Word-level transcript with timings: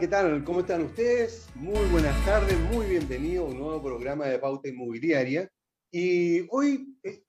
¿Qué 0.00 0.08
tal? 0.08 0.42
¿Cómo 0.44 0.60
están 0.60 0.80
ustedes? 0.80 1.46
Muy 1.56 1.84
buenas 1.90 2.24
tardes, 2.24 2.58
muy 2.72 2.86
bienvenido 2.86 3.44
a 3.44 3.48
un 3.48 3.58
nuevo 3.58 3.82
programa 3.82 4.24
de 4.28 4.38
Pauta 4.38 4.66
Inmobiliaria. 4.66 5.46
Y 5.90 6.46
hoy 6.48 6.96
es 7.02 7.20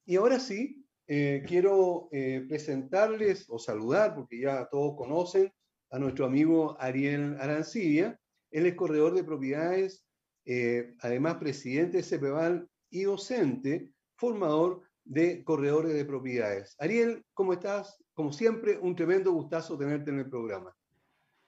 Y 0.06 0.18
ahora 0.18 0.38
sí, 0.40 0.86
eh, 1.08 1.44
quiero 1.48 2.10
eh, 2.12 2.46
presentarles 2.48 3.46
o 3.50 3.60
saludar, 3.60 4.16
porque 4.16 4.40
ya 4.40 4.68
todos 4.70 4.96
conocen 4.98 5.54
a 5.92 6.00
nuestro 6.00 6.26
amigo 6.26 6.76
Ariel 6.80 7.38
Arancibia. 7.40 8.20
Él 8.52 8.66
es 8.66 8.76
corredor 8.76 9.14
de 9.14 9.24
propiedades 9.24 10.03
eh, 10.46 10.96
además 11.02 11.36
presidente 11.36 11.98
de 11.98 12.04
CEPEVAL 12.04 12.70
y 12.90 13.04
docente, 13.04 13.92
formador 14.16 14.82
de 15.04 15.44
corredores 15.44 15.94
de 15.94 16.06
propiedades. 16.06 16.76
Ariel, 16.80 17.26
¿cómo 17.34 17.54
estás? 17.54 18.02
Como 18.14 18.32
siempre, 18.32 18.78
un 18.78 18.96
tremendo 18.96 19.32
gustazo 19.32 19.78
tenerte 19.78 20.12
en 20.12 20.20
el 20.20 20.30
programa. 20.30 20.74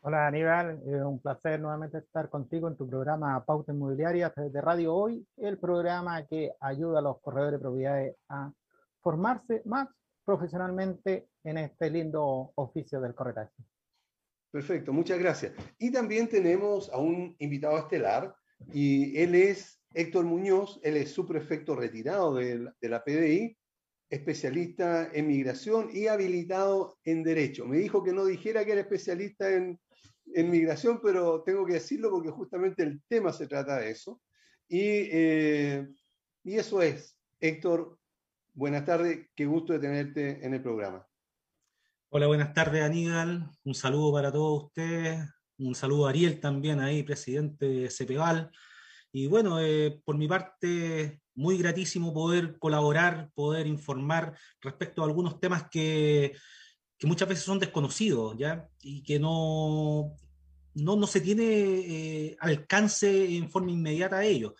Hola 0.01 0.27
Aníbal, 0.27 0.83
es 0.85 1.01
un 1.01 1.19
placer 1.19 1.59
nuevamente 1.59 1.97
estar 1.97 2.29
contigo 2.29 2.67
en 2.67 2.77
tu 2.77 2.87
programa 2.87 3.43
Pauta 3.43 3.71
Inmobiliaria 3.71 4.31
de 4.35 4.61
Radio 4.61 4.93
Hoy, 4.93 5.27
el 5.37 5.57
programa 5.57 6.23
que 6.27 6.51
ayuda 6.59 6.99
a 6.99 7.01
los 7.01 7.19
corredores 7.21 7.53
de 7.53 7.59
propiedades 7.59 8.15
a 8.29 8.51
formarse 9.01 9.63
más 9.65 9.87
profesionalmente 10.23 11.29
en 11.43 11.57
este 11.57 11.89
lindo 11.89 12.51
oficio 12.53 13.01
del 13.01 13.15
corretaje. 13.15 13.51
Perfecto, 14.51 14.93
muchas 14.93 15.17
gracias. 15.17 15.53
Y 15.79 15.91
también 15.91 16.29
tenemos 16.29 16.91
a 16.91 16.97
un 16.97 17.35
invitado 17.39 17.77
estelar, 17.77 18.35
y 18.73 19.17
él 19.19 19.35
es 19.35 19.81
Héctor 19.93 20.25
Muñoz, 20.25 20.79
él 20.83 20.97
es 20.97 21.11
subprefecto 21.11 21.75
retirado 21.75 22.35
de, 22.35 22.71
la 22.81 23.03
PDI, 23.03 23.57
especialista 24.09 25.09
en 25.13 25.27
migración 25.27 25.89
y 25.91 26.07
habilitado 26.07 26.97
en 27.03 27.23
derecho. 27.23 27.65
Me 27.65 27.77
dijo 27.77 28.03
que 28.03 28.13
no 28.13 28.25
dijera 28.25 28.65
que 28.65 28.73
era 28.73 28.81
especialista 28.81 29.51
en, 29.51 29.79
migración, 30.33 30.99
pero 31.01 31.43
tengo 31.43 31.65
que 31.65 31.73
decirlo 31.73 32.09
porque 32.09 32.29
justamente 32.29 32.83
el 32.83 33.01
tema 33.07 33.31
se 33.31 33.47
trata 33.47 33.79
de 33.79 33.91
eso. 33.91 34.21
Y, 34.67 34.81
eh, 34.81 35.87
y 36.43 36.55
eso 36.55 36.81
es. 36.81 37.17
Héctor, 37.39 37.97
buenas 38.53 38.85
tardes, 38.85 39.29
qué 39.35 39.45
gusto 39.45 39.73
de 39.73 39.79
tenerte 39.79 40.45
en 40.45 40.53
el 40.53 40.61
programa. 40.61 41.07
Hola, 42.09 42.27
buenas 42.27 42.53
tardes 42.53 42.81
Aníbal, 42.81 43.49
un 43.63 43.75
saludo 43.75 44.13
para 44.13 44.31
todos 44.31 44.65
ustedes, 44.65 45.19
un 45.57 45.75
saludo 45.75 46.07
a 46.07 46.09
Ariel 46.09 46.39
también 46.39 46.79
ahí, 46.79 47.03
presidente 47.03 47.65
de 47.65 47.89
CEPEVAL. 47.89 48.51
Y 49.11 49.27
bueno, 49.27 49.59
eh, 49.59 50.01
por 50.03 50.17
mi 50.17 50.27
parte, 50.27 51.21
muy 51.35 51.57
gratísimo 51.57 52.13
poder 52.13 52.57
colaborar, 52.59 53.29
poder 53.33 53.67
informar 53.67 54.37
respecto 54.61 55.01
a 55.01 55.05
algunos 55.05 55.39
temas 55.39 55.69
que, 55.69 56.35
que 56.97 57.07
muchas 57.07 57.29
veces 57.29 57.45
son 57.45 57.59
desconocidos, 57.59 58.37
¿ya? 58.37 58.67
Y 58.81 59.03
que 59.03 59.19
no, 59.19 60.15
no, 60.73 60.95
no 60.95 61.07
se 61.07 61.21
tiene 61.21 61.43
eh, 61.43 62.37
alcance 62.39 63.35
en 63.35 63.49
forma 63.49 63.71
inmediata 63.71 64.17
a 64.17 64.25
ellos. 64.25 64.53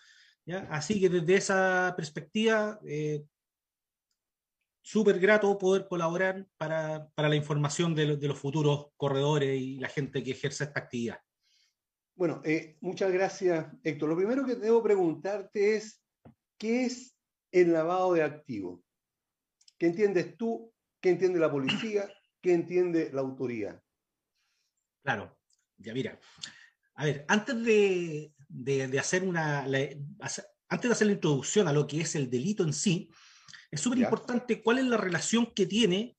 ¿ya? 0.44 0.66
Así 0.70 1.00
que 1.00 1.08
desde 1.08 1.36
esa 1.36 1.94
perspectiva, 1.96 2.80
eh, 2.86 3.24
súper 4.86 5.18
grato 5.18 5.58
poder 5.58 5.88
colaborar 5.88 6.46
para, 6.56 7.10
la 7.16 7.34
información 7.34 7.92
de, 7.92 8.16
los 8.16 8.38
futuros 8.38 8.92
corredores 8.96 9.60
y 9.60 9.80
la 9.80 9.88
gente 9.88 10.22
que 10.22 10.30
ejerce 10.30 10.62
esta 10.62 10.78
actividad. 10.78 11.18
Bueno, 12.14 12.40
eh, 12.44 12.76
muchas 12.80 13.10
gracias, 13.10 13.66
Héctor. 13.82 14.10
Lo 14.10 14.16
primero 14.16 14.46
que 14.46 14.54
debo 14.54 14.84
preguntarte 14.84 15.74
es, 15.74 16.00
¿qué 16.56 16.84
es 16.84 17.16
el 17.50 17.72
lavado 17.72 18.12
de 18.12 18.22
activos? 18.22 18.80
¿Qué 19.76 19.86
entiendes 19.86 20.36
tú? 20.36 20.72
¿Qué 21.00 21.10
entiende 21.10 21.40
la 21.40 21.50
policía? 21.50 22.08
¿Qué 22.40 22.52
entiende 22.54 23.10
la 23.12 23.22
autoridad? 23.22 23.82
Claro, 25.02 25.36
ya 25.78 25.94
mira. 25.94 26.20
A 26.94 27.06
ver, 27.06 27.24
antes 27.26 27.60
de, 27.64 28.32
hacer 29.00 29.24
una, 29.24 29.64
antes 29.64 30.88
de 30.88 30.92
hacer 30.92 31.06
la 31.08 31.12
introducción 31.14 31.66
a 31.66 31.72
lo 31.72 31.88
que 31.88 32.02
es 32.02 32.14
el 32.14 32.30
delito 32.30 32.62
en 32.62 32.72
sí, 32.72 33.10
es 33.70 33.80
súper 33.80 33.98
importante 33.98 34.62
cuál 34.62 34.78
es 34.78 34.84
la 34.84 34.96
relación 34.96 35.46
que 35.54 35.66
tiene 35.66 36.16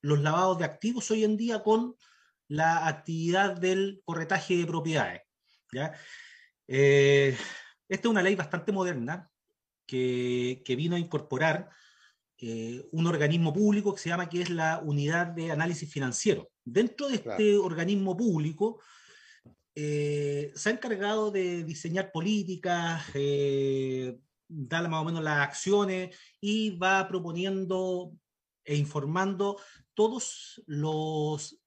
los 0.00 0.20
lavados 0.20 0.58
de 0.58 0.64
activos 0.64 1.10
hoy 1.10 1.24
en 1.24 1.36
día 1.36 1.62
con 1.62 1.96
la 2.48 2.86
actividad 2.86 3.56
del 3.56 4.00
corretaje 4.04 4.56
de 4.56 4.66
propiedades. 4.66 5.22
Eh, 6.66 7.36
esta 7.88 8.08
es 8.08 8.10
una 8.10 8.22
ley 8.22 8.34
bastante 8.34 8.72
moderna 8.72 9.30
que, 9.86 10.62
vino 10.76 10.96
a 10.96 10.98
incorporar 10.98 11.68
eh, 12.38 12.86
un 12.92 13.06
organismo 13.06 13.52
público 13.52 13.94
que 13.94 14.00
se 14.00 14.08
llama 14.08 14.28
que 14.28 14.42
es 14.42 14.50
la 14.50 14.80
Unidad 14.84 15.26
de 15.28 15.50
Análisis 15.50 15.90
Financiero. 15.90 16.50
Dentro 16.64 17.08
de 17.08 17.16
este 17.16 17.56
organismo 17.56 18.16
público 18.16 18.80
se 19.74 20.52
ha 20.66 20.70
encargado 20.70 21.30
de 21.30 21.62
diseñar 21.62 22.10
políticas, 22.10 23.04
dar 24.48 24.88
más 24.88 25.02
o 25.02 25.04
menos 25.04 25.22
las 25.22 25.38
acciones 25.38 26.16
y 26.40 26.76
va 26.76 27.06
proponiendo 27.06 28.12
e 28.64 28.76
informando 28.76 29.60
todos 29.94 30.62
los, 30.66 31.60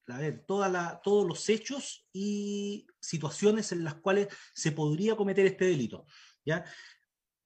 todos 0.45 1.27
los 1.27 1.49
hechos 1.49 2.07
y 2.13 2.85
situaciones 2.99 3.71
en 3.71 3.83
las 3.83 3.95
cuales 3.95 4.27
se 4.53 4.71
podría 4.71 5.15
cometer 5.15 5.45
este 5.45 5.65
delito. 5.65 6.05
¿ya? 6.45 6.63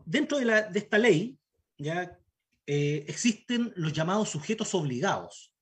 Dentro 0.03 0.37
de, 0.37 0.45
la, 0.45 0.61
de 0.63 0.79
esta 0.79 0.97
ley 0.97 1.37
¿ya? 1.77 2.19
Eh, 2.67 3.05
existen 3.07 3.71
los 3.75 3.93
llamados 3.93 4.29
sujetos 4.29 4.75
obligados. 4.75 5.53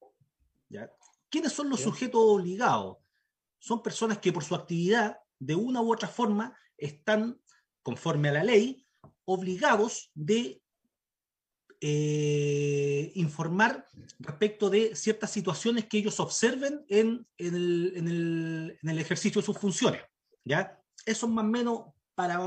¿ya? 0.69 0.91
¿Quiénes 1.29 1.53
son 1.53 1.69
los 1.69 1.81
sujetos 1.81 2.21
obligados? 2.21 2.97
Son 3.59 3.81
personas 3.81 4.17
que 4.17 4.33
por 4.33 4.43
su 4.43 4.55
actividad, 4.55 5.17
de 5.39 5.55
una 5.55 5.81
u 5.81 5.93
otra 5.93 6.07
forma, 6.07 6.57
están, 6.77 7.39
conforme 7.81 8.29
a 8.29 8.33
la 8.33 8.43
ley, 8.43 8.82
obligados 9.25 10.11
de 10.13 10.63
eh, 11.85 13.11
informar 13.15 13.85
respecto 14.17 14.69
de 14.69 14.95
ciertas 14.95 15.31
situaciones 15.31 15.85
que 15.85 15.97
ellos 15.97 16.17
observen 16.21 16.85
en, 16.87 17.27
el, 17.37 18.77
ejercicio 18.83 19.41
de 19.41 19.45
sus 19.45 19.57
funciones. 19.57 20.01
¿ya? 20.45 20.79
Eso 21.05 21.25
es 21.25 21.31
más 21.33 21.43
o 21.43 21.47
menos 21.49 21.81
para 22.15 22.39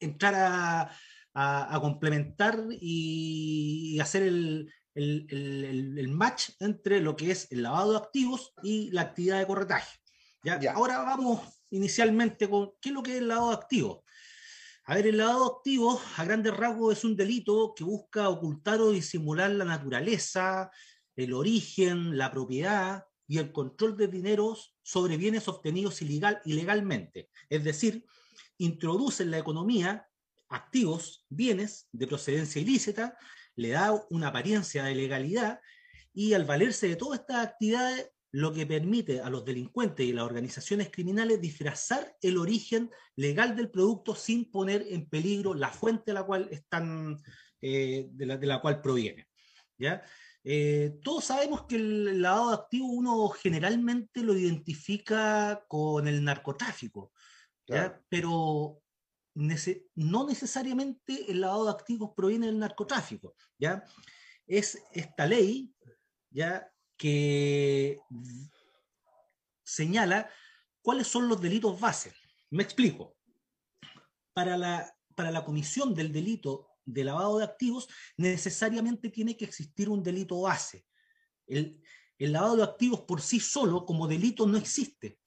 entrar 0.00 0.90
a, 1.34 1.78
complementar 1.80 2.64
y, 2.80 3.98
hacer 4.00 4.22
el, 4.22 6.08
match 6.08 6.50
entre 6.58 7.00
lo 7.00 7.14
que 7.14 7.30
es 7.30 7.52
el 7.52 7.64
lavado 7.64 7.92
de 7.92 7.98
activos 7.98 8.54
y 8.62 8.90
la 8.90 9.02
actividad 9.02 9.38
de 9.38 9.46
corretaje. 9.46 9.98
¿ya? 10.44 10.58
Ahora 10.72 11.02
vamos 11.02 11.42
inicialmente 11.68 12.48
con 12.48 12.72
qué 12.80 12.88
es 12.88 12.94
lo 12.94 13.02
que 13.02 13.12
es 13.12 13.18
el 13.18 13.28
lavado 13.28 13.50
de 13.50 13.56
activos. 13.56 13.98
A 14.84 14.96
ver, 14.96 15.06
el 15.06 15.18
lavado 15.18 15.58
activo, 15.58 16.00
a 16.16 16.24
grandes 16.24 16.56
rasgos, 16.56 16.98
es 16.98 17.04
un 17.04 17.16
delito 17.16 17.72
que 17.76 17.84
busca 17.84 18.28
ocultar 18.28 18.80
o 18.80 18.90
disimular 18.90 19.50
la 19.50 19.64
naturaleza, 19.64 20.72
el 21.14 21.34
origen, 21.34 22.18
la 22.18 22.32
propiedad 22.32 23.04
y 23.28 23.38
el 23.38 23.52
control 23.52 23.96
de 23.96 24.08
dineros 24.08 24.76
sobre 24.82 25.16
bienes 25.16 25.46
obtenidos 25.46 26.02
ilegal, 26.02 26.40
ilegalmente. 26.44 27.30
Es 27.48 27.62
decir, 27.62 28.04
introduce 28.58 29.22
en 29.22 29.30
la 29.30 29.38
economía 29.38 30.08
activos, 30.48 31.26
bienes 31.28 31.88
de 31.92 32.08
procedencia 32.08 32.60
ilícita, 32.60 33.16
le 33.54 33.68
da 33.70 33.92
una 34.10 34.28
apariencia 34.28 34.82
de 34.82 34.96
legalidad 34.96 35.60
y 36.12 36.32
al 36.34 36.44
valerse 36.44 36.88
de 36.88 36.96
todas 36.96 37.20
estas 37.20 37.46
actividades 37.46 38.10
lo 38.32 38.52
que 38.52 38.66
permite 38.66 39.20
a 39.20 39.28
los 39.28 39.44
delincuentes 39.44 40.06
y 40.06 40.12
las 40.12 40.24
organizaciones 40.24 40.90
criminales 40.90 41.40
disfrazar 41.40 42.16
el 42.22 42.38
origen 42.38 42.90
legal 43.14 43.54
del 43.54 43.70
producto 43.70 44.14
sin 44.14 44.50
poner 44.50 44.86
en 44.88 45.06
peligro 45.06 45.52
la 45.52 45.68
fuente 45.68 46.04
de 46.06 46.14
la 46.14 46.24
cual 46.24 46.48
están, 46.50 47.22
eh, 47.60 48.08
de, 48.10 48.26
la, 48.46 48.60
cual 48.62 48.80
proviene. 48.80 49.28
¿ya? 49.76 50.02
Eh, 50.42 50.98
todos 51.04 51.26
sabemos 51.26 51.66
que 51.66 51.76
el 51.76 52.22
lavado 52.22 52.48
de 52.48 52.56
activos 52.56 52.90
uno 52.90 53.28
generalmente 53.28 54.22
lo 54.22 54.34
identifica 54.34 55.62
con 55.68 56.08
el 56.08 56.24
narcotráfico, 56.24 57.12
pero 58.08 58.80
no 59.94 60.26
necesariamente 60.26 61.30
el 61.30 61.42
lavado 61.42 61.66
de 61.66 61.70
activos 61.72 62.12
proviene 62.16 62.46
del 62.46 62.58
narcotráfico. 62.58 63.34
¿ya? 63.58 63.84
Es 64.46 64.82
esta 64.92 65.26
ley 65.26 65.70
¿ya? 66.30 66.71
Que 67.02 67.98
señala 69.64 70.30
cuáles 70.82 71.08
son 71.08 71.28
los 71.28 71.40
delitos 71.40 71.80
base. 71.80 72.14
Me 72.50 72.62
explico. 72.62 73.16
Para 74.32 74.56
la, 74.56 74.96
para 75.16 75.32
la 75.32 75.44
comisión 75.44 75.96
del 75.96 76.12
delito 76.12 76.68
de 76.84 77.02
lavado 77.02 77.38
de 77.38 77.44
activos, 77.44 77.88
necesariamente 78.16 79.10
tiene 79.10 79.36
que 79.36 79.44
existir 79.44 79.88
un 79.88 80.00
delito 80.00 80.42
base. 80.42 80.86
El, 81.48 81.82
lavado 82.18 82.58
de 82.58 82.62
activos 82.62 83.00
por 83.00 83.20
sí 83.20 83.40
solo 83.40 83.84
como 83.84 84.06
delito 84.06 84.46
no 84.46 84.56
existe. 84.56 85.18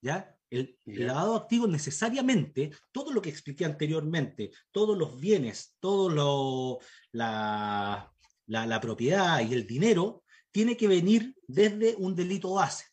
¿Ya? 0.00 0.38
El, 0.48 0.78
lavado 0.84 1.32
de 1.32 1.40
activos 1.40 1.68
necesariamente, 1.70 2.70
todo 2.92 3.12
lo 3.12 3.20
que 3.20 3.30
expliqué 3.30 3.64
anteriormente, 3.64 4.52
todos 4.70 4.96
los 4.96 5.18
bienes, 5.18 5.76
todo 5.80 6.08
lo, 6.08 6.78
la, 7.10 8.14
la 8.46 8.80
propiedad 8.80 9.40
y 9.40 9.54
el 9.54 9.66
dinero, 9.66 10.23
tiene 10.54 10.76
que 10.76 10.86
venir 10.86 11.34
desde 11.48 11.96
un 11.96 12.14
delito 12.14 12.54
base. 12.54 12.84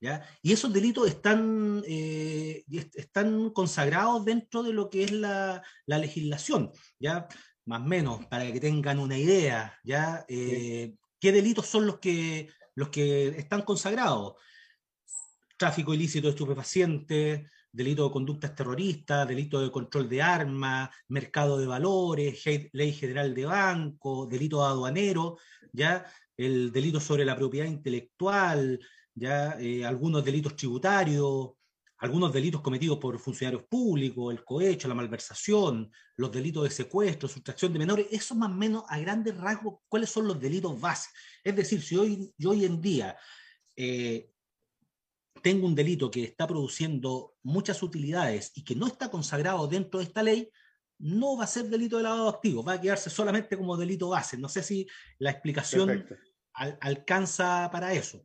¿ya? 0.00 0.24
Y 0.40 0.52
esos 0.52 0.72
delitos 0.72 1.08
están, 1.08 1.82
eh, 1.84 2.64
están 2.94 3.50
consagrados 3.50 4.24
dentro 4.24 4.62
de 4.62 4.72
lo 4.72 4.88
que 4.88 5.02
es 5.02 5.10
la, 5.10 5.64
legislación, 5.86 6.70
¿ya? 7.00 7.26
más 7.66 7.80
o 7.80 7.84
menos, 7.84 8.24
para 8.26 8.50
que 8.52 8.60
tengan 8.60 9.00
una 9.00 9.18
idea, 9.18 9.76
¿ya? 9.82 10.24
Eh, 10.28 10.94
¿Qué 11.18 11.32
delitos 11.32 11.66
son 11.66 11.86
los 11.86 11.98
que, 11.98 12.48
los 12.76 12.88
que 12.88 13.28
están 13.28 13.62
consagrados? 13.62 14.34
Tráfico 15.58 15.92
ilícito 15.92 16.28
de 16.28 16.30
estupefacientes, 16.30 17.50
delito 17.72 18.04
de 18.04 18.12
conductas 18.12 18.54
terroristas, 18.54 19.26
delito 19.26 19.60
de 19.60 19.72
control 19.72 20.08
de 20.08 20.22
armas, 20.22 20.90
mercado 21.08 21.58
de 21.58 21.66
valores, 21.66 22.42
ley 22.72 22.92
general 22.92 23.34
de 23.34 23.44
banco, 23.44 24.26
delito 24.26 24.64
aduanero, 24.64 25.36
¿ya? 25.72 26.06
El 26.46 26.72
delito 26.72 27.00
sobre 27.00 27.24
la 27.24 27.36
propiedad 27.36 27.66
intelectual, 27.66 28.80
ya 29.14 29.60
eh, 29.60 29.84
algunos 29.84 30.24
delitos 30.24 30.56
tributarios, 30.56 31.50
algunos 31.98 32.32
delitos 32.32 32.62
cometidos 32.62 32.98
por 32.98 33.18
funcionarios 33.18 33.64
públicos, 33.64 34.32
el 34.32 34.42
cohecho, 34.42 34.88
la 34.88 34.94
malversación, 34.94 35.92
los 36.16 36.32
delitos 36.32 36.64
de 36.64 36.70
secuestro, 36.70 37.28
sustracción 37.28 37.74
de 37.74 37.78
menores, 37.78 38.06
eso 38.10 38.34
más 38.34 38.50
o 38.50 38.54
menos 38.54 38.84
a 38.88 38.98
grandes 38.98 39.36
rasgos, 39.36 39.80
cuáles 39.86 40.08
son 40.08 40.26
los 40.26 40.40
delitos 40.40 40.80
base. 40.80 41.10
Es 41.44 41.54
decir, 41.54 41.82
si 41.82 41.96
hoy, 41.96 42.32
yo 42.38 42.50
hoy 42.50 42.64
en 42.64 42.80
día 42.80 43.18
eh, 43.76 44.30
tengo 45.42 45.66
un 45.66 45.74
delito 45.74 46.10
que 46.10 46.24
está 46.24 46.46
produciendo 46.46 47.34
muchas 47.42 47.82
utilidades 47.82 48.52
y 48.54 48.64
que 48.64 48.74
no 48.74 48.86
está 48.86 49.10
consagrado 49.10 49.66
dentro 49.66 50.00
de 50.00 50.06
esta 50.06 50.22
ley, 50.22 50.50
no 51.00 51.36
va 51.36 51.44
a 51.44 51.46
ser 51.46 51.64
delito 51.64 51.98
de 51.98 52.04
lavado 52.04 52.28
activo, 52.28 52.62
va 52.62 52.74
a 52.74 52.80
quedarse 52.80 53.10
solamente 53.10 53.56
como 53.56 53.76
delito 53.76 54.08
base. 54.08 54.38
No 54.38 54.48
sé 54.48 54.62
si 54.62 54.86
la 55.18 55.30
explicación 55.30 56.06
alcanza 56.54 57.68
para 57.72 57.92
eso. 57.92 58.24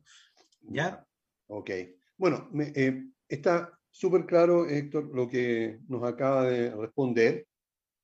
¿Ya? 0.62 1.06
Ok. 1.48 1.70
Bueno, 2.16 2.50
eh, 2.74 3.04
está 3.28 3.78
súper 3.90 4.26
claro, 4.26 4.66
Héctor, 4.66 5.10
lo 5.14 5.28
que 5.28 5.78
nos 5.88 6.02
acaba 6.04 6.44
de 6.44 6.74
responder. 6.74 7.46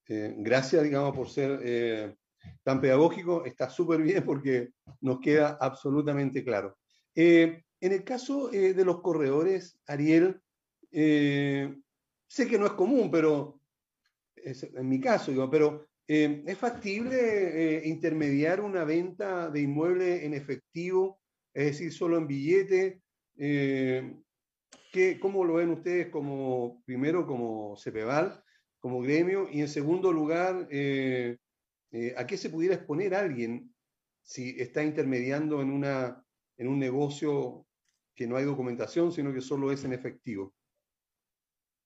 Eh, 0.09 0.35
gracias, 0.39 0.83
digamos, 0.83 1.17
por 1.17 1.29
ser 1.29 1.61
eh, 1.65 2.15
tan 2.63 2.81
pedagógico. 2.81 3.45
Está 3.45 3.69
súper 3.69 4.03
bien 4.03 4.25
porque 4.25 4.71
nos 5.01 5.21
queda 5.21 5.59
absolutamente 5.61 6.45
claro. 6.45 6.79
en 7.15 7.63
el 7.81 8.05
caso 8.05 8.49
de 8.49 8.85
los 8.85 9.01
corredores, 9.01 9.79
Ariel, 9.87 10.41
sé 10.91 12.47
que 12.49 12.59
no 12.59 12.67
es 12.67 12.73
común, 12.73 13.11
pero 13.11 13.61
en 14.37 14.89
mi 14.89 15.01
caso, 15.01 15.31
digo, 15.31 15.51
pero 15.51 15.89
eh, 16.15 16.45
¿Es 16.47 16.59
factible 16.59 17.17
eh, 17.17 17.89
intermediar 17.89 18.61
una 18.61 18.85
venta 18.85 19.49
de 19.49 19.63
inmueble 19.63 20.27
en 20.27 20.35
efectivo, 20.35 21.19
es 21.55 21.65
decir, 21.65 21.91
solo 21.91 22.19
en 22.19 22.27
billete? 22.27 23.01
Eh, 23.39 24.15
¿qué, 24.93 25.19
¿Cómo 25.19 25.43
lo 25.43 25.55
ven 25.55 25.71
ustedes 25.71 26.11
como, 26.11 26.83
primero, 26.85 27.27
como 27.27 27.79
CEPEVAL, 27.79 28.45
como 28.79 29.01
gremio? 29.01 29.49
Y 29.51 29.63
en 29.63 29.69
segundo 29.69 30.13
lugar, 30.13 30.69
¿a 30.69 32.27
qué 32.27 32.37
se 32.37 32.51
pudiera 32.51 32.75
exponer 32.75 33.15
alguien 33.15 33.75
si 34.21 34.61
está 34.61 34.85
intermediando 34.85 35.63
en, 35.63 35.71
una, 35.71 36.23
en 36.59 36.69
un 36.69 36.79
negocio 36.79 37.65
que 38.15 38.27
no 38.27 38.37
hay 38.37 38.45
documentación, 38.45 39.13
sino 39.13 39.33
que 39.33 39.41
solo 39.41 39.73
es 39.73 39.83
en 39.85 39.95
efectivo? 39.95 40.53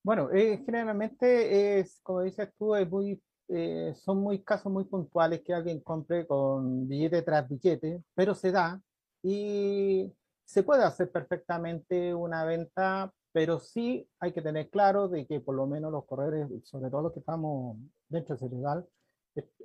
Bueno, 0.02 0.30
generalmente 0.30 1.78
es, 1.78 2.00
como 2.02 2.22
dices 2.22 2.48
tú, 2.58 2.74
es 2.74 2.90
muy 2.90 3.20
eh, 3.48 3.94
son 3.96 4.18
muy 4.18 4.42
casos 4.42 4.72
muy 4.72 4.84
puntuales 4.84 5.42
que 5.42 5.54
alguien 5.54 5.80
compre 5.80 6.26
con 6.26 6.88
billete 6.88 7.22
tras 7.22 7.48
billete, 7.48 8.02
pero 8.14 8.34
se 8.34 8.50
da 8.50 8.80
y 9.22 10.12
se 10.44 10.62
puede 10.62 10.82
hacer 10.84 11.10
perfectamente 11.10 12.14
una 12.14 12.44
venta, 12.44 13.12
pero 13.32 13.58
sí 13.60 14.08
hay 14.20 14.32
que 14.32 14.42
tener 14.42 14.70
claro 14.70 15.08
de 15.08 15.26
que 15.26 15.40
por 15.40 15.54
lo 15.54 15.66
menos 15.66 15.92
los 15.92 16.04
corredores, 16.06 16.48
sobre 16.64 16.90
todo 16.90 17.02
los 17.02 17.12
que 17.12 17.20
estamos 17.20 17.76
dentro 18.08 18.36
del 18.36 18.50
legal, 18.50 18.86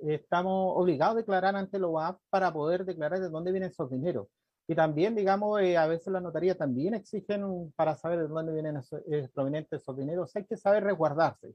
estamos 0.02 0.74
obligados 0.76 1.14
a 1.14 1.18
declarar 1.18 1.56
ante 1.56 1.78
el 1.78 1.84
OAF 1.84 2.18
para 2.30 2.52
poder 2.52 2.84
declarar 2.84 3.20
de 3.20 3.30
dónde 3.30 3.52
vienen 3.52 3.70
esos 3.70 3.90
dineros. 3.90 4.28
Y 4.68 4.74
también, 4.74 5.14
digamos, 5.14 5.60
eh, 5.60 5.76
a 5.76 5.86
veces 5.86 6.12
la 6.12 6.20
notaría 6.20 6.56
también 6.56 6.94
exigen 6.94 7.72
para 7.74 7.96
saber 7.96 8.20
de 8.20 8.28
dónde 8.28 8.52
vienen 8.52 8.76
esos, 8.76 9.00
eh, 9.10 9.28
provenientes 9.34 9.82
esos 9.82 9.96
dineros, 9.96 10.34
hay 10.36 10.44
que 10.44 10.56
saber 10.56 10.84
resguardarse 10.84 11.54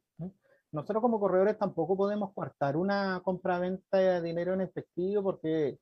nosotros 0.77 1.01
como 1.01 1.19
corredores 1.19 1.57
tampoco 1.57 1.97
podemos 1.97 2.33
cortar 2.33 2.77
una 2.77 3.21
compra-venta 3.23 3.97
de 3.97 4.21
dinero 4.21 4.53
en 4.53 4.61
efectivo 4.61 5.23
porque 5.23 5.79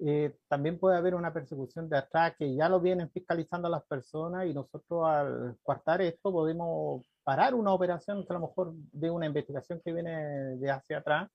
eh, 0.00 0.36
también 0.48 0.78
puede 0.78 0.98
haber 0.98 1.14
una 1.14 1.32
persecución 1.32 1.88
de 1.88 1.96
atrás 1.96 2.34
que 2.38 2.54
ya 2.54 2.68
lo 2.68 2.80
vienen 2.80 3.10
fiscalizando 3.10 3.68
las 3.70 3.84
personas 3.84 4.46
y 4.46 4.52
nosotros 4.52 5.06
al 5.06 5.56
cuartar 5.62 6.02
esto 6.02 6.30
podemos 6.30 7.06
parar 7.22 7.54
una 7.54 7.72
operación 7.72 8.26
que 8.26 8.32
a 8.32 8.38
lo 8.38 8.48
mejor 8.48 8.74
de 8.92 9.10
una 9.10 9.26
investigación 9.26 9.80
que 9.82 9.92
viene 9.94 10.56
de 10.56 10.70
hacia 10.70 10.98
atrás, 10.98 11.30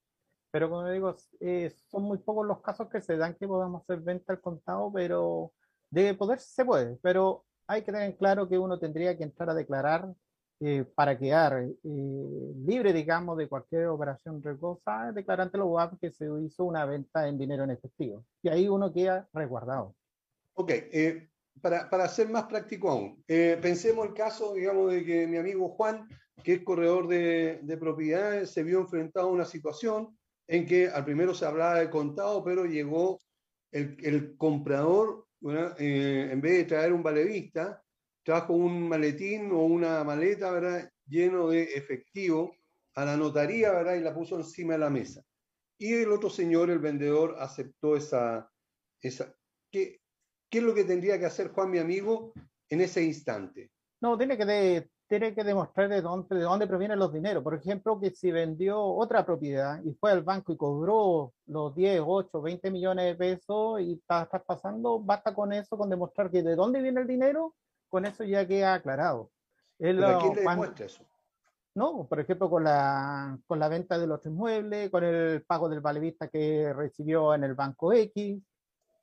pero 0.51 0.69
como 0.69 0.87
digo, 0.89 1.15
eh, 1.39 1.71
son 1.89 2.03
muy 2.03 2.19
pocos 2.19 2.45
los 2.45 2.61
casos 2.61 2.89
que 2.89 3.01
se 3.01 3.17
dan 3.17 3.35
que 3.35 3.47
podamos 3.47 3.81
hacer 3.83 4.01
venta 4.01 4.33
al 4.33 4.41
contado, 4.41 4.91
pero 4.93 5.51
de 5.89 6.13
poder 6.13 6.39
se 6.39 6.63
puede, 6.63 6.97
pero 7.01 7.45
hay 7.67 7.83
que 7.83 7.91
tener 7.91 8.15
claro 8.17 8.47
que 8.47 8.59
uno 8.59 8.77
tendría 8.77 9.17
que 9.17 9.23
entrar 9.23 9.49
a 9.49 9.55
declarar 9.55 10.13
eh, 10.61 10.83
para 10.93 11.17
quedar 11.17 11.63
eh, 11.63 11.73
libre, 11.83 12.91
digamos, 12.91 13.37
de 13.37 13.47
cualquier 13.47 13.87
operación 13.87 14.43
riesgosa, 14.43 15.13
declarante 15.13 15.57
lo 15.57 15.67
UAP 15.67 15.97
que 16.01 16.11
se 16.11 16.25
hizo 16.43 16.65
una 16.65 16.83
venta 16.85 17.29
en 17.29 17.37
dinero 17.37 17.63
en 17.63 17.69
efectivo. 17.69 18.25
Y 18.43 18.49
ahí 18.49 18.67
uno 18.67 18.91
queda 18.91 19.25
resguardado. 19.31 19.95
Ok, 20.55 20.71
eh, 20.71 21.29
para, 21.61 21.89
para, 21.89 22.09
ser 22.09 22.27
más 22.27 22.43
práctico 22.43 22.89
aún, 22.89 23.23
pensemos 23.25 24.05
el 24.05 24.13
caso, 24.13 24.53
digamos, 24.53 24.91
de 24.91 25.05
que 25.05 25.27
mi 25.27 25.37
amigo 25.37 25.69
Juan, 25.69 26.09
que 26.43 26.55
es 26.55 26.63
corredor 26.63 27.07
de, 27.07 27.61
de 27.63 27.77
propiedades, 27.77 28.51
se 28.51 28.63
vio 28.63 28.81
enfrentado 28.81 29.29
a 29.29 29.31
una 29.31 29.45
situación 29.45 30.17
en 30.45 30.65
que 30.65 30.89
al 30.89 31.05
primero 31.05 31.33
se 31.33 31.45
hablaba 31.45 31.79
de 31.79 31.89
contado, 31.89 32.43
pero 32.43 32.65
llegó 32.65 33.21
el, 33.71 33.95
el 34.03 34.35
comprador, 34.35 35.25
en 35.41 36.41
vez 36.41 36.57
de 36.57 36.63
traer 36.65 36.91
un 36.91 37.03
valevista, 37.03 37.81
trajo 38.29 38.53
un 38.53 38.87
maletín 38.87 39.51
o 39.51 39.63
una 39.63 40.03
maleta, 40.03 40.51
¿verdad? 40.51 40.87
Lleno 41.07 41.49
de 41.49 41.63
efectivo 41.63 42.55
a 42.93 43.03
la 43.03 43.17
notaría, 43.17 43.71
¿verdad? 43.71 43.95
Y 43.95 44.01
la 44.01 44.13
puso 44.13 44.35
encima 44.35 44.73
de 44.73 44.79
la 44.79 44.91
mesa. 44.91 45.23
Y 45.79 45.95
el 45.95 46.11
otro 46.11 46.29
señor, 46.29 46.69
el 46.69 46.77
vendedor, 46.77 47.37
aceptó 47.39 47.95
esa... 47.95 48.47
esa 49.01 49.33
¿Qué, 49.71 50.01
qué 50.47 50.59
es 50.59 50.63
lo 50.63 50.75
que 50.75 50.83
tendría 50.83 51.17
que 51.17 51.25
hacer 51.25 51.47
Juan, 51.47 51.71
mi 51.71 51.79
amigo, 51.79 52.31
en 52.69 52.81
ese 52.81 53.01
instante? 53.01 53.71
No, 53.99 54.15
tiene 54.15 54.37
que, 54.37 54.87
tiene 55.07 55.33
que 55.33 55.43
demostrar 55.43 55.89
de 55.89 56.03
dónde, 56.03 56.35
de 56.35 56.43
dónde 56.43 56.67
provienen 56.67 56.99
los 56.99 57.11
dineros. 57.11 57.41
Por 57.43 57.55
ejemplo, 57.55 57.99
que 57.99 58.11
si 58.11 58.29
vendió 58.29 58.79
otra 58.79 59.25
propiedad 59.25 59.83
y 59.83 59.95
fue 59.95 60.11
al 60.11 60.21
banco 60.21 60.53
y 60.53 60.57
cobró 60.57 61.33
los 61.47 61.73
10, 61.73 62.03
8, 62.05 62.43
20 62.43 62.69
millones 62.69 63.05
de 63.05 63.15
pesos 63.15 63.81
y 63.81 63.93
está 63.93 64.29
traspasando, 64.29 64.99
basta 64.99 65.33
con 65.33 65.51
eso, 65.51 65.75
con 65.75 65.89
demostrar 65.89 66.29
que 66.29 66.43
de 66.43 66.55
dónde 66.55 66.79
viene 66.83 67.01
el 67.01 67.07
dinero 67.07 67.55
con 67.89 68.05
eso 68.05 68.23
ya 68.23 68.47
queda 68.47 68.75
aclarado. 68.75 69.31
¿A 69.79 69.83
quién 69.83 69.97
le 69.97 70.41
demuestra 70.41 70.85
eso? 70.85 71.03
No, 71.75 72.05
por 72.07 72.19
ejemplo, 72.19 72.49
con 72.49 72.63
la, 72.63 73.37
con 73.47 73.59
la 73.59 73.69
venta 73.69 73.97
de 73.97 74.07
los 74.07 74.25
inmuebles, 74.25 74.89
con 74.89 75.03
el 75.03 75.43
pago 75.43 75.69
del 75.69 75.79
valevista 75.79 76.27
que 76.27 76.73
recibió 76.73 77.33
en 77.33 77.43
el 77.43 77.53
banco 77.53 77.93
X, 77.93 78.41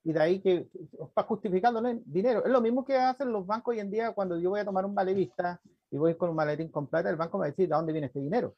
y 0.07 0.13
de 0.13 0.21
ahí 0.21 0.41
que 0.41 0.69
va 1.19 1.25
justificándole 1.25 2.01
dinero. 2.05 2.45
Es 2.45 2.51
lo 2.51 2.61
mismo 2.61 2.85
que 2.85 2.97
hacen 2.97 3.33
los 3.33 3.45
bancos 3.45 3.73
hoy 3.73 3.81
en 3.81 3.91
día 3.91 4.13
cuando 4.13 4.39
yo 4.39 4.51
voy 4.51 4.61
a 4.61 4.65
tomar 4.65 4.85
un 4.85 4.95
valevista 4.95 5.61
y 5.91 5.97
voy 5.97 6.15
con 6.15 6.31
un 6.31 6.37
maletín 6.37 6.69
con 6.69 6.87
plata, 6.87 7.11
el 7.11 7.17
banco 7.17 7.39
me 7.39 7.43
va 7.43 7.47
a 7.47 7.51
decir 7.51 7.69
de 7.69 7.75
dónde 7.75 7.93
viene 7.93 8.07
este 8.07 8.21
dinero. 8.21 8.55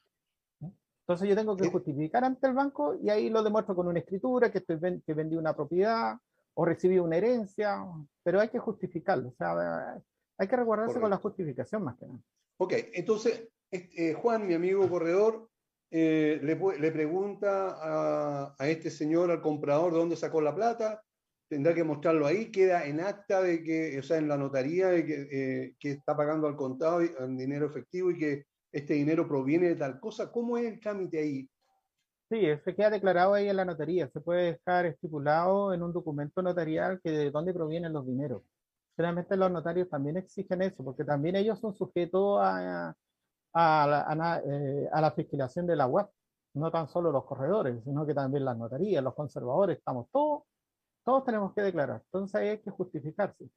Entonces 0.61 1.27
yo 1.27 1.35
tengo 1.35 1.57
que 1.57 1.71
justificar 1.71 2.23
ante 2.23 2.47
el 2.47 2.53
banco 2.53 2.97
y 2.97 3.09
ahí 3.09 3.31
lo 3.31 3.43
demuestro 3.43 3.75
con 3.75 3.89
una 3.89 3.99
escritura 3.99 4.51
que, 4.53 4.59
estoy, 4.59 5.01
que 5.01 5.15
vendí 5.15 5.37
una 5.37 5.57
propiedad 5.57 6.19
o 6.53 6.67
recibí 6.67 6.99
una 6.99 7.17
herencia, 7.17 7.83
pero 8.23 8.41
hay 8.41 8.51
que 8.51 8.59
justificarlo. 8.59 9.29
O 9.29 9.35
sea, 9.39 9.99
hay 10.39 10.47
que 10.49 10.57
recordarse 10.57 11.01
con 11.01 11.11
la 11.11 11.17
justificación 11.17 11.83
más 11.83 11.97
que 11.97 12.07
nada. 12.07 12.21
Ok, 12.59 12.75
entonces, 12.95 13.49
este, 13.71 14.15
Juan, 14.15 14.47
mi 14.47 14.55
amigo 14.55 14.89
corredor, 14.89 15.49
eh, 15.91 16.41
le, 16.43 16.59
le, 16.79 16.93
pregunta 16.93 17.77
a, 17.81 18.55
a, 18.59 18.69
este 18.69 18.91
señor, 18.91 19.31
al 19.31 19.43
comprador, 19.43 19.93
de 19.93 19.99
dónde 19.99 20.17
sacó 20.17 20.41
la 20.41 20.55
plata, 20.55 21.03
tendrá 21.49 21.75
que 21.75 21.85
mostrarlo 21.85 22.27
ahí, 22.27 22.51
queda 22.53 22.87
en 22.87 23.01
acta 23.01 23.43
de 23.43 23.63
que, 23.63 23.99
o 23.99 24.03
sea, 24.03 24.19
en 24.19 24.29
la 24.29 24.37
notaría 24.37 24.89
de 24.89 25.05
que, 25.05 25.29
eh, 25.31 25.75
que 25.79 25.93
está 25.93 26.17
pagando 26.17 26.47
al 26.47 26.57
contado 26.57 27.01
en 27.01 27.37
dinero 27.37 27.67
efectivo 27.67 28.11
y 28.11 28.19
que 28.19 28.45
este 28.71 28.95
dinero 28.95 29.27
proviene 29.27 29.69
de 29.69 29.77
tal 29.77 29.99
cosa. 29.99 30.31
¿Cómo 30.31 30.59
es 30.59 30.67
el 30.67 30.79
trámite 30.79 31.19
ahí? 31.19 31.49
Sí, 32.31 32.45
se 32.63 32.75
queda 32.75 32.91
declarado 32.91 33.33
ahí 33.33 33.49
en 33.49 33.57
la 33.57 33.65
notaría. 33.65 34.09
Se 34.11 34.21
puede 34.21 34.53
dejar 34.53 34.85
estipulado 34.85 35.73
en 35.73 35.83
un 35.83 35.93
documento 35.93 36.43
notarial 36.43 37.01
que 37.03 37.11
de 37.11 37.31
dónde 37.31 37.55
provienen 37.55 37.95
los 37.95 38.07
dineros 38.07 38.43
generalmente 38.99 39.37
los 39.37 39.53
notarios 39.53 39.89
también 39.89 40.17
exigen 40.17 40.61
eso, 40.61 40.83
porque 40.83 41.05
también 41.05 41.37
ellos 41.37 41.61
son 41.61 41.73
sujetos 41.73 42.41
a, 42.43 42.93
a, 43.53 43.87
la, 43.87 44.43
eh, 44.45 44.89
a, 44.93 45.01
la, 45.01 45.13
fiscalización 45.13 45.69
de 45.69 45.77
la 45.77 45.87
web, 45.87 46.09
no 46.55 46.69
tan 46.73 46.89
solo 46.89 47.13
los 47.13 47.25
corredores, 47.25 47.81
sino 47.85 48.05
que 48.05 48.13
también 48.13 48.45
las 48.45 48.59
notarías, 48.59 49.05
los 49.05 49.15
conservadores, 49.15 49.79
estamos 49.79 50.09
todos, 50.11 50.43
todos 51.05 51.25
tenemos 51.25 51.55
que 51.55 51.63
declarar, 51.63 52.03
entonces 52.07 52.35
ahí 52.35 52.49
hay 52.49 52.59
que 52.59 52.71
justificarse. 52.71 53.49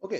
Ok. 0.00 0.14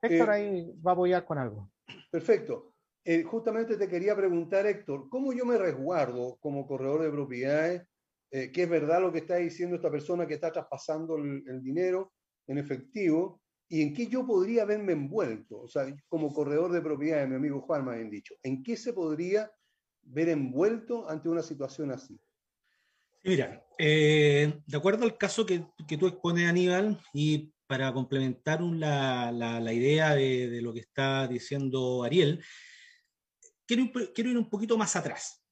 Héctor 0.00 0.28
eh, 0.28 0.32
ahí 0.32 0.80
va 0.86 0.92
a 0.92 0.94
apoyar 0.94 1.24
con 1.24 1.38
algo. 1.38 1.72
Perfecto. 2.08 2.72
Eh, 3.04 3.24
justamente 3.24 3.76
te 3.76 3.88
quería 3.88 4.14
preguntar, 4.14 4.64
Héctor, 4.64 5.08
¿cómo 5.08 5.32
yo 5.32 5.44
me 5.44 5.58
resguardo 5.58 6.36
como 6.38 6.68
corredor 6.68 7.02
de 7.02 7.10
propiedades? 7.10 7.82
Eh, 8.30 8.52
¿Qué 8.52 8.62
es 8.62 8.70
verdad 8.70 9.00
lo 9.00 9.10
que 9.10 9.18
está 9.18 9.36
diciendo 9.36 9.74
esta 9.74 9.90
persona 9.90 10.24
que 10.28 10.34
está 10.34 10.52
traspasando 10.52 11.16
el, 11.16 11.42
el 11.48 11.60
dinero? 11.64 12.12
En 12.50 12.58
efectivo 12.58 13.40
y 13.68 13.82
en 13.82 13.94
qué 13.94 14.08
yo 14.08 14.26
podría 14.26 14.64
verme 14.64 14.92
envuelto, 14.92 15.60
o 15.60 15.68
sea, 15.68 15.86
como 16.08 16.34
corredor 16.34 16.72
de 16.72 16.82
propiedades, 16.82 17.28
mi 17.28 17.36
amigo 17.36 17.60
Juan 17.60 17.84
me 17.84 17.92
habían 17.92 18.10
dicho, 18.10 18.34
¿en 18.42 18.64
qué 18.64 18.76
se 18.76 18.92
podría 18.92 19.50
ver 20.02 20.28
envuelto 20.28 21.08
ante 21.08 21.28
una 21.28 21.42
situación 21.42 21.92
así? 21.92 22.18
Mira, 23.22 23.64
eh, 23.78 24.60
de 24.66 24.76
acuerdo 24.76 25.04
al 25.04 25.16
caso 25.16 25.46
que, 25.46 25.64
que, 25.86 25.96
tú 25.96 26.08
expones, 26.08 26.48
Aníbal, 26.48 27.00
y 27.14 27.52
para 27.68 27.92
complementar 27.92 28.60
la, 28.60 29.30
la, 29.30 29.60
la, 29.60 29.72
idea 29.72 30.16
de, 30.16 30.50
de, 30.50 30.62
lo 30.62 30.72
que 30.72 30.80
está 30.80 31.28
diciendo 31.28 32.02
Ariel, 32.02 32.42
quiero, 33.66 33.88
quiero 34.12 34.30
ir 34.30 34.38
un 34.38 34.50
poquito 34.50 34.76
más 34.76 34.96
atrás. 34.96 35.44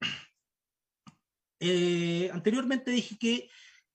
Eh, 1.62 2.30
anteriormente 2.32 2.90
dije 2.90 3.18
que 3.18 3.50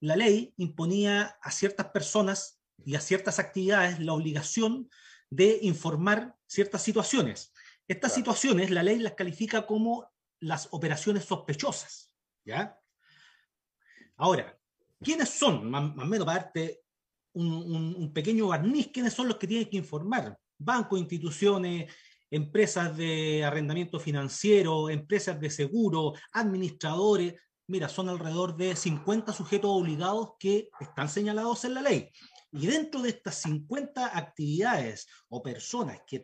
la 0.05 0.15
ley 0.15 0.53
imponía 0.57 1.35
a 1.41 1.49
ciertas 1.49 1.87
personas 1.87 2.61
y 2.85 2.93
a 2.93 3.01
ciertas 3.01 3.39
actividades 3.39 3.99
la 3.99 4.13
obligación 4.13 4.87
de 5.31 5.57
informar 5.63 6.35
ciertas 6.45 6.83
situaciones. 6.83 7.51
Estas 7.87 8.13
situaciones, 8.13 8.69
la 8.69 8.83
ley 8.83 8.99
las 8.99 9.13
califica 9.13 9.65
como 9.65 10.07
las 10.39 10.67
operaciones 10.69 11.25
sospechosas. 11.25 12.13
¿ya? 12.45 12.79
Ahora, 14.15 14.55
¿quiénes 15.01 15.29
son? 15.29 15.71
Más, 15.71 15.97
o 15.97 16.05
menos 16.05 16.25
para 16.27 16.43
darte 16.43 16.83
un, 17.33 17.47
un, 17.47 17.95
un, 17.95 18.13
pequeño 18.13 18.49
barniz, 18.49 18.91
¿quiénes 18.93 19.13
son 19.13 19.27
los 19.27 19.37
que 19.37 19.47
tienen 19.47 19.69
que 19.69 19.77
informar? 19.77 20.37
Bancos, 20.59 20.99
instituciones, 20.99 21.91
empresas 22.29 22.95
de 22.95 23.43
arrendamiento 23.43 23.99
financiero, 23.99 24.87
empresas 24.87 25.39
de 25.39 25.49
seguro, 25.49 26.13
administradores, 26.31 27.33
mira, 27.67 27.89
son 27.89 28.09
alrededor 28.09 28.55
de 28.55 28.75
50 28.75 29.33
sujetos 29.33 29.71
obligados 29.71 30.33
que 30.39 30.69
están 30.79 31.09
señalados 31.09 31.65
en 31.65 31.73
la 31.73 31.81
ley. 31.81 32.11
Y 32.51 32.67
dentro 32.67 33.01
de 33.01 33.09
estas 33.09 33.41
50 33.41 34.17
actividades 34.17 35.07
o 35.29 35.41
personas 35.41 36.01
que, 36.07 36.21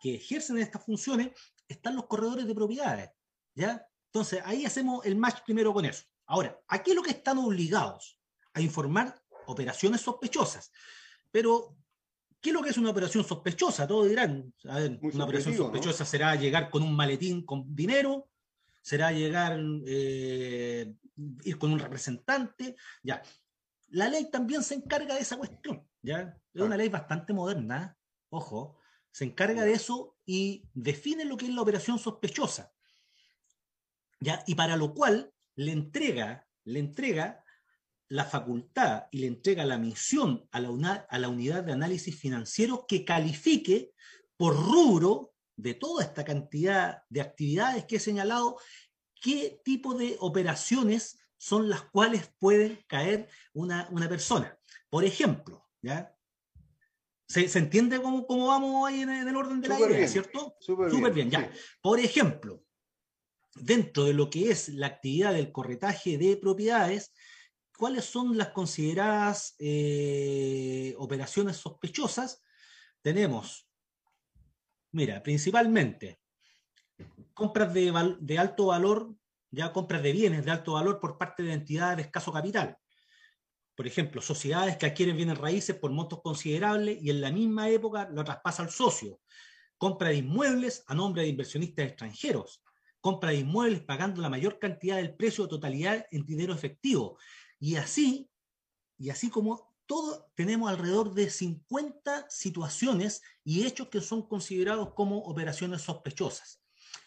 que 0.00 0.14
ejercen 0.14 0.58
estas 0.58 0.84
funciones 0.84 1.30
están 1.68 1.96
los 1.96 2.06
corredores 2.06 2.46
de 2.46 2.54
propiedades. 2.54 3.10
¿ya? 3.54 3.86
Entonces, 4.06 4.40
ahí 4.44 4.64
hacemos 4.64 5.04
el 5.04 5.16
match 5.16 5.40
primero 5.44 5.72
con 5.72 5.84
eso. 5.84 6.04
Ahora, 6.26 6.58
aquí 6.68 6.90
es 6.90 6.96
lo 6.96 7.02
que 7.02 7.10
están 7.10 7.38
obligados 7.38 8.18
a 8.54 8.60
informar 8.60 9.20
operaciones 9.46 10.00
sospechosas. 10.00 10.70
Pero, 11.30 11.76
¿qué 12.40 12.50
es 12.50 12.54
lo 12.54 12.62
que 12.62 12.70
es 12.70 12.78
una 12.78 12.90
operación 12.90 13.24
sospechosa? 13.24 13.86
Todos 13.86 14.08
dirán, 14.08 14.54
a 14.68 14.78
ver, 14.78 14.98
una 15.02 15.24
operación 15.24 15.56
sospechosa 15.56 16.04
¿no? 16.04 16.10
será 16.10 16.34
llegar 16.36 16.70
con 16.70 16.82
un 16.82 16.94
maletín 16.94 17.44
con 17.44 17.74
dinero, 17.74 18.30
será 18.84 19.12
llegar, 19.12 19.58
eh, 19.86 20.94
ir 21.42 21.58
con 21.58 21.72
un 21.72 21.78
representante, 21.78 22.76
ya. 23.02 23.22
La 23.88 24.08
ley 24.08 24.30
también 24.30 24.62
se 24.62 24.74
encarga 24.74 25.14
de 25.14 25.22
esa 25.22 25.38
cuestión, 25.38 25.88
ya. 26.02 26.38
Es 26.52 26.60
una 26.60 26.76
ley 26.76 26.90
bastante 26.90 27.32
moderna, 27.32 27.96
ojo, 28.28 28.78
se 29.10 29.24
encarga 29.24 29.64
de 29.64 29.72
eso 29.72 30.18
y 30.26 30.68
define 30.74 31.24
lo 31.24 31.38
que 31.38 31.46
es 31.46 31.54
la 31.54 31.62
operación 31.62 31.98
sospechosa, 31.98 32.74
ya. 34.20 34.44
Y 34.46 34.54
para 34.54 34.76
lo 34.76 34.92
cual 34.92 35.32
le 35.56 35.72
entrega, 35.72 36.46
le 36.64 36.80
entrega 36.80 37.42
la 38.08 38.26
facultad 38.26 39.06
y 39.10 39.20
le 39.20 39.28
entrega 39.28 39.64
la 39.64 39.78
misión 39.78 40.46
a 40.52 40.60
la, 40.60 40.70
una, 40.70 41.06
a 41.08 41.18
la 41.18 41.30
unidad 41.30 41.64
de 41.64 41.72
análisis 41.72 42.14
financiero 42.14 42.84
que 42.86 43.02
califique 43.02 43.94
por 44.36 44.54
rubro 44.54 45.33
de 45.56 45.74
toda 45.74 46.04
esta 46.04 46.24
cantidad 46.24 47.02
de 47.08 47.20
actividades 47.20 47.84
que 47.84 47.96
he 47.96 48.00
señalado, 48.00 48.58
qué 49.20 49.60
tipo 49.64 49.94
de 49.94 50.16
operaciones 50.20 51.18
son 51.36 51.68
las 51.68 51.82
cuales 51.82 52.30
puede 52.38 52.84
caer 52.86 53.28
una, 53.52 53.88
una 53.90 54.08
persona. 54.08 54.58
Por 54.88 55.04
ejemplo, 55.04 55.68
¿ya? 55.82 56.14
¿Se, 57.26 57.48
¿Se, 57.48 57.58
entiende 57.58 58.00
cómo, 58.00 58.26
cómo, 58.26 58.48
vamos 58.48 58.88
ahí 58.88 59.00
en, 59.00 59.10
el 59.10 59.36
orden 59.36 59.60
de 59.60 59.68
la 59.68 59.80
idea, 59.80 60.08
¿cierto? 60.08 60.56
Súper 60.60 60.90
bien, 60.90 61.14
bien, 61.14 61.30
ya. 61.30 61.40
Sí. 61.40 61.60
Por 61.80 61.98
ejemplo, 61.98 62.64
dentro 63.54 64.04
de 64.04 64.14
lo 64.14 64.30
que 64.30 64.50
es 64.50 64.68
la 64.68 64.86
actividad 64.88 65.32
del 65.32 65.52
corretaje 65.52 66.18
de 66.18 66.36
propiedades, 66.36 67.12
cuáles 67.76 68.04
son 68.04 68.36
las 68.36 68.48
consideradas 68.48 69.54
eh, 69.58 70.94
operaciones 70.98 71.56
sospechosas. 71.56 72.42
Tenemos, 73.02 73.63
mira, 74.94 75.22
principalmente 75.22 76.20
compras 77.34 77.74
de, 77.74 78.38
alto 78.38 78.66
valor, 78.66 79.12
ya 79.50 79.72
compras 79.72 80.02
de 80.02 80.12
bienes 80.12 80.44
de 80.44 80.52
alto 80.52 80.74
valor 80.74 81.00
por 81.00 81.18
parte 81.18 81.42
de 81.42 81.52
entidades 81.52 81.96
de 81.96 82.02
escaso 82.04 82.32
capital. 82.32 82.78
Por 83.74 83.88
ejemplo, 83.88 84.22
sociedades 84.22 84.76
que 84.76 84.86
adquieren 84.86 85.16
bienes 85.16 85.36
raíces 85.36 85.76
por 85.76 85.90
montos 85.90 86.22
considerables 86.22 87.02
y 87.02 87.10
en 87.10 87.20
la 87.20 87.32
misma 87.32 87.68
época 87.68 88.08
lo 88.08 88.22
traspasa 88.22 88.62
al 88.62 88.70
socio. 88.70 89.20
Compra 89.76 90.10
de 90.10 90.16
inmuebles 90.16 90.84
a 90.86 90.94
nombre 90.94 91.22
de 91.22 91.28
inversionistas 91.28 91.86
extranjeros. 91.86 92.62
Compra 93.00 93.30
de 93.30 93.38
inmuebles 93.38 93.82
pagando 93.82 94.22
la 94.22 94.30
mayor 94.30 94.60
cantidad 94.60 94.96
del 94.96 95.16
precio 95.16 95.44
de 95.44 95.50
totalidad 95.50 96.06
en 96.12 96.24
dinero 96.24 96.54
efectivo. 96.54 97.18
Y 97.58 97.74
así, 97.74 98.30
y 98.96 99.10
así 99.10 99.28
como 99.28 99.73
todo, 99.86 100.30
tenemos 100.34 100.70
alrededor 100.70 101.14
de 101.14 101.30
50 101.30 102.28
situaciones 102.30 103.22
y 103.44 103.66
hechos 103.66 103.88
que 103.88 104.00
son 104.00 104.26
considerados 104.26 104.94
como 104.94 105.18
operaciones 105.18 105.82
sospechosas. 105.82 106.62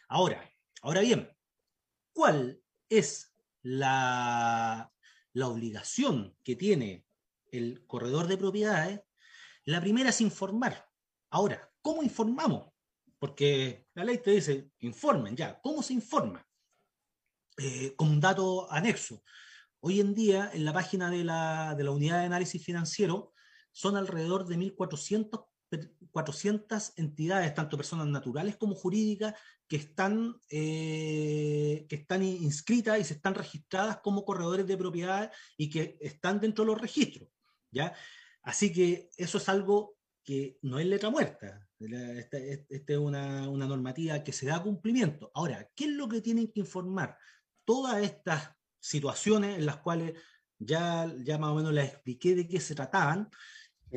Ahora, 0.07 0.49
ahora 0.81 1.01
bien, 1.01 1.29
¿cuál 2.13 2.61
es 2.89 3.33
la, 3.61 4.91
la 5.33 5.47
obligación 5.47 6.37
que 6.43 6.55
tiene 6.55 7.05
el 7.51 7.85
corredor 7.87 8.27
de 8.27 8.37
propiedades? 8.37 9.01
La 9.65 9.81
primera 9.81 10.09
es 10.11 10.21
informar. 10.21 10.87
Ahora, 11.29 11.69
¿cómo 11.81 12.03
informamos? 12.03 12.71
Porque 13.19 13.87
la 13.95 14.03
ley 14.03 14.19
te 14.19 14.31
dice, 14.31 14.71
informen 14.79 15.35
ya. 15.35 15.59
¿Cómo 15.61 15.81
se 15.81 15.93
informa? 15.93 16.47
Eh, 17.57 17.95
con 17.95 18.09
un 18.09 18.19
dato 18.19 18.71
anexo. 18.71 19.23
Hoy 19.79 19.99
en 19.99 20.13
día, 20.13 20.49
en 20.53 20.65
la 20.65 20.73
página 20.73 21.09
de 21.09 21.23
la, 21.23 21.75
de 21.75 21.83
la 21.83 21.91
unidad 21.91 22.19
de 22.19 22.25
análisis 22.25 22.63
financiero, 22.63 23.33
son 23.71 23.95
alrededor 23.95 24.47
de 24.47 24.57
1.400 24.57 25.45
400 26.11 26.93
entidades, 26.97 27.53
tanto 27.53 27.77
personas 27.77 28.07
naturales 28.07 28.55
como 28.57 28.75
jurídicas, 28.75 29.35
que 29.67 29.75
están, 29.75 30.39
eh, 30.49 31.85
que 31.89 31.95
están 31.97 32.23
inscritas 32.23 32.99
y 32.99 33.03
se 33.03 33.15
están 33.15 33.35
registradas 33.35 33.97
como 33.97 34.23
corredores 34.23 34.65
de 34.65 34.77
propiedades 34.77 35.29
y 35.57 35.69
que 35.69 35.97
están 36.01 36.39
dentro 36.39 36.63
de 36.63 36.71
los 36.71 36.81
registros. 36.81 37.29
¿ya? 37.71 37.93
Así 38.43 38.71
que 38.71 39.09
eso 39.17 39.37
es 39.37 39.49
algo 39.49 39.97
que 40.23 40.57
no 40.61 40.79
es 40.79 40.85
letra 40.85 41.09
muerta. 41.09 41.67
Esta, 41.79 42.37
esta 42.37 42.93
es 42.93 42.99
una, 42.99 43.49
una, 43.49 43.67
normativa 43.67 44.23
que 44.23 44.33
se 44.33 44.47
da 44.47 44.63
cumplimiento. 44.63 45.29
Ahora, 45.35 45.69
¿qué 45.75 45.85
es 45.85 45.91
lo 45.91 46.07
que 46.07 46.21
tienen 46.21 46.51
que 46.51 46.61
informar? 46.61 47.17
Todas 47.65 48.01
estas 48.01 48.56
situaciones 48.87 49.57
en 49.57 49.65
las 49.65 49.77
cuales 49.77 50.13
ya, 50.59 51.13
ya 51.23 51.37
más 51.37 51.51
o 51.51 51.55
menos 51.55 51.73
les 51.73 51.89
expliqué 51.89 52.35
de 52.35 52.47
qué 52.47 52.59
se 52.59 52.75
trataban 52.75 53.29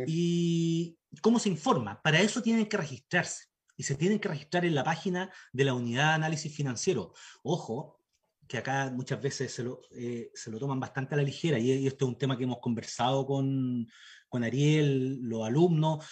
y 0.07 0.99
cómo 1.23 1.39
se 1.39 1.49
informa. 1.49 2.01
Para 2.03 2.21
eso 2.21 2.43
tienen 2.43 2.67
que 2.67 2.77
registrarse 2.77 3.47
y 3.77 3.83
se 3.83 3.95
tienen 3.95 4.19
que 4.19 4.29
registrar 4.29 4.65
en 4.65 4.75
la 4.75 4.85
página 4.85 5.33
de 5.53 5.65
la 5.65 5.75
unidad 5.75 6.09
de 6.09 6.15
análisis 6.15 6.55
financiero. 6.55 7.13
Ojo, 7.43 8.01
que 8.47 8.59
acá 8.59 8.91
muchas 8.91 9.23
veces 9.23 9.53
se 9.53 9.63
lo, 9.63 9.81
eh, 9.93 10.31
se 10.35 10.51
lo 10.51 10.59
toman 10.59 10.81
bastante 10.81 11.15
a 11.15 11.19
la 11.19 11.23
ligera 11.23 11.59
y, 11.59 11.87
esto 11.87 12.05
es 12.05 12.09
un 12.09 12.19
tema 12.19 12.37
que 12.37 12.45
hemos 12.45 12.59
conversado 12.59 13.25
con, 13.25 13.89
con 14.29 14.45
Ariel, 14.45 15.21
los 15.23 15.47
alumnos. 15.47 16.05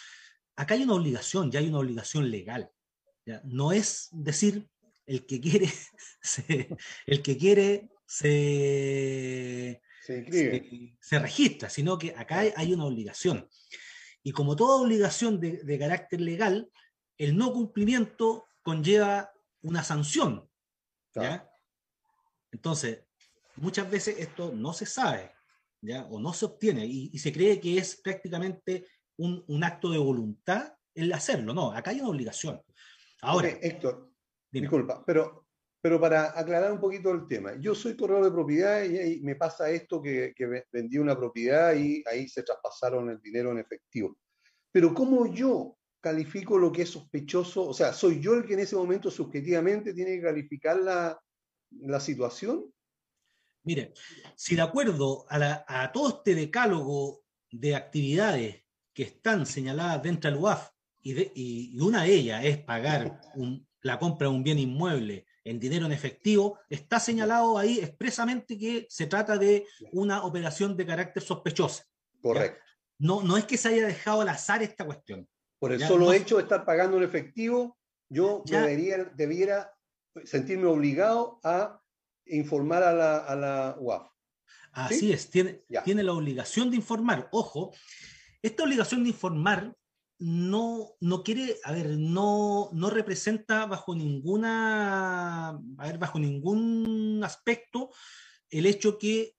Acá 0.57 0.75
hay 0.75 0.85
una 0.85 0.95
obligación, 0.95 1.51
ya 1.51 1.61
hay 1.61 1.69
una 1.69 1.81
obligación 1.81 2.31
legal. 2.31 2.71
¿ya? 3.27 3.43
No 3.45 3.73
es 3.73 4.09
decir, 4.13 4.69
el 5.05 5.27
que 5.27 5.41
quiere, 5.41 5.69
el 7.07 7.23
que 7.23 7.37
quiere 7.37 7.91
se, 8.09 9.83
se, 10.01 11.19
registra, 11.19 11.69
sino 11.69 11.99
que 11.99 12.15
acá 12.17 12.39
hay, 12.57 12.73
una 12.73 12.87
obligación. 12.87 13.47
Y 14.23 14.33
como 14.33 14.57
toda 14.57 14.81
obligación 14.81 15.39
de, 15.39 15.79
carácter 15.79 16.23
legal, 16.23 16.71
el 17.19 17.37
no 17.37 17.53
cumplimiento 17.53 18.47
conlleva 18.63 19.31
una 19.61 19.85
sanción. 19.85 20.49
Entonces, 22.51 23.05
muchas 23.57 23.91
veces 23.91 24.19
esto 24.19 24.53
no 24.55 24.73
se 24.73 24.87
sabe 24.87 25.33
¿ya? 25.83 26.05
o 26.05 26.19
no 26.19 26.33
se 26.33 26.47
obtiene 26.47 26.87
y, 26.87 27.19
se 27.19 27.33
cree 27.33 27.61
que 27.61 27.77
es 27.77 27.97
prácticamente 27.97 28.87
un, 29.19 29.45
un, 29.49 29.65
acto 29.65 29.91
de 29.91 29.99
voluntad 29.99 30.73
el 30.95 31.13
hacerlo. 31.13 31.53
No, 31.53 31.73
acá 31.73 31.91
hay 31.91 32.01
una 32.01 32.09
obligación. 32.09 32.63
Ahora, 33.21 33.49
Héctor, 33.49 34.11
disculpa, 34.51 35.05
pero 35.05 35.48
pero 35.89 36.03
para 36.03 36.39
aclarar 36.39 36.71
un 36.71 36.81
poquito 36.81 37.11
el 37.13 37.27
tema, 37.27 37.59
yo 37.59 37.75
soy 37.75 37.97
corredor 37.97 38.25
de 38.25 38.31
propiedad 38.31 38.85
y, 38.85 39.23
me 39.23 39.37
pasa 39.37 39.71
esto 39.71 40.03
que, 40.03 40.35
vendí 40.71 40.99
una 40.99 41.17
propiedad 41.17 41.75
y 41.75 42.05
ahí 42.07 42.29
se 42.29 42.43
traspasaron 42.43 43.09
el 43.09 43.19
dinero 43.23 43.53
en 43.53 43.61
efectivo. 43.61 44.19
Pero 44.71 44.93
¿cómo 44.93 45.33
yo 45.33 45.79
califico 45.99 46.59
lo 46.59 46.71
que 46.71 46.83
es 46.83 46.91
sospechoso? 46.91 47.67
O 47.67 47.73
sea, 47.73 47.95
¿soy 47.95 48.21
yo 48.21 48.35
el 48.35 48.45
que 48.45 48.53
en 48.53 48.61
ese 48.61 48.77
momento 48.77 49.11
subjetivamente 49.11 49.95
tiene 49.95 50.17
que 50.17 50.25
calificar 50.25 50.79
la, 50.79 51.19
la 51.71 52.01
situación? 52.01 52.71
Mire, 53.65 53.95
si 54.37 54.57
de 54.57 54.61
acuerdo 54.61 55.25
a, 55.31 55.65
a, 55.67 55.91
todo 55.91 56.19
este 56.19 56.35
decálogo 56.35 57.25
de 57.51 57.77
actividades 57.77 58.63
que 58.93 59.05
están 59.05 59.47
señaladas 59.47 60.03
dentro 60.03 60.31
del 60.31 60.39
UAF 60.39 60.69
y, 61.01 61.15
de, 61.15 61.33
y 61.35 61.81
una 61.81 62.03
de 62.03 62.13
ellas 62.13 62.45
es 62.45 62.59
pagar 62.59 63.23
un, 63.37 63.67
la 63.81 63.99
compra 63.99 64.29
de 64.29 64.35
un 64.35 64.43
bien 64.43 64.59
inmueble 64.59 65.25
en 65.45 65.59
dinero 65.59 65.87
en 65.87 65.93
efectivo, 65.93 66.59
está 66.69 67.01
señalado 67.01 67.59
ahí 67.59 67.79
expresamente 67.79 68.59
que 68.59 68.87
se 68.89 69.07
trata 69.07 69.37
de 69.39 69.67
una 69.93 70.25
operación 70.25 70.77
de 70.77 70.87
carácter 70.87 71.23
sospechosa. 71.23 71.85
Correcto. 72.21 72.63
No, 72.99 73.23
no 73.23 73.37
es 73.37 73.45
que 73.45 73.57
se 73.57 73.69
haya 73.69 73.87
dejado 73.87 74.23
al 74.23 74.29
azar 74.29 74.63
esta 74.63 74.85
cuestión. 74.85 75.29
Por 75.59 75.73
el 75.73 75.81
solo 75.81 76.13
hecho 76.13 76.37
de 76.37 76.43
estar 76.43 76.65
pagando 76.65 76.97
en 76.97 77.05
efectivo, 77.05 77.79
yo 78.09 78.43
debería, 78.45 79.05
debiera 79.17 79.73
sentirme 80.25 80.67
obligado 80.67 81.41
a 81.43 81.81
informar 82.27 82.83
a 82.83 82.93
la, 82.93 83.19
a 83.19 83.37
la 83.37 83.77
UAF. 83.79 84.09
Así 84.73 85.13
es, 85.13 85.31
tiene, 85.31 85.65
tiene 85.85 86.03
la 86.03 86.13
obligación 86.13 86.71
de 86.71 86.77
informar. 86.77 87.29
Ojo, 87.33 87.73
esta 88.43 88.65
obligación 88.65 89.03
de 89.03 89.11
informar 89.11 89.75
no, 90.19 90.97
no 91.01 91.23
quiere, 91.23 91.57
a 91.65 91.73
ver, 91.73 91.91
no, 91.91 92.71
no 92.73 92.91
representa 92.91 93.67
bajo 93.67 93.95
ninguna, 93.95 95.49
a 95.51 95.87
ver, 95.87 95.99
bajo 95.99 96.19
ningún 96.19 97.21
aspecto 97.23 97.91
el 98.51 98.67
hecho 98.67 98.99
que 98.99 99.37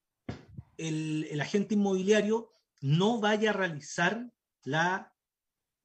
el, 0.78 1.28
el 1.30 1.42
agente 1.42 1.76
inmobiliario 1.76 2.54
no 2.82 3.20
vaya 3.20 3.50
a 3.50 3.54
realizar 3.54 4.26
la, 4.64 5.14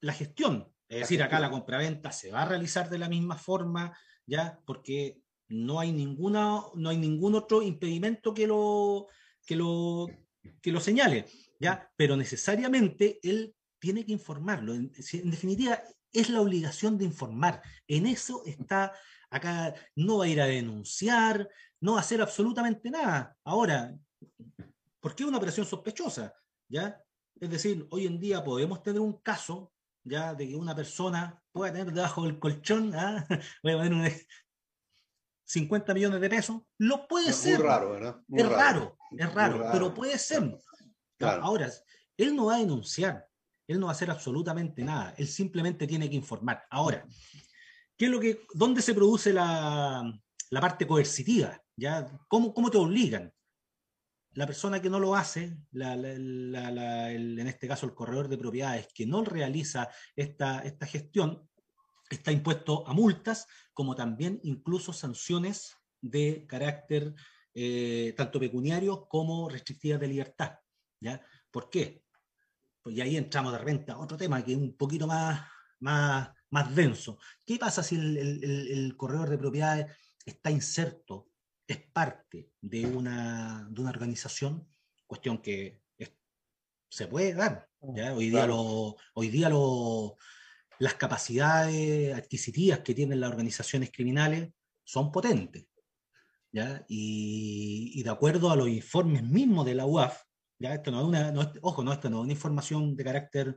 la 0.00 0.12
gestión. 0.12 0.72
Es 0.88 1.00
decir, 1.00 1.22
acá 1.22 1.40
la 1.40 1.50
compraventa 1.50 2.12
se 2.12 2.30
va 2.30 2.42
a 2.42 2.48
realizar 2.48 2.88
de 2.88 2.98
la 2.98 3.08
misma 3.08 3.36
forma, 3.36 3.96
ya, 4.26 4.60
porque 4.64 5.20
no 5.48 5.80
hay 5.80 5.90
ninguna, 5.92 6.60
no 6.74 6.90
hay 6.90 6.98
ningún 6.98 7.34
otro 7.34 7.62
impedimento 7.62 8.32
que 8.32 8.46
lo, 8.46 9.08
que 9.44 9.56
lo, 9.56 10.06
que 10.60 10.70
lo 10.70 10.80
señale, 10.80 11.26
ya, 11.58 11.90
pero 11.96 12.16
necesariamente 12.16 13.18
él 13.22 13.56
tiene 13.84 14.06
que 14.06 14.12
informarlo. 14.12 14.72
En, 14.72 14.90
definitiva, 14.90 15.78
es 16.10 16.30
la 16.30 16.40
obligación 16.40 16.96
de 16.96 17.04
informar. 17.04 17.60
En 17.86 18.06
eso 18.06 18.42
está 18.46 18.94
acá, 19.28 19.74
no 19.94 20.18
va 20.18 20.24
a 20.24 20.28
ir 20.28 20.40
a 20.40 20.46
denunciar, 20.46 21.46
no 21.82 21.92
va 21.92 21.98
a 21.98 22.00
hacer 22.00 22.22
absolutamente 22.22 22.90
nada. 22.90 23.36
Ahora, 23.44 23.94
¿por 25.00 25.14
qué 25.14 25.26
una 25.26 25.36
operación 25.36 25.66
sospechosa? 25.66 26.34
¿Ya? 26.66 26.98
Es 27.38 27.50
decir, 27.50 27.86
hoy 27.90 28.06
en 28.06 28.18
día 28.18 28.42
podemos 28.42 28.82
tener 28.82 29.02
un 29.02 29.20
caso 29.20 29.70
ya 30.02 30.32
de 30.32 30.48
que 30.48 30.56
una 30.56 30.74
persona 30.74 31.38
pueda 31.52 31.72
tener 31.72 31.92
debajo 31.92 32.22
del 32.24 32.38
colchón, 32.38 32.94
¿ah? 32.94 33.26
voy 33.62 33.72
a 33.72 33.76
poner 33.76 34.26
50 35.44 35.92
millones 35.92 36.22
de 36.22 36.30
pesos, 36.30 36.62
lo 36.78 37.06
puede 37.06 37.34
ser. 37.34 37.58
Muy 37.58 37.68
raro, 37.68 37.90
¿verdad? 37.90 38.16
es 38.28 38.48
raro, 38.48 38.96
es 39.10 39.34
raro, 39.34 39.68
pero 39.72 39.92
puede 39.92 40.16
ser. 40.16 40.56
Ahora, 41.20 41.70
él 42.16 42.34
no 42.34 42.46
va 42.46 42.56
a 42.56 42.58
denunciar, 42.60 43.28
él 43.66 43.80
no 43.80 43.86
va 43.86 43.92
a 43.92 43.94
hacer 43.94 44.10
absolutamente 44.10 44.82
nada, 44.82 45.14
él 45.16 45.26
simplemente 45.26 45.86
tiene 45.86 46.08
que 46.08 46.16
informar. 46.16 46.64
Ahora, 46.70 47.06
¿qué 47.96 48.08
lo 48.08 48.20
que, 48.20 48.42
¿dónde 48.52 48.82
se 48.82 48.94
produce 48.94 49.32
la, 49.32 50.12
parte 50.50 50.86
coercitiva? 50.86 51.60
¿Ya? 51.76 52.06
¿Cómo, 52.28 52.54
¿Cómo, 52.54 52.70
te 52.70 52.78
obligan? 52.78 53.32
La 54.32 54.46
persona 54.46 54.82
que 54.82 54.90
no 54.90 54.98
lo 54.98 55.14
hace, 55.14 55.56
en 55.72 57.46
este 57.46 57.68
caso 57.68 57.86
el 57.86 57.94
corredor 57.94 58.28
de 58.28 58.38
propiedades, 58.38 58.88
que 58.92 59.06
no 59.06 59.24
realiza 59.24 59.88
esta, 60.16 60.60
esta 60.60 60.86
gestión, 60.86 61.48
está 62.10 62.32
impuesto 62.32 62.86
a 62.86 62.92
multas, 62.92 63.46
como 63.72 63.94
también 63.94 64.40
incluso 64.42 64.92
sanciones 64.92 65.76
de 66.00 66.46
carácter 66.46 67.14
eh, 67.54 68.12
tanto 68.16 68.40
pecuniario 68.40 69.06
como 69.08 69.48
restrictivas 69.48 70.00
de 70.00 70.08
libertad. 70.08 70.58
¿ya? 71.00 71.24
¿Por 71.50 71.70
qué? 71.70 72.03
Pues 72.84 72.94
y 72.96 73.00
ahí 73.00 73.16
entramos 73.16 73.52
de 73.52 73.58
repente 73.58 73.90
a 73.90 73.98
otro 73.98 74.16
tema 74.16 74.44
que 74.44 74.52
es 74.52 74.58
un 74.58 74.76
poquito 74.76 75.08
más, 75.08 75.44
más, 75.80 76.30
más 76.50 76.72
denso. 76.72 77.18
¿Qué 77.44 77.58
pasa 77.58 77.82
si 77.82 77.96
el, 77.96 78.16
el, 78.16 78.44
el 78.70 78.96
corredor 78.96 79.28
de 79.30 79.38
propiedades 79.38 79.86
está 80.24 80.50
inserto, 80.50 81.30
es 81.66 81.78
parte 81.78 82.52
de 82.60 82.86
una, 82.86 83.66
de 83.70 83.80
una 83.80 83.90
organización, 83.90 84.68
cuestión 85.06 85.38
que 85.38 85.82
se 86.94 87.08
puede 87.08 87.34
dar. 87.34 87.68
Mm, 87.80 87.98
hoy 88.14 88.30
día, 88.30 88.46
lo, 88.46 88.96
hoy 89.14 89.28
día 89.28 89.48
lo, 89.48 90.16
las 90.78 90.94
capacidades 90.94 92.14
adquisitivas 92.14 92.80
que 92.80 92.94
tienen 92.94 93.20
las 93.20 93.30
organizaciones 93.30 93.90
criminales 93.90 94.50
son 94.84 95.10
potentes. 95.10 95.66
¿ya? 96.52 96.84
Y, 96.88 98.00
de 98.00 98.10
acuerdo 98.10 98.50
a 98.50 98.56
los 98.56 98.68
informes 98.68 99.24
mismos 99.24 99.66
de 99.66 99.74
la 99.74 99.86
UAF, 99.86 100.22
¿ya? 100.58 100.74
Esto 100.74 100.90
no 100.90 101.00
es 101.00 101.06
una, 101.06 101.32
ojo, 101.62 101.82
no, 101.82 101.92
esto 101.92 102.10
no 102.10 102.18
es 102.18 102.24
una 102.24 102.32
información 102.32 102.96
de 102.96 103.04
carácter 103.04 103.56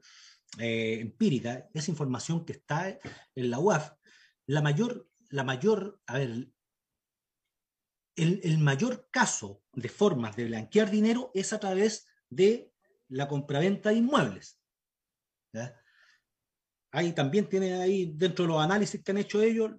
eh, 0.59 0.99
empírica, 1.01 1.67
es 1.73 1.89
información 1.89 2.45
que 2.45 2.53
está 2.53 2.89
en 2.89 3.49
la 3.49 3.59
UAF. 3.59 3.91
La 4.45 4.61
mayor, 4.61 5.07
la 5.29 5.43
mayor, 5.43 5.99
a 6.07 6.17
ver, 6.17 6.47
el, 8.15 8.41
el 8.43 8.57
mayor 8.57 9.09
caso 9.11 9.61
de 9.73 9.89
formas 9.89 10.35
de 10.35 10.45
blanquear 10.45 10.89
dinero 10.89 11.31
es 11.33 11.53
a 11.53 11.59
través 11.59 12.07
de 12.29 12.71
la 13.09 13.27
compraventa 13.27 13.89
de 13.89 13.95
inmuebles. 13.95 14.59
Ahí 16.91 17.13
también 17.13 17.47
tiene 17.47 17.73
ahí 17.73 18.13
dentro 18.15 18.45
de 18.45 18.49
los 18.49 18.61
análisis 18.61 19.03
que 19.03 19.11
han 19.11 19.17
hecho 19.17 19.41
ellos 19.41 19.71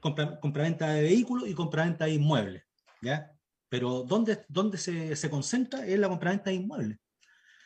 compra, 0.00 0.38
compraventa 0.40 0.88
de 0.88 1.02
vehículos 1.02 1.48
y 1.48 1.54
compraventa 1.54 2.04
de 2.06 2.12
inmuebles. 2.12 2.64
¿ya? 3.00 3.33
Pero 3.74 4.04
¿dónde, 4.04 4.44
dónde 4.46 4.78
se, 4.78 5.16
se 5.16 5.28
concentra? 5.28 5.84
Es 5.84 5.98
la 5.98 6.08
compraventa 6.08 6.48
de 6.48 6.54
inmuebles. 6.54 6.96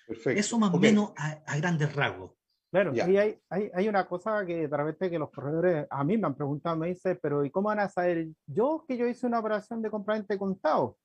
Perfecto. 0.07 0.41
Eso 0.41 0.59
más 0.59 0.73
o 0.73 0.79
menos 0.79 1.13
a, 1.19 1.59
grandes 1.59 1.95
rasgos. 1.95 2.33
Claro, 2.71 2.95
y 2.95 3.01
hay, 3.01 3.39
hay, 3.51 3.71
hay, 3.75 3.89
una 3.91 4.07
cosa 4.07 4.47
que 4.47 4.69
de 4.69 4.75
repente 4.75 5.11
que 5.11 5.19
los 5.19 5.31
corredores 5.31 5.87
a 5.91 6.05
mí 6.05 6.17
me 6.17 6.27
han 6.27 6.35
preguntado, 6.35 6.77
me 6.77 6.89
dice, 6.89 7.17
pero 7.17 7.45
¿y 7.45 7.51
cómo 7.51 7.69
van 7.69 7.81
a 7.81 7.91
saber 7.91 8.29
yo 8.47 8.87
que 8.89 8.97
yo 8.97 9.07
hice 9.07 9.27
una 9.27 9.41
operación 9.41 9.83
de 9.83 9.91
compraventa 9.91 10.33
de 10.33 10.39
contado? 10.39 10.97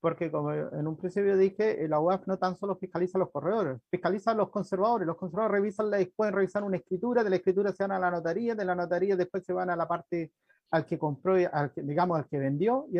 Porque 0.00 0.28
como 0.28 0.52
en 0.52 0.88
un 0.88 0.96
principio 0.96 1.36
dije, 1.36 1.86
la 1.86 2.00
UAF 2.00 2.26
no 2.26 2.36
tan 2.36 2.56
solo 2.56 2.76
fiscaliza 2.76 3.16
a 3.16 3.20
los 3.20 3.30
corredores, 3.30 3.78
fiscaliza 3.88 4.32
a 4.32 4.34
los 4.34 4.50
conservadores. 4.50 5.06
Los 5.06 5.16
conservadores 5.16 5.60
revisan 5.60 5.88
la, 5.88 6.04
pueden 6.16 6.34
revisar 6.34 6.64
una 6.64 6.78
escritura, 6.78 7.22
de 7.22 7.30
la 7.30 7.36
escritura 7.36 7.72
se 7.72 7.84
van 7.84 7.92
a 7.92 8.00
la 8.00 8.10
notaría, 8.10 8.56
de 8.56 8.64
la 8.64 8.74
notaría 8.74 9.14
después 9.14 9.44
se 9.44 9.52
van 9.52 9.70
a 9.70 9.76
la 9.76 9.86
parte 9.86 10.32
al 10.72 10.84
que 10.84 10.98
compró, 10.98 11.36
al 11.52 11.72
que, 11.72 11.82
digamos, 11.82 12.18
al 12.18 12.28
que 12.28 12.38
vendió, 12.40 12.86
y, 12.90 12.98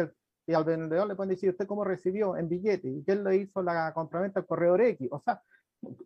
y 0.48 0.54
al 0.54 0.64
vendedor 0.64 1.06
le 1.06 1.14
pueden 1.14 1.28
decir 1.28 1.50
usted 1.50 1.66
cómo 1.66 1.84
recibió 1.84 2.34
en 2.34 2.48
billete, 2.48 2.88
y 2.88 3.04
quién 3.04 3.22
le 3.22 3.36
hizo 3.36 3.62
la 3.62 3.92
compraventa 3.92 4.40
al 4.40 4.46
corredor 4.46 4.80
X. 4.80 5.06
O 5.12 5.20
sea, 5.20 5.42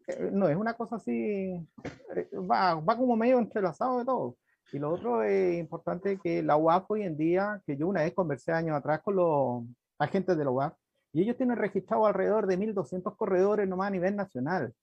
eh, 0.08 0.30
no 0.32 0.48
es 0.48 0.56
una 0.56 0.74
cosa 0.74 0.96
así, 0.96 1.12
eh, 1.12 2.28
va, 2.34 2.74
va 2.74 2.96
como 2.96 3.16
medio 3.16 3.38
entrelazado 3.38 4.00
de 4.00 4.04
todo. 4.04 4.36
Y 4.72 4.80
lo 4.80 4.90
otro 4.90 5.22
es 5.22 5.60
importante 5.60 6.18
que 6.18 6.42
la 6.42 6.56
UAF 6.56 6.90
hoy 6.90 7.02
en 7.02 7.16
día, 7.16 7.62
que 7.64 7.76
yo 7.76 7.86
una 7.86 8.02
vez 8.02 8.14
conversé 8.14 8.50
años 8.50 8.76
atrás 8.76 9.00
con 9.02 9.14
los 9.14 9.62
agentes 10.00 10.36
de 10.36 10.44
la 10.44 10.50
UAF, 10.50 10.74
y 11.12 11.22
ellos 11.22 11.36
tienen 11.36 11.56
registrado 11.56 12.06
alrededor 12.06 12.48
de 12.48 12.58
1.200 12.58 13.16
corredores 13.16 13.68
nomás 13.68 13.88
a 13.88 13.90
nivel 13.90 14.16
nacional. 14.16 14.74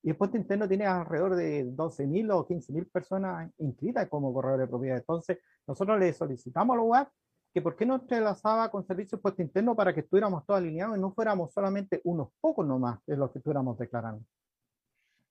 Y 0.00 0.10
el 0.10 0.16
puesto 0.16 0.36
interno 0.36 0.68
tiene 0.68 0.86
alrededor 0.86 1.34
de 1.34 1.66
12.000 1.66 2.32
o 2.34 2.46
15.000 2.46 2.88
personas 2.88 3.50
inscritas 3.58 4.08
como 4.08 4.32
corredores 4.32 4.66
de 4.66 4.70
propiedad. 4.70 4.98
Entonces, 4.98 5.38
nosotros 5.66 5.98
le 5.98 6.12
solicitamos 6.12 6.74
a 6.74 6.76
la 6.76 6.82
UAP 6.84 7.08
que 7.52 7.62
por 7.62 7.76
qué 7.76 7.86
no 7.86 7.96
entrelazaba 7.96 8.70
con 8.70 8.86
servicios 8.86 9.20
puesto 9.20 9.42
interno 9.42 9.74
para 9.74 9.94
que 9.94 10.00
estuviéramos 10.00 10.44
todos 10.46 10.58
alineados 10.58 10.96
y 10.96 11.00
no 11.00 11.12
fuéramos 11.12 11.52
solamente 11.52 12.00
unos 12.04 12.28
pocos 12.40 12.66
nomás 12.66 12.98
de 13.06 13.16
los 13.16 13.30
que 13.30 13.38
estuviéramos 13.38 13.78
declarando. 13.78 14.24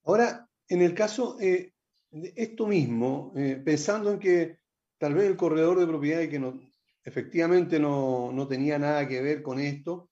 Ahora, 0.03 0.47
en 0.67 0.81
el 0.81 0.93
caso 0.93 1.37
eh, 1.39 1.73
de 2.11 2.33
esto 2.35 2.67
mismo, 2.67 3.33
eh, 3.35 3.61
pensando 3.63 4.11
en 4.11 4.19
que 4.19 4.59
tal 4.97 5.13
vez 5.13 5.25
el 5.25 5.37
corredor 5.37 5.79
de 5.79 5.87
propiedad 5.87 6.27
que 6.29 6.39
no, 6.39 6.59
efectivamente 7.03 7.79
no, 7.79 8.31
no 8.31 8.47
tenía 8.47 8.79
nada 8.79 9.07
que 9.07 9.21
ver 9.21 9.43
con 9.43 9.59
esto, 9.59 10.09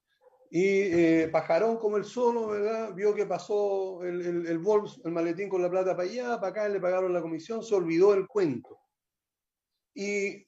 y 0.50 0.64
eh, 0.64 1.30
Pajarón, 1.32 1.78
como 1.78 1.98
el 1.98 2.06
solo, 2.06 2.48
¿verdad? 2.48 2.94
Vio 2.94 3.14
que 3.14 3.26
pasó 3.26 4.04
el, 4.04 4.22
el, 4.22 4.48
el, 4.48 4.62
el 5.04 5.12
maletín 5.12 5.50
con 5.50 5.62
la 5.62 5.70
plata 5.70 5.98
para 5.98 6.08
allá, 6.08 6.40
para 6.40 6.48
acá, 6.48 6.70
le 6.70 6.80
pagaron 6.80 7.12
la 7.12 7.22
comisión, 7.22 7.62
se 7.62 7.76
olvidó 7.76 8.14
el 8.14 8.26
cuento. 8.26 8.80
Y, 9.94 10.48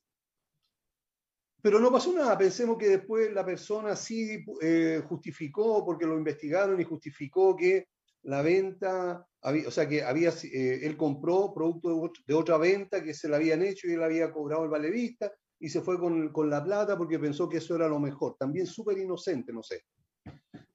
pero 1.67 1.81
no 1.81 1.91
pasó 1.91 2.13
nada. 2.13 2.37
Pensemos 2.37 2.77
que 2.77 2.87
después 2.87 3.29
la 3.33 3.45
persona 3.45 3.93
sí 3.93 4.41
eh, 4.61 5.03
justificó, 5.05 5.83
porque 5.83 6.05
lo 6.05 6.17
investigaron 6.17 6.79
y 6.79 6.85
justificó 6.85 7.57
que 7.57 7.89
la 8.23 8.41
venta, 8.41 9.27
había, 9.41 9.67
o 9.67 9.71
sea, 9.71 9.85
que 9.85 10.01
había, 10.01 10.29
eh, 10.29 10.79
él 10.83 10.95
compró 10.95 11.53
producto 11.53 12.13
de, 12.25 12.33
otra 12.33 12.57
venta 12.57 13.03
que 13.03 13.13
se 13.13 13.27
le 13.27 13.35
habían 13.35 13.63
hecho 13.63 13.85
y 13.85 13.95
él 13.95 14.03
había 14.03 14.31
cobrado 14.31 14.63
el 14.63 14.69
valevista 14.69 15.29
y 15.59 15.67
se 15.67 15.81
fue 15.81 15.99
con, 15.99 16.29
con, 16.31 16.49
la 16.49 16.63
plata 16.63 16.97
porque 16.97 17.19
pensó 17.19 17.49
que 17.49 17.57
eso 17.57 17.75
era 17.75 17.89
lo 17.89 17.99
mejor. 17.99 18.37
También 18.39 18.65
súper 18.65 18.97
inocente, 18.97 19.51
no 19.51 19.61
sé. 19.61 19.81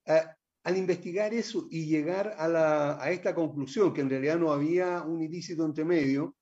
al 0.05 0.77
investigar 0.77 1.33
eso 1.33 1.67
y 1.71 1.87
llegar 1.87 2.35
a, 2.37 2.47
la, 2.47 3.03
a, 3.03 3.09
esta 3.09 3.33
conclusión, 3.33 3.95
que 3.95 4.01
en 4.01 4.11
realidad 4.11 4.37
no 4.37 4.51
había 4.53 5.01
un 5.01 5.23
ilícito 5.23 5.65
entre 5.65 5.85
medio, 5.85 6.35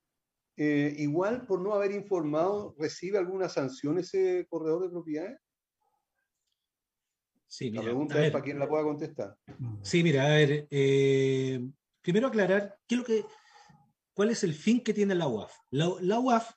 eh, 0.58 0.94
igual 0.98 1.46
por 1.46 1.62
no 1.62 1.74
haber 1.74 1.92
informado, 1.92 2.76
¿recibe 2.78 3.18
alguna 3.18 3.50
sanción 3.50 3.98
ese 3.98 4.46
corredor 4.50 4.84
de 4.84 4.90
propiedades? 4.90 5.40
Sí, 7.48 7.70
mira, 7.70 7.84
la 7.84 7.90
pregunta 7.90 8.26
es 8.26 8.32
para 8.32 8.44
quien 8.44 8.60
la 8.60 8.70
pueda 8.70 8.84
contestar. 8.84 9.36
Sí, 9.82 10.04
mira, 10.04 10.26
a 10.26 10.30
ver, 10.30 10.68
eh, 10.70 11.60
primero 12.02 12.28
aclarar 12.28 12.78
qué 12.88 12.96
es 12.96 13.00
lo 13.00 13.06
que, 13.06 13.26
cuál 14.14 14.30
es 14.30 14.44
el 14.44 14.54
fin 14.54 14.82
que 14.82 14.94
tiene 14.94 15.16
la 15.16 15.28
UAF. 15.28 15.54
La, 15.70 15.90
la 16.00 16.20
UAF 16.20 16.52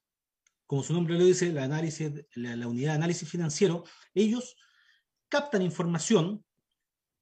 como 0.67 0.83
su 0.83 0.93
nombre 0.93 1.19
lo 1.19 1.25
dice, 1.25 1.53
la, 1.53 1.65
análisis, 1.65 2.11
la, 2.35 2.67
unidad 2.67 2.93
de 2.93 2.97
análisis 2.97 3.29
financiero, 3.29 3.85
ellos 4.15 4.57
captan 5.29 5.63
información, 5.63 6.45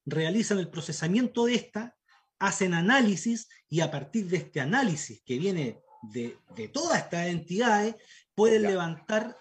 realizan 0.05 0.59
el 0.59 0.69
procesamiento 0.69 1.45
de 1.45 1.55
esta, 1.55 1.97
hacen 2.39 2.73
análisis 2.73 3.47
y 3.69 3.81
a 3.81 3.91
partir 3.91 4.27
de 4.27 4.37
este 4.37 4.59
análisis 4.59 5.21
que 5.23 5.37
viene 5.37 5.81
de, 6.11 6.37
de 6.55 6.67
todas 6.67 6.99
estas 6.99 7.27
entidades, 7.27 7.95
pueden 8.35 8.63
levantar, 8.63 9.37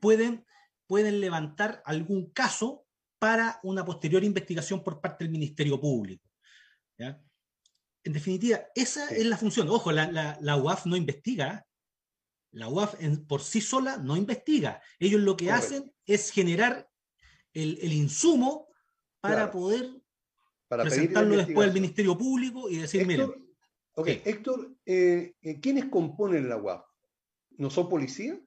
pueden, 0.00 0.44
pueden 0.86 1.20
levantar 1.20 1.82
algún 1.84 2.30
caso 2.30 2.84
para 3.18 3.60
una 3.62 3.84
posterior 3.84 4.24
investigación 4.24 4.82
por 4.82 5.00
parte 5.00 5.24
del 5.24 5.32
Ministerio 5.32 5.80
Público. 5.80 6.24
En 6.98 8.12
definitiva, 8.12 8.60
esa 8.74 9.08
es 9.08 9.26
la 9.26 9.36
función. 9.36 9.68
Ojo, 9.68 9.90
la, 9.90 10.10
la, 10.10 10.38
la 10.40 10.56
UAF 10.56 10.86
no 10.86 10.96
investiga, 10.96 11.66
la 12.52 12.68
UAF 12.68 12.94
por 13.26 13.42
sí 13.42 13.60
sola 13.60 13.96
no 13.98 14.16
investiga. 14.16 14.80
Ellos 14.98 15.20
lo 15.20 15.36
que 15.36 15.50
hacen 15.50 15.92
es 16.06 16.30
generar 16.30 16.88
el, 17.52 17.92
insumo 17.92 18.68
para 19.20 19.50
poder 19.50 19.90
presentarlo 20.68 21.36
después 21.36 21.68
al 21.68 21.74
Ministerio 21.74 22.16
Público 22.16 22.70
y 22.70 22.76
decir, 22.78 23.06
miren. 23.06 23.45
Ok, 23.98 24.08
Héctor, 24.24 24.76
eh, 24.84 25.34
eh, 25.40 25.58
¿quiénes 25.58 25.86
componen 25.86 26.48
la 26.48 26.58
UAF? 26.58 26.84
¿No 27.56 27.70
son 27.70 27.88
policías? 27.88 28.38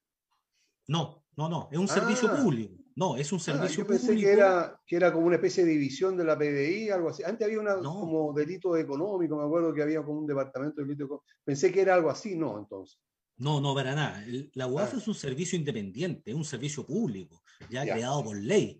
No, 0.88 1.24
no, 1.36 1.50
no, 1.50 1.70
es 1.72 1.80
un 1.80 1.88
servicio 1.88 2.30
ah. 2.32 2.38
público. 2.42 2.76
No, 2.96 3.16
es 3.16 3.32
un 3.32 3.40
ah, 3.40 3.44
servicio 3.44 3.84
yo 3.84 3.88
pensé 3.88 4.08
público. 4.08 4.28
Que 4.28 4.34
era, 4.34 4.82
que 4.86 4.96
era 4.96 5.12
como 5.12 5.26
una 5.26 5.38
especie 5.38 5.66
de 5.66 5.72
división 5.72 6.16
de 6.18 6.24
la 6.24 6.38
PDI, 6.38 6.92
algo 6.92 7.10
así. 7.10 7.24
Antes 7.24 7.48
había 7.48 7.60
una, 7.60 7.78
como 7.78 8.32
delito 8.32 8.78
económico, 8.78 9.38
me 9.38 9.46
acuerdo 9.46 9.74
que 9.74 9.82
había 9.82 10.04
como 10.04 10.20
un 10.20 10.28
departamento 10.28 10.82
de 10.82 10.88
delito 10.88 11.24
Pensé 11.44 11.72
que 11.72 11.82
era 11.82 11.96
algo 11.96 12.12
así, 12.12 12.36
no, 12.36 12.60
entonces. 12.60 13.00
No, 13.38 13.60
no, 13.60 13.74
para 13.74 13.96
nada. 13.96 14.24
La 14.54 14.68
UAF 14.68 14.96
es 14.96 15.08
un 15.08 15.16
servicio 15.16 15.58
independiente, 15.58 16.30
es 16.30 16.38
un 16.38 16.46
servicio 16.46 16.86
público, 16.86 17.42
ya, 17.72 17.84
creado 17.84 18.24
por 18.24 18.38
ley. 18.38 18.80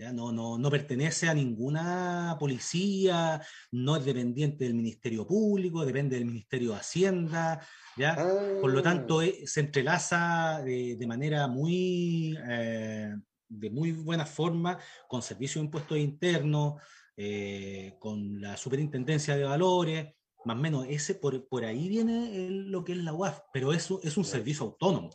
Ya 0.00 0.14
no, 0.14 0.32
no, 0.32 0.56
no 0.56 0.70
pertenece 0.70 1.28
a 1.28 1.34
ninguna 1.34 2.34
policía, 2.40 3.38
no 3.70 3.96
es 3.96 4.04
dependiente 4.06 4.64
del 4.64 4.72
Ministerio 4.72 5.26
Público, 5.26 5.84
depende 5.84 6.16
del 6.16 6.24
Ministerio 6.24 6.70
de 6.70 6.76
Hacienda, 6.76 7.60
¿ya? 7.98 8.16
Por 8.62 8.72
lo 8.72 8.82
tanto, 8.82 9.20
ah. 9.20 9.26
eh, 9.26 9.46
se 9.46 9.60
entrelaza 9.60 10.62
de, 10.64 10.96
de 10.96 11.06
manera 11.06 11.48
muy, 11.48 12.34
eh, 12.48 13.14
de 13.46 13.70
muy 13.70 13.92
buena 13.92 14.24
forma 14.24 14.78
con 15.06 15.20
Servicio 15.20 15.60
de 15.60 15.66
Impuestos 15.66 15.98
Internos, 15.98 16.80
eh, 17.14 17.96
con 17.98 18.40
la 18.40 18.56
Superintendencia 18.56 19.36
de 19.36 19.44
Valores, 19.44 20.14
más 20.46 20.56
o 20.56 20.60
menos, 20.60 20.86
ese 20.88 21.14
por, 21.14 21.46
por 21.46 21.66
ahí 21.66 21.90
viene 21.90 22.48
lo 22.48 22.84
que 22.84 22.92
es 22.92 22.98
la 23.04 23.12
UAF, 23.12 23.40
pero 23.52 23.74
eso 23.74 24.00
es 24.02 24.16
un 24.16 24.24
servicio 24.24 24.64
autónomo. 24.64 25.10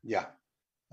Ya. 0.00 0.40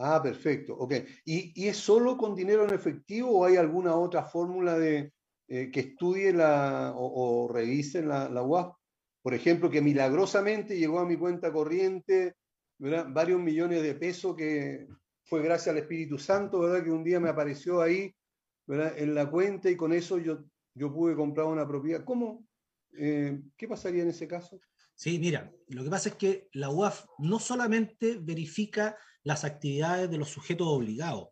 Ah, 0.03 0.21
perfecto. 0.21 0.73
Ok. 0.75 0.93
¿Y, 1.25 1.53
¿Y, 1.63 1.67
es 1.67 1.77
solo 1.77 2.17
con 2.17 2.35
dinero 2.35 2.63
en 2.63 2.73
efectivo 2.73 3.29
o 3.29 3.45
hay 3.45 3.55
alguna 3.55 3.95
otra 3.95 4.23
fórmula 4.23 4.77
de 4.77 5.13
eh, 5.47 5.69
que 5.71 5.79
estudie 5.81 6.33
la, 6.33 6.93
o, 6.95 7.47
revise 7.47 8.01
la, 8.01 8.27
la? 8.27 8.41
Por 9.21 9.33
ejemplo, 9.35 9.69
que 9.69 9.81
milagrosamente 9.81 10.79
llegó 10.79 10.99
a 10.99 11.05
mi 11.05 11.17
cuenta 11.17 11.53
corriente 11.53 12.35
¿verdad? 12.79 13.05
varios 13.09 13.39
millones 13.39 13.83
de 13.83 13.93
pesos 13.93 14.35
que 14.35 14.87
fue 15.23 15.43
gracias 15.43 15.67
al 15.67 15.81
Espíritu 15.81 16.17
Santo, 16.17 16.61
¿verdad? 16.61 16.83
Que 16.83 16.91
un 16.91 17.03
día 17.03 17.19
me 17.19 17.29
apareció 17.29 17.79
ahí 17.79 18.11
¿verdad? 18.65 18.97
en 18.97 19.13
la 19.13 19.29
cuenta 19.29 19.69
y 19.69 19.75
con 19.75 19.93
eso 19.93 20.17
yo, 20.17 20.43
yo 20.73 20.91
pude 20.91 21.15
comprar 21.15 21.45
una 21.45 21.67
propiedad. 21.67 22.03
¿Cómo, 22.03 22.43
eh, 22.97 23.39
¿Qué 23.55 23.67
pasaría 23.67 24.01
en 24.01 24.09
ese 24.09 24.27
caso? 24.27 24.59
Sí, 24.95 25.19
mira, 25.19 25.51
lo 25.67 25.83
que 25.83 25.89
pasa 25.91 26.09
es 26.09 26.15
que 26.15 26.49
la 26.53 26.69
UAF 26.69 27.05
no 27.19 27.39
solamente 27.39 28.17
verifica 28.19 28.97
las 29.23 29.43
actividades 29.43 30.10
de 30.10 30.17
los 30.17 30.29
sujetos 30.29 30.67
obligados. 30.67 31.29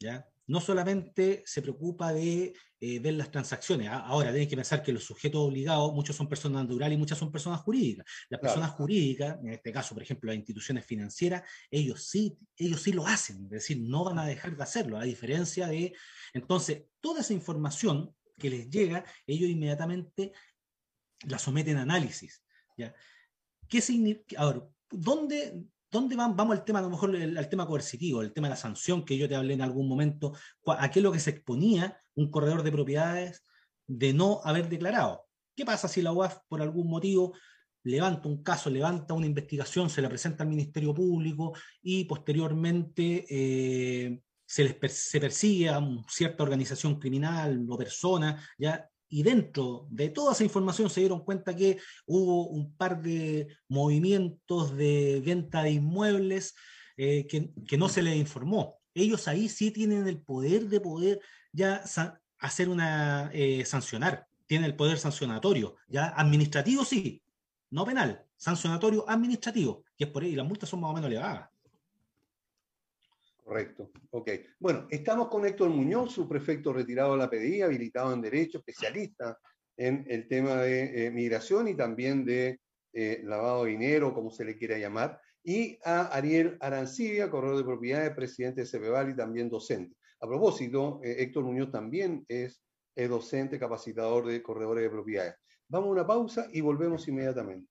¿ya? 0.00 0.28
No 0.46 0.60
solamente 0.60 1.42
se 1.46 1.62
preocupa 1.62 2.12
de 2.12 2.54
eh, 2.80 2.98
ver 2.98 3.14
las 3.14 3.30
transacciones. 3.30 3.88
Ahora, 3.90 4.30
tienen 4.30 4.48
que 4.48 4.56
pensar 4.56 4.82
que 4.82 4.92
los 4.92 5.04
sujetos 5.04 5.40
obligados, 5.40 5.92
muchos 5.94 6.14
son 6.16 6.28
personas 6.28 6.64
naturales 6.64 6.96
y 6.96 6.98
muchas 6.98 7.16
son 7.16 7.32
personas 7.32 7.60
jurídicas. 7.60 8.04
Las 8.28 8.40
personas 8.40 8.70
jurídicas, 8.72 9.38
en 9.40 9.50
este 9.50 9.72
caso, 9.72 9.94
por 9.94 10.02
ejemplo, 10.02 10.28
las 10.28 10.36
instituciones 10.36 10.84
financieras, 10.84 11.42
ellos 11.70 12.04
sí, 12.04 12.36
ellos 12.56 12.82
sí 12.82 12.92
lo 12.92 13.06
hacen, 13.06 13.44
es 13.44 13.50
decir, 13.50 13.80
no 13.80 14.04
van 14.04 14.18
a 14.18 14.26
dejar 14.26 14.54
de 14.54 14.62
hacerlo, 14.62 14.98
a 14.98 15.04
diferencia 15.04 15.66
de... 15.66 15.94
Entonces, 16.34 16.84
toda 17.00 17.22
esa 17.22 17.32
información 17.32 18.14
que 18.38 18.50
les 18.50 18.68
llega, 18.68 19.04
ellos 19.26 19.48
inmediatamente 19.48 20.32
la 21.26 21.38
someten 21.38 21.78
a 21.78 21.82
análisis. 21.82 22.44
¿ya? 22.76 22.94
¿Qué 23.68 23.80
significa? 23.80 24.42
Ahora, 24.42 24.68
¿dónde, 24.90 25.64
¿dónde 25.94 26.16
vamos 26.16 26.50
al 26.50 26.64
tema, 26.64 26.80
a 26.80 26.82
lo 26.82 26.90
mejor 26.90 27.14
al 27.14 27.48
tema 27.48 27.66
coercitivo, 27.66 28.20
el 28.20 28.32
tema 28.32 28.48
de 28.48 28.54
la 28.54 28.56
sanción 28.56 29.04
que 29.04 29.16
yo 29.16 29.28
te 29.28 29.36
hablé 29.36 29.54
en 29.54 29.62
algún 29.62 29.88
momento? 29.88 30.32
¿A 30.66 30.90
qué 30.90 30.98
es 30.98 31.02
lo 31.04 31.12
que 31.12 31.20
se 31.20 31.30
exponía 31.30 32.02
un 32.16 32.32
corredor 32.32 32.64
de 32.64 32.72
propiedades 32.72 33.46
de 33.86 34.12
no 34.12 34.40
haber 34.42 34.68
declarado? 34.68 35.28
¿Qué 35.54 35.64
pasa 35.64 35.86
si 35.86 36.02
la 36.02 36.12
UAF 36.12 36.38
por 36.48 36.60
algún 36.60 36.88
motivo 36.88 37.34
levanta 37.84 38.28
un 38.28 38.42
caso, 38.42 38.70
levanta 38.70 39.14
una 39.14 39.26
investigación, 39.26 39.88
se 39.88 40.02
la 40.02 40.08
presenta 40.08 40.42
al 40.42 40.48
Ministerio 40.48 40.92
Público 40.92 41.52
y 41.80 42.04
posteriormente 42.06 43.24
eh, 43.30 44.20
se, 44.44 44.64
les 44.64 44.92
se 44.92 45.20
persigue 45.20 45.68
a 45.68 45.80
cierta 46.08 46.42
organización 46.42 46.98
criminal 46.98 47.64
o 47.68 47.78
persona, 47.78 48.42
¿ya? 48.58 48.90
Y 49.14 49.22
dentro 49.22 49.86
de 49.90 50.08
toda 50.08 50.32
esa 50.32 50.42
información 50.42 50.90
se 50.90 50.98
dieron 50.98 51.24
cuenta 51.24 51.54
que 51.54 51.78
hubo 52.04 52.48
un 52.48 52.74
par 52.76 53.00
de 53.00 53.46
movimientos 53.68 54.76
de 54.76 55.22
venta 55.24 55.62
de 55.62 55.70
inmuebles 55.70 56.56
eh, 56.96 57.24
que, 57.28 57.52
que, 57.64 57.78
no 57.78 57.88
se 57.88 58.02
les 58.02 58.16
informó. 58.16 58.80
Ellos 58.92 59.28
ahí 59.28 59.48
sí 59.48 59.70
tienen 59.70 60.08
el 60.08 60.20
poder 60.20 60.66
de 60.66 60.80
poder 60.80 61.20
ya 61.52 61.84
hacer 62.40 62.68
una, 62.68 63.30
eh, 63.32 63.64
sancionar, 63.64 64.26
tienen 64.48 64.68
el 64.68 64.74
poder 64.74 64.98
sancionatorio, 64.98 65.76
ya 65.86 66.08
administrativo 66.08 66.84
sí, 66.84 67.22
no 67.70 67.86
penal, 67.86 68.26
sancionatorio 68.36 69.08
administrativo, 69.08 69.84
que 69.96 70.06
es 70.06 70.10
por 70.10 70.24
ahí, 70.24 70.30
y 70.30 70.34
las 70.34 70.44
multas 70.46 70.68
son 70.68 70.80
más 70.80 70.90
o 70.90 70.94
menos 70.94 71.08
elevadas. 71.08 71.50
Correcto, 73.44 73.90
ok. 74.10 74.30
Bueno, 74.58 74.86
estamos 74.88 75.28
con 75.28 75.44
Héctor 75.44 75.68
Muñoz, 75.68 76.12
su 76.12 76.26
prefecto 76.26 76.72
retirado 76.72 77.12
de 77.12 77.18
la 77.18 77.28
PDI, 77.28 77.60
habilitado 77.60 78.14
en 78.14 78.22
Derecho, 78.22 78.58
especialista 78.58 79.38
en 79.76 80.06
el 80.08 80.26
tema 80.26 80.62
de 80.62 81.06
eh, 81.06 81.10
migración 81.10 81.68
y 81.68 81.74
también 81.74 82.24
de 82.24 82.60
eh, 82.94 83.20
lavado 83.22 83.64
de 83.64 83.72
dinero, 83.72 84.14
como 84.14 84.30
se 84.30 84.46
le 84.46 84.56
quiera 84.56 84.78
llamar, 84.78 85.20
y 85.42 85.78
a 85.84 86.06
Ariel 86.06 86.56
Arancibia, 86.58 87.30
corredor 87.30 87.58
de 87.58 87.64
propiedades, 87.64 88.14
presidente 88.14 88.62
de 88.62 88.66
CEPEVAL 88.66 89.10
y 89.10 89.16
también 89.16 89.50
docente. 89.50 89.94
A 90.20 90.26
propósito, 90.26 91.00
eh, 91.04 91.16
Héctor 91.18 91.44
Muñoz 91.44 91.70
también 91.70 92.24
es, 92.28 92.62
es 92.96 93.10
docente, 93.10 93.58
capacitador 93.58 94.26
de 94.26 94.42
corredores 94.42 94.84
de 94.84 94.90
propiedades. 94.90 95.34
Vamos 95.68 95.88
a 95.88 95.92
una 95.92 96.06
pausa 96.06 96.48
y 96.50 96.62
volvemos 96.62 97.06
inmediatamente. 97.08 97.68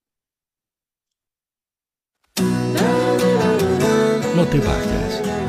No 4.35 4.47
te 4.47 4.59
vayas. 4.59 5.12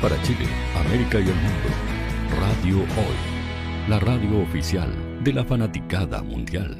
para 0.00 0.20
Chile, 0.22 0.46
América 0.74 1.18
y 1.18 1.28
el 1.28 1.34
mundo. 1.34 1.68
Radio 2.38 2.78
Hoy, 2.80 3.88
la 3.88 3.98
radio 3.98 4.42
oficial 4.42 5.24
de 5.24 5.32
la 5.32 5.44
fanaticada 5.44 6.22
mundial. 6.22 6.76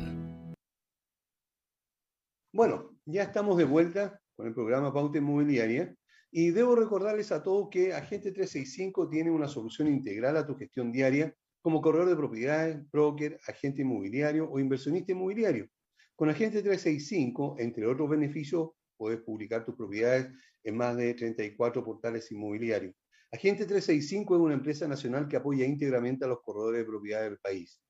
Bueno, 2.52 2.96
ya 3.06 3.22
estamos 3.22 3.56
de 3.56 3.64
vuelta 3.64 4.20
con 4.34 4.46
el 4.46 4.54
programa 4.54 4.92
Pauta 4.92 5.18
Inmobiliaria 5.18 5.94
y 6.30 6.50
debo 6.50 6.76
recordarles 6.76 7.32
a 7.32 7.42
todos 7.42 7.68
que 7.70 7.94
Agente 7.94 8.32
365 8.32 9.08
tiene 9.08 9.30
una 9.30 9.48
solución 9.48 9.88
integral 9.88 10.36
a 10.36 10.46
tu 10.46 10.54
gestión 10.56 10.92
diaria 10.92 11.34
como 11.62 11.80
corredor 11.80 12.10
de 12.10 12.16
propiedades, 12.16 12.90
broker, 12.90 13.40
agente 13.48 13.82
inmobiliario 13.82 14.48
o 14.50 14.60
inversionista 14.60 15.12
inmobiliario. 15.12 15.68
Con 16.14 16.28
Agente 16.28 16.62
365, 16.62 17.56
entre 17.58 17.86
otros 17.86 18.10
beneficios, 18.10 18.70
puedes 18.96 19.20
publicar 19.20 19.64
tus 19.64 19.74
propiedades 19.74 20.28
en 20.62 20.76
más 20.76 20.96
de 20.96 21.14
34 21.14 21.84
portales 21.84 22.30
inmobiliarios. 22.30 22.94
Agente 23.32 23.66
365 23.66 24.36
es 24.36 24.40
una 24.40 24.54
empresa 24.54 24.86
nacional 24.86 25.26
que 25.28 25.36
apoya 25.36 25.66
íntegramente 25.66 26.24
a 26.24 26.28
los 26.28 26.42
corredores 26.42 26.78
de 26.80 26.86
propiedad 26.86 27.22
del 27.22 27.38
país. 27.38 27.82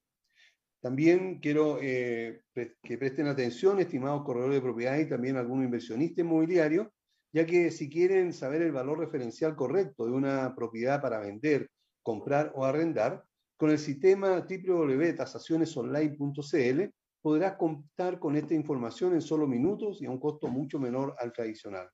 También 0.79 1.39
quiero 1.39 1.79
eh, 1.81 2.43
que 2.53 2.97
presten 2.99 3.25
atención, 3.25 3.79
estimados 3.79 4.23
corredores 4.23 4.57
de 4.57 4.61
propiedad 4.61 4.99
y 4.99 5.09
también 5.09 5.35
algunos 5.35 5.65
inversionistas 5.65 6.23
inmobiliarios, 6.23 6.89
ya 7.33 7.43
que 7.47 7.71
si 7.71 7.89
quieren 7.89 8.33
saber 8.33 8.61
el 8.61 8.71
valor 8.71 8.99
referencial 8.99 9.55
correcto 9.55 10.05
de 10.05 10.11
una 10.11 10.53
propiedad 10.55 11.01
para 11.01 11.17
vender, 11.17 11.71
comprar 12.03 12.51
o 12.53 12.65
arrendar, 12.65 13.23
con 13.57 13.71
el 13.71 13.79
sistema 13.79 14.45
www.tasacionesonline.cl 14.47 16.93
podrás 17.19 17.55
contar 17.55 18.19
con 18.19 18.35
esta 18.35 18.53
información 18.53 19.15
en 19.15 19.21
solo 19.21 19.47
minutos 19.47 20.03
y 20.03 20.05
a 20.05 20.11
un 20.11 20.19
costo 20.19 20.49
mucho 20.49 20.77
menor 20.77 21.15
al 21.17 21.33
tradicional. 21.33 21.89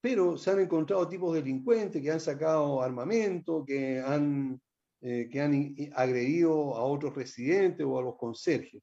pero 0.00 0.36
se 0.36 0.50
han 0.50 0.58
encontrado 0.58 1.08
tipos 1.08 1.32
delincuentes 1.32 2.02
que 2.02 2.10
han 2.10 2.18
sacado 2.18 2.82
armamento, 2.82 3.64
que 3.64 4.00
han 4.00 4.60
eh, 5.02 5.28
que 5.30 5.40
han 5.40 5.74
agredido 5.94 6.76
a 6.76 6.84
otros 6.84 7.14
residentes 7.14 7.86
o 7.86 7.98
a 7.98 8.02
los 8.02 8.16
conserjes. 8.16 8.82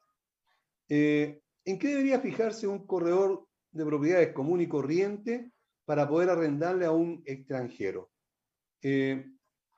Eh, 0.90 1.40
¿En 1.66 1.78
qué 1.78 1.90
debería 1.90 2.20
fijarse 2.20 2.66
un 2.66 2.88
corredor 2.88 3.46
de 3.72 3.86
propiedades 3.86 4.34
común 4.34 4.62
y 4.62 4.68
corriente 4.68 5.52
para 5.86 6.08
poder 6.08 6.30
arrendarle 6.30 6.86
a 6.86 6.92
un 6.92 7.22
extranjero? 7.26 8.10
Eh, 8.82 9.26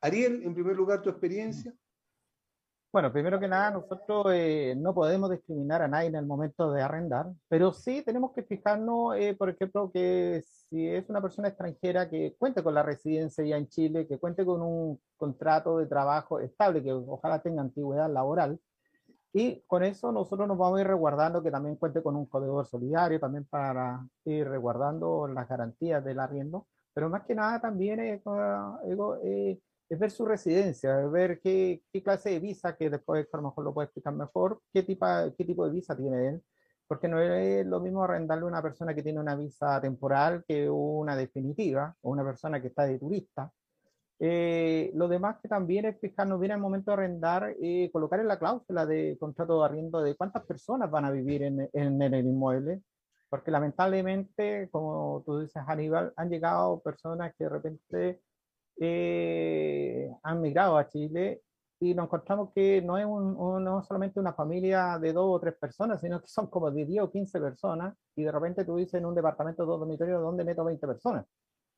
Ariel, 0.01 0.43
en 0.43 0.53
primer 0.53 0.75
lugar, 0.75 1.01
tu 1.01 1.09
experiencia. 1.09 1.73
Bueno, 2.91 3.13
primero 3.13 3.39
que 3.39 3.47
nada, 3.47 3.69
nosotros 3.69 4.25
eh, 4.33 4.73
no 4.75 4.95
podemos 4.95 5.29
discriminar 5.29 5.83
a 5.83 5.87
nadie 5.87 6.07
en 6.07 6.15
el 6.15 6.25
momento 6.25 6.71
de 6.71 6.81
arrendar, 6.81 7.27
pero 7.47 7.71
sí 7.71 8.01
tenemos 8.03 8.31
que 8.33 8.41
fijarnos, 8.41 9.15
eh, 9.15 9.35
por 9.37 9.49
ejemplo, 9.49 9.91
que 9.93 10.41
si 10.43 10.87
es 10.87 11.07
una 11.07 11.21
persona 11.21 11.49
extranjera 11.49 12.09
que 12.09 12.35
cuente 12.39 12.63
con 12.63 12.73
la 12.73 12.81
residencia 12.81 13.45
ya 13.45 13.57
en 13.57 13.67
Chile, 13.67 14.07
que 14.07 14.17
cuente 14.17 14.43
con 14.43 14.63
un 14.63 14.99
contrato 15.17 15.77
de 15.77 15.85
trabajo 15.85 16.39
estable, 16.39 16.81
que 16.81 16.91
ojalá 16.91 17.39
tenga 17.43 17.61
antigüedad 17.61 18.11
laboral, 18.11 18.59
y 19.33 19.61
con 19.67 19.83
eso 19.83 20.11
nosotros 20.11 20.47
nos 20.47 20.57
vamos 20.57 20.79
a 20.79 20.81
ir 20.81 20.87
resguardando 20.87 21.43
que 21.43 21.51
también 21.51 21.75
cuente 21.75 22.01
con 22.01 22.15
un 22.15 22.25
código 22.25 22.65
solidario, 22.65 23.19
también 23.19 23.45
para 23.45 24.03
ir 24.25 24.49
resguardando 24.49 25.27
las 25.27 25.47
garantías 25.47 26.03
del 26.03 26.19
arriendo, 26.19 26.65
pero 26.93 27.07
más 27.09 27.23
que 27.25 27.35
nada 27.35 27.61
también 27.61 27.99
es, 27.99 28.21
eh, 29.23 29.59
es 29.89 29.99
ver 29.99 30.11
su 30.11 30.25
residencia, 30.25 31.01
es 31.01 31.11
ver 31.11 31.39
qué, 31.41 31.81
qué, 31.91 32.03
clase 32.03 32.29
de 32.29 32.39
visa, 32.39 32.75
que 32.77 32.89
después 32.89 33.27
a 33.33 33.37
lo 33.37 33.43
mejor 33.43 33.63
lo 33.65 33.73
puede 33.73 33.85
explicar 33.85 34.13
mejor, 34.13 34.61
qué, 34.71 34.83
tipo, 34.83 35.05
qué 35.37 35.45
tipo 35.45 35.65
de 35.65 35.71
visa 35.71 35.97
tiene 35.97 36.27
él, 36.29 36.43
porque 36.87 37.07
no 37.07 37.19
es 37.21 37.65
lo 37.65 37.79
mismo 37.79 38.03
arrendarle 38.03 38.45
a 38.45 38.47
una 38.47 38.61
persona 38.61 38.93
que 38.93 39.03
tiene 39.03 39.19
una 39.19 39.35
visa 39.35 39.81
temporal 39.81 40.43
que 40.47 40.69
una 40.69 41.15
definitiva, 41.15 41.95
o 42.01 42.11
una 42.11 42.23
persona 42.23 42.61
que 42.61 42.67
está 42.67 42.83
de 42.85 42.99
turista. 42.99 43.51
Eh, 44.19 44.91
lo 44.95 45.07
demás 45.07 45.37
que 45.41 45.47
también 45.47 45.85
es 45.85 45.99
fijarnos 45.99 46.39
bien 46.39 46.51
al 46.51 46.59
momento 46.59 46.91
de 46.91 46.93
arrendar, 46.95 47.55
eh, 47.61 47.89
colocar 47.91 48.19
en 48.19 48.27
la 48.27 48.37
cláusula 48.37 48.85
de 48.85 49.17
contrato 49.19 49.59
de 49.59 49.65
arriendo 49.65 50.01
de 50.01 50.15
cuántas 50.15 50.45
personas 50.45 50.91
van 50.91 51.05
a 51.05 51.11
vivir 51.11 51.43
en, 51.43 51.69
en, 51.73 52.01
en 52.01 52.13
el 52.13 52.25
inmueble, 52.25 52.81
porque 53.29 53.51
lamentablemente, 53.51 54.69
como 54.71 55.23
tú 55.25 55.39
dices, 55.39 55.63
Aníbal, 55.67 56.13
han 56.17 56.29
llegado 56.29 56.81
personas 56.81 57.33
que 57.37 57.45
de 57.45 57.49
repente 57.49 58.21
eh, 58.79 60.09
han 60.23 60.41
migrado 60.41 60.77
a 60.77 60.87
Chile 60.87 61.41
y 61.81 61.93
nos 61.93 62.05
encontramos 62.05 62.51
que 62.53 62.81
no 62.81 62.97
es 62.97 63.05
un, 63.05 63.63
no 63.63 63.83
solamente 63.83 64.19
una 64.19 64.33
familia 64.33 64.97
de 64.99 65.13
dos 65.13 65.35
o 65.35 65.39
tres 65.39 65.55
personas, 65.57 66.01
sino 66.01 66.21
que 66.21 66.27
son 66.27 66.47
como 66.47 66.71
de 66.71 66.85
10 66.85 67.03
o 67.03 67.11
15 67.11 67.39
personas 67.39 67.95
y 68.15 68.23
de 68.23 68.31
repente 68.31 68.65
tú 68.65 68.75
dices 68.75 68.95
en 68.95 69.05
un 69.05 69.15
departamento 69.15 69.63
de 69.63 69.67
dos 69.67 69.79
dormitorios 69.79 70.21
donde 70.21 70.43
meto 70.43 70.63
20 70.65 70.85
personas. 70.87 71.25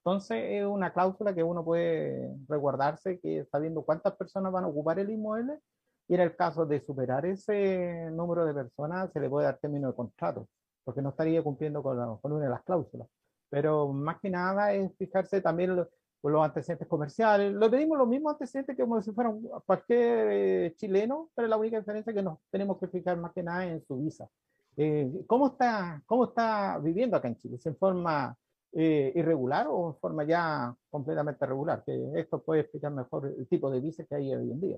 Entonces 0.03 0.43
es 0.43 0.65
una 0.65 0.91
cláusula 0.91 1.35
que 1.35 1.43
uno 1.43 1.63
puede 1.63 2.35
resguardarse, 2.47 3.19
que 3.19 3.45
sabiendo 3.51 3.83
cuántas 3.83 4.15
personas 4.15 4.51
van 4.51 4.63
a 4.63 4.67
ocupar 4.67 4.97
el 4.97 5.11
inmueble 5.11 5.59
y 6.07 6.15
en 6.15 6.21
el 6.21 6.35
caso 6.35 6.65
de 6.65 6.81
superar 6.81 7.25
ese 7.27 8.09
número 8.11 8.45
de 8.45 8.53
personas 8.55 9.11
se 9.13 9.19
le 9.19 9.29
puede 9.29 9.45
dar 9.45 9.59
término 9.59 9.89
de 9.89 9.95
contrato, 9.95 10.47
porque 10.83 11.01
no 11.01 11.09
estaría 11.09 11.43
cumpliendo 11.43 11.83
con, 11.83 12.17
con 12.17 12.31
una 12.31 12.45
de 12.45 12.51
las 12.51 12.63
cláusulas. 12.63 13.07
Pero 13.49 13.89
más 13.93 14.19
que 14.19 14.31
nada 14.31 14.73
es 14.73 14.91
fijarse 14.97 15.41
también 15.41 15.75
por 16.21 16.31
los 16.31 16.43
antecedentes 16.45 16.87
comerciales. 16.87 17.51
Lo 17.51 17.69
pedimos 17.69 17.97
los 17.97 18.07
mismos 18.07 18.33
antecedentes 18.33 18.77
que 18.77 18.83
como 18.83 19.01
si 19.01 19.11
fueran 19.11 19.41
cualquier 19.65 20.27
eh, 20.31 20.73
chileno, 20.77 21.31
pero 21.35 21.47
la 21.47 21.57
única 21.57 21.79
diferencia 21.79 22.11
es 22.11 22.15
que 22.15 22.23
nos 22.23 22.37
tenemos 22.51 22.77
que 22.79 22.87
fijar 22.87 23.17
más 23.17 23.33
que 23.33 23.43
nada 23.43 23.65
en 23.65 23.83
su 23.83 23.97
visa. 23.97 24.29
Eh, 24.77 25.11
¿cómo, 25.27 25.47
está, 25.47 26.01
¿Cómo 26.05 26.25
está 26.25 26.77
viviendo 26.77 27.17
acá 27.17 27.27
en 27.27 27.37
Chile? 27.37 27.55
¿Es 27.57 27.65
en 27.65 27.75
forma 27.75 28.37
eh, 28.71 29.11
irregular 29.15 29.67
o 29.69 29.89
en 29.89 29.95
forma 29.97 30.23
ya 30.23 30.73
completamente 30.89 31.45
regular? 31.45 31.83
Que 31.83 32.11
esto 32.15 32.41
puede 32.41 32.61
explicar 32.61 32.91
mejor 32.91 33.33
el 33.37 33.47
tipo 33.47 33.71
de 33.71 33.81
visa 33.81 34.05
que 34.05 34.15
hay 34.15 34.33
hoy 34.33 34.51
en 34.51 34.61
día. 34.61 34.77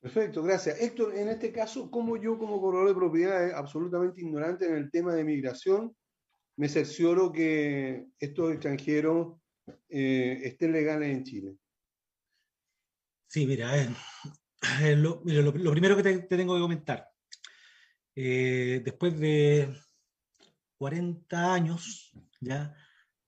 Perfecto, 0.00 0.44
gracias. 0.44 0.80
Héctor, 0.80 1.16
en 1.16 1.28
este 1.28 1.50
caso, 1.52 1.90
como 1.90 2.16
yo 2.16 2.38
como 2.38 2.60
corredor 2.60 2.86
de 2.86 2.94
propiedades 2.94 3.52
absolutamente 3.52 4.20
ignorante 4.20 4.66
en 4.66 4.76
el 4.76 4.90
tema 4.92 5.12
de 5.12 5.24
migración, 5.24 5.94
me 6.56 6.68
cercioro 6.68 7.32
que 7.32 8.06
estos 8.20 8.52
extranjeros 8.52 9.36
eh, 9.88 10.40
estén 10.44 10.72
legales 10.72 11.08
en 11.10 11.24
Chile? 11.24 11.56
Sí, 13.26 13.46
mira, 13.46 13.70
lo, 14.96 15.22
primero 15.72 15.96
que 15.96 16.02
te, 16.02 16.18
tengo 16.20 16.54
que 16.54 16.60
comentar, 16.60 17.08
eh, 18.14 18.80
después 18.84 19.18
de 19.18 19.74
40 20.78 21.54
años, 21.54 22.12
ya 22.40 22.74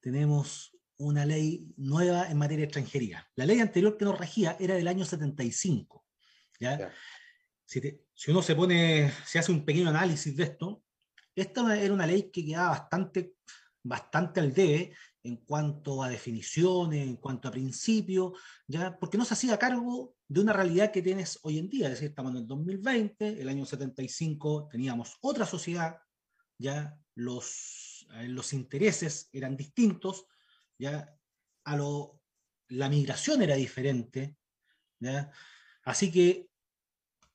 tenemos 0.01 0.77
una 0.97 1.25
ley 1.25 1.73
nueva 1.77 2.31
en 2.31 2.39
materia 2.39 2.63
de 2.63 2.65
extranjería. 2.65 3.27
La 3.37 3.47
ley 3.47 3.61
anterior 3.61 3.97
que 3.97 4.05
nos 4.05 4.19
regía 4.19 4.57
era 4.59 4.75
del 4.75 4.89
año 4.89 5.05
75. 5.05 6.07
¿ya? 6.59 6.93
Si, 7.65 7.81
si, 8.15 8.31
uno 8.31 8.43
se 8.43 8.55
pone, 8.55 9.13
se 9.25 9.39
hace 9.39 9.53
un 9.53 9.65
pequeño 9.65 9.89
análisis 9.89 10.37
de 10.37 10.45
esto, 10.45 10.83
esta 11.35 11.79
era 11.79 11.95
una 11.95 12.07
ley 12.07 12.31
que 12.31 12.45
quedaba 12.45 12.71
bastante, 12.71 13.35
bastante 13.83 14.41
al 14.41 14.53
debe 14.53 14.95
en 15.23 15.37
cuanto 15.37 16.03
a 16.03 16.09
definiciones, 16.09 17.07
en 17.07 17.17
cuanto 17.17 17.49
a 17.49 17.51
principios, 17.51 18.33
¿ya? 18.67 18.99
porque 18.99 19.19
no 19.19 19.25
se 19.25 19.35
hacía 19.35 19.59
cargo 19.59 20.15
de 20.27 20.41
una 20.41 20.53
realidad 20.53 20.91
que 20.91 21.03
tienes 21.03 21.39
hoy 21.43 21.59
en 21.59 21.69
día. 21.69 21.87
Es 21.87 21.95
decir, 21.95 22.09
estamos 22.09 22.33
en 22.33 22.39
el 22.39 22.47
2020, 22.47 23.41
el 23.41 23.49
año 23.49 23.67
75 23.67 24.69
teníamos 24.71 25.17
otra 25.21 25.45
sociedad, 25.45 25.99
ya 26.59 26.99
los, 27.15 28.07
eh, 28.15 28.29
los 28.29 28.53
intereses 28.53 29.29
eran 29.33 29.57
distintos, 29.57 30.27
ya 30.79 31.15
a 31.65 31.77
lo, 31.77 32.21
la 32.69 32.89
migración 32.89 33.43
era 33.43 33.57
diferente. 33.57 34.37
¿ya? 35.01 35.31
Así 35.85 36.11
que, 36.11 36.49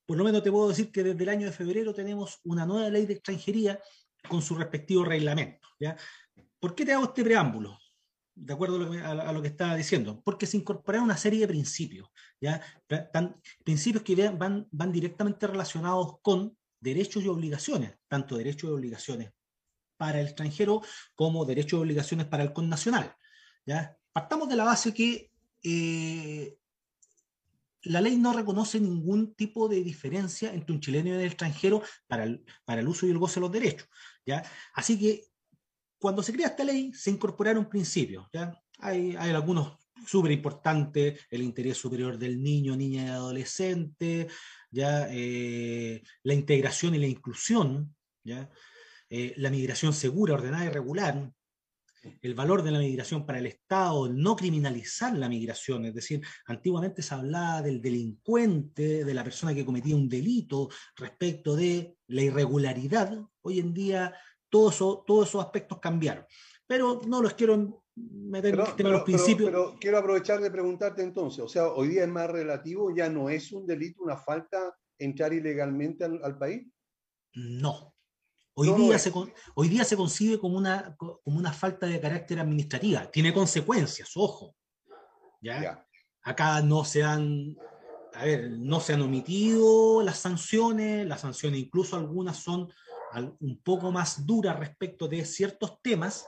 por 0.07 0.17
lo 0.17 0.23
menos 0.23 0.43
te 0.43 0.51
puedo 0.51 0.69
decir 0.69 0.91
que 0.91 1.03
desde 1.03 1.23
el 1.23 1.29
año 1.29 1.47
de 1.47 1.53
febrero 1.53 1.93
tenemos 1.93 2.39
una 2.43 2.65
nueva 2.65 2.89
ley 2.89 3.05
de 3.05 3.13
extranjería 3.13 3.79
con 4.27 4.41
su 4.41 4.55
respectivo 4.55 5.03
reglamento. 5.03 5.67
¿ya? 5.79 5.95
¿Por 6.59 6.75
qué 6.75 6.85
te 6.85 6.93
hago 6.93 7.05
este 7.05 7.23
preámbulo? 7.23 7.77
De 8.33 8.53
acuerdo 8.53 8.91
a 8.91 9.31
lo 9.31 9.41
que, 9.41 9.47
estaba 9.47 9.75
diciendo, 9.75 10.21
porque 10.23 10.45
se 10.45 10.57
incorporaron 10.57 11.05
una 11.05 11.15
serie 11.15 11.39
de 11.39 11.47
principios, 11.47 12.09
¿ya? 12.41 12.61
principios 13.63 14.03
que 14.03 14.29
van, 14.29 14.67
van 14.71 14.91
directamente 14.91 15.47
relacionados 15.47 16.17
con 16.21 16.57
derechos 16.81 17.23
y 17.23 17.29
obligaciones, 17.29 17.95
tanto 18.09 18.35
derechos 18.35 18.69
y 18.69 18.73
obligaciones 18.73 19.31
para 19.97 20.19
el 20.19 20.27
extranjero 20.27 20.81
como 21.15 21.45
derechos 21.45 21.79
y 21.79 21.81
obligaciones 21.81 22.27
para 22.27 22.43
el 22.43 22.53
connacional. 22.53 23.15
¿ya? 23.65 23.97
Partamos 24.11 24.49
de 24.49 24.55
la 24.55 24.65
base 24.65 24.93
que 24.93 25.31
eh, 25.63 26.57
la 27.83 28.01
ley 28.01 28.17
no 28.17 28.33
reconoce 28.33 28.79
ningún 28.79 29.33
tipo 29.35 29.67
de 29.67 29.83
diferencia 29.83 30.53
entre 30.53 30.73
un 30.73 30.81
chileno 30.81 31.09
y 31.09 31.13
un 31.13 31.21
extranjero 31.21 31.81
para 32.07 32.23
el, 32.23 32.45
para 32.65 32.81
el 32.81 32.87
uso 32.87 33.07
y 33.07 33.11
el 33.11 33.17
goce 33.17 33.35
de 33.35 33.41
los 33.41 33.51
derechos. 33.51 33.87
¿ya? 34.25 34.43
Así 34.73 34.99
que 34.99 35.23
cuando 36.05 36.21
se 36.21 36.33
crea 36.33 36.49
esta 36.49 36.63
ley, 36.63 36.93
se 36.93 37.09
incorporaron 37.09 37.67
principios. 37.67 38.27
¿ya? 38.31 38.55
Hay, 38.77 39.15
hay 39.17 39.31
algunos 39.31 39.79
súper 40.05 40.31
importantes, 40.33 41.19
el 41.31 41.41
interés 41.41 41.77
superior 41.77 42.19
del 42.19 42.43
niño, 42.43 42.75
niña 42.75 43.05
y 43.05 43.07
adolescente, 43.07 44.27
¿ya? 44.69 45.07
Eh, 45.09 46.03
la 46.21 46.35
integración 46.35 46.93
y 46.93 46.99
la 46.99 47.07
inclusión, 47.07 47.95
¿ya? 48.23 48.51
Eh, 49.09 49.33
la 49.37 49.49
migración 49.49 49.93
segura, 49.93 50.35
ordenada 50.35 50.65
y 50.65 50.69
regular, 50.69 51.31
el 52.21 52.35
valor 52.35 52.61
de 52.61 52.69
la 52.69 52.77
migración 52.77 53.25
para 53.25 53.39
el 53.39 53.47
Estado, 53.47 54.07
no 54.07 54.35
criminalizar 54.35 55.17
la 55.17 55.27
migración, 55.27 55.85
es 55.85 55.95
decir, 55.95 56.21
antiguamente 56.45 57.01
se 57.01 57.15
hablaba 57.15 57.63
del 57.63 57.81
delincuente, 57.81 59.03
de 59.03 59.13
la 59.15 59.23
persona 59.23 59.55
que 59.55 59.65
cometía 59.65 59.95
un 59.95 60.07
delito 60.07 60.69
respecto 60.97 61.55
de 61.55 61.97
la 62.09 62.21
irregularidad, 62.21 63.19
hoy 63.41 63.57
en 63.57 63.73
día 63.73 64.13
todos 64.55 65.27
esos 65.27 65.43
aspectos 65.43 65.79
cambiaron. 65.79 66.25
Pero 66.67 67.01
no 67.07 67.21
los 67.21 67.33
quiero 67.33 67.83
meter 67.95 68.59
en 68.59 68.75
tema 68.75 68.89
los 68.89 69.03
principios. 69.03 69.49
Pero, 69.49 69.75
quiero 69.79 69.97
aprovechar 69.97 70.41
de 70.41 70.51
preguntarte 70.51 71.03
entonces, 71.03 71.43
o 71.43 71.47
sea, 71.47 71.67
hoy 71.67 71.89
día 71.89 72.03
es 72.03 72.09
más 72.09 72.29
relativo, 72.29 72.93
ya 72.95 73.09
no 73.09 73.29
es 73.29 73.51
un 73.51 73.65
delito, 73.67 74.03
una 74.03 74.17
falta 74.17 74.75
entrar 74.97 75.33
ilegalmente 75.33 76.03
al 76.05 76.37
país. 76.37 76.67
No, 77.33 77.95
Hoy, 78.57 78.71
día 78.71 78.97
se, 78.97 79.11
hoy 79.53 79.67
día 79.67 79.83
se 79.83 79.97
concibe 79.97 80.39
como 80.39 80.57
una, 80.57 80.95
como 80.95 81.19
una 81.25 81.51
falta 81.51 81.87
de 81.87 81.99
carácter 81.99 82.39
administrativa. 82.39 83.11
Tiene 83.11 83.33
consecuencias, 83.33 84.11
ojo. 84.15 84.55
¿ya? 85.41 85.85
Acá 86.23 86.61
no 86.61 86.85
se 86.85 87.03
han, 87.03 87.57
a 88.13 88.23
ver, 88.23 88.51
no 88.51 88.79
se 88.79 88.93
han 88.93 89.01
omitido 89.01 90.01
las 90.01 90.19
sanciones, 90.19 91.05
las 91.05 91.19
sanciones 91.19 91.59
incluso 91.59 91.97
algunas 91.97 92.37
son 92.37 92.71
un 93.39 93.61
poco 93.63 93.91
más 93.91 94.25
duras 94.25 94.57
respecto 94.59 95.07
de 95.07 95.25
ciertos 95.25 95.81
temas, 95.81 96.25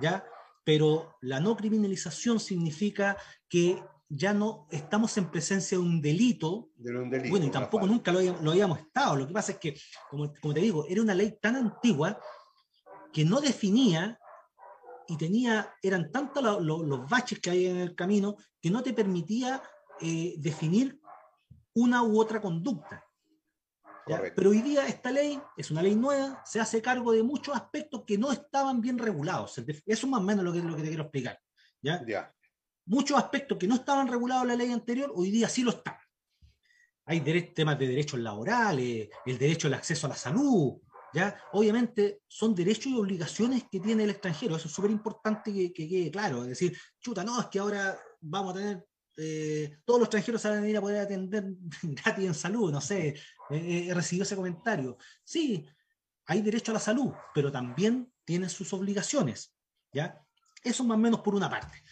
¿ya? 0.00 0.24
Pero 0.64 1.16
la 1.20 1.40
no 1.40 1.56
criminalización 1.56 2.40
significa 2.40 3.16
que 3.48 3.82
ya 4.08 4.32
no 4.32 4.66
estamos 4.70 5.16
en 5.18 5.30
presencia 5.30 5.76
de 5.76 5.84
un 5.84 6.00
delito. 6.00 6.70
bueno, 6.76 7.46
y 7.46 7.50
tampoco 7.50 7.86
nunca 7.86 8.12
lo, 8.12 8.50
habíamos 8.50 8.78
estado. 8.78 9.16
Lo 9.16 9.26
que 9.26 9.32
pasa 9.32 9.52
es 9.52 9.58
que, 9.58 9.78
como, 10.10 10.30
te 10.30 10.60
digo, 10.60 10.86
era 10.88 11.02
una 11.02 11.14
ley 11.14 11.38
tan 11.40 11.56
antigua 11.56 12.18
que 13.12 13.24
no 13.24 13.40
definía 13.40 14.18
y 15.06 15.16
tenía, 15.16 15.74
eran 15.82 16.10
tantos 16.10 16.62
los 16.62 17.08
baches 17.08 17.40
que 17.40 17.50
hay 17.50 17.66
en 17.66 17.76
el 17.76 17.94
camino 17.94 18.36
que 18.60 18.70
no 18.70 18.82
te 18.82 18.92
permitía 18.92 19.62
eh, 20.00 20.34
definir 20.38 21.00
una 21.74 22.02
u 22.02 22.20
otra 22.20 22.40
conducta. 22.40 23.04
Pero 24.06 24.50
hoy 24.50 24.60
día 24.62 24.86
esta 24.86 25.10
ley 25.10 25.40
es 25.56 25.70
una 25.70 25.82
ley 25.82 25.94
nueva, 25.94 26.42
se 26.44 26.60
hace 26.60 26.82
cargo 26.82 27.12
de 27.12 27.22
muchos 27.22 27.56
aspectos 27.56 28.04
que 28.06 28.18
no 28.18 28.32
estaban 28.32 28.80
bien 28.80 28.98
regulados. 28.98 29.56
Eso 29.58 29.82
es 29.86 30.06
más 30.06 30.20
o 30.20 30.24
menos 30.24 30.44
lo 30.44 30.52
que, 30.52 30.60
lo 30.60 30.76
que 30.76 30.82
te 30.82 30.88
quiero 30.88 31.04
explicar. 31.04 31.38
¿ya? 31.80 32.04
ya 32.06 32.34
muchos 32.86 33.16
aspectos 33.16 33.58
que 33.58 33.66
no 33.66 33.76
estaban 33.76 34.08
regulados 34.08 34.42
en 34.42 34.48
la 34.48 34.56
ley 34.56 34.72
anterior, 34.72 35.12
hoy 35.14 35.30
día 35.30 35.48
sí 35.48 35.62
lo 35.62 35.70
están. 35.70 35.96
Hay 37.06 37.20
temas 37.54 37.78
de 37.78 37.88
derechos 37.88 38.20
laborales, 38.20 39.08
el 39.26 39.38
derecho 39.38 39.68
al 39.68 39.74
acceso 39.74 40.06
a 40.06 40.10
la 40.10 40.16
salud, 40.16 40.80
¿ya? 41.12 41.38
Obviamente 41.52 42.22
son 42.26 42.54
derechos 42.54 42.86
y 42.86 42.96
obligaciones 42.96 43.64
que 43.70 43.80
tiene 43.80 44.04
el 44.04 44.10
extranjero, 44.10 44.56
eso 44.56 44.68
es 44.68 44.74
súper 44.74 44.90
importante 44.90 45.52
que, 45.52 45.72
quede 45.72 46.10
claro, 46.10 46.42
es 46.42 46.48
decir, 46.48 46.78
chuta, 47.00 47.22
no, 47.22 47.38
es 47.40 47.46
que 47.46 47.58
ahora 47.58 47.98
vamos 48.20 48.54
a 48.54 48.58
tener, 48.58 48.86
eh, 49.16 49.78
todos 49.84 50.00
los 50.00 50.06
extranjeros 50.06 50.42
se 50.42 50.48
van 50.48 50.58
a 50.58 50.60
venir 50.60 50.76
a 50.76 50.80
poder 50.80 51.00
atender 51.00 51.44
gratis 51.82 52.26
en 52.26 52.34
salud, 52.34 52.72
no 52.72 52.80
sé, 52.80 53.08
eh, 53.08 53.16
eh, 53.50 53.86
he 53.88 53.94
recibido 53.94 54.24
ese 54.24 54.36
comentario. 54.36 54.98
Sí, 55.22 55.66
hay 56.26 56.42
derecho 56.42 56.72
a 56.72 56.74
la 56.74 56.80
salud, 56.80 57.12
pero 57.34 57.52
también 57.52 58.12
tienen 58.24 58.50
sus 58.50 58.72
obligaciones, 58.72 59.54
¿ya? 59.92 60.20
Eso 60.62 60.82
más 60.84 60.96
o 60.96 61.00
menos 61.00 61.20
por 61.20 61.34
una 61.34 61.50
parte. 61.50 61.82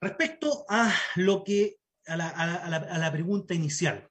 Respecto 0.00 0.64
a 0.68 0.94
lo 1.16 1.42
que 1.42 1.80
a 2.06 2.16
la, 2.16 3.12
pregunta 3.12 3.52
inicial, 3.52 4.08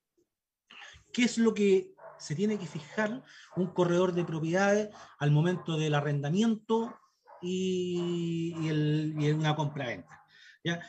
¿qué 1.12 1.24
es 1.24 1.38
lo 1.38 1.54
que 1.54 1.94
se 2.20 2.36
tiene 2.36 2.60
que 2.60 2.68
fijar 2.68 3.24
un 3.56 3.68
corredor 3.68 4.14
de 4.14 4.26
propiedades 4.26 4.90
al 5.18 5.32
momento 5.32 5.78
del 5.78 5.96
arrendamiento 5.96 7.00
y, 7.42 8.54
y, 8.60 9.32
una 9.32 9.56
compra-venta? 9.56 10.26
¿ya? 10.64 10.82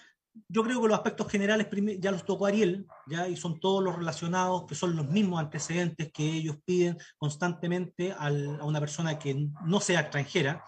Yo 0.48 0.62
creo 0.62 0.80
que 0.80 0.88
los 0.88 0.96
aspectos 0.96 1.28
generales 1.28 1.66
ya 1.98 2.10
los 2.10 2.24
tocó 2.24 2.46
Ariel, 2.46 2.86
¿ya? 3.06 3.28
y 3.28 3.36
son 3.36 3.58
todos 3.58 3.82
los 3.82 3.96
relacionados, 3.96 4.66
que 4.66 4.74
son 4.74 4.94
los 4.94 5.08
mismos 5.08 5.40
antecedentes 5.40 6.12
que 6.12 6.24
ellos 6.24 6.56
piden 6.64 6.98
constantemente 7.16 8.12
a 8.12 8.30
una 8.30 8.80
persona 8.80 9.18
que 9.18 9.48
no 9.64 9.80
sea 9.80 10.00
extranjera. 10.00 10.64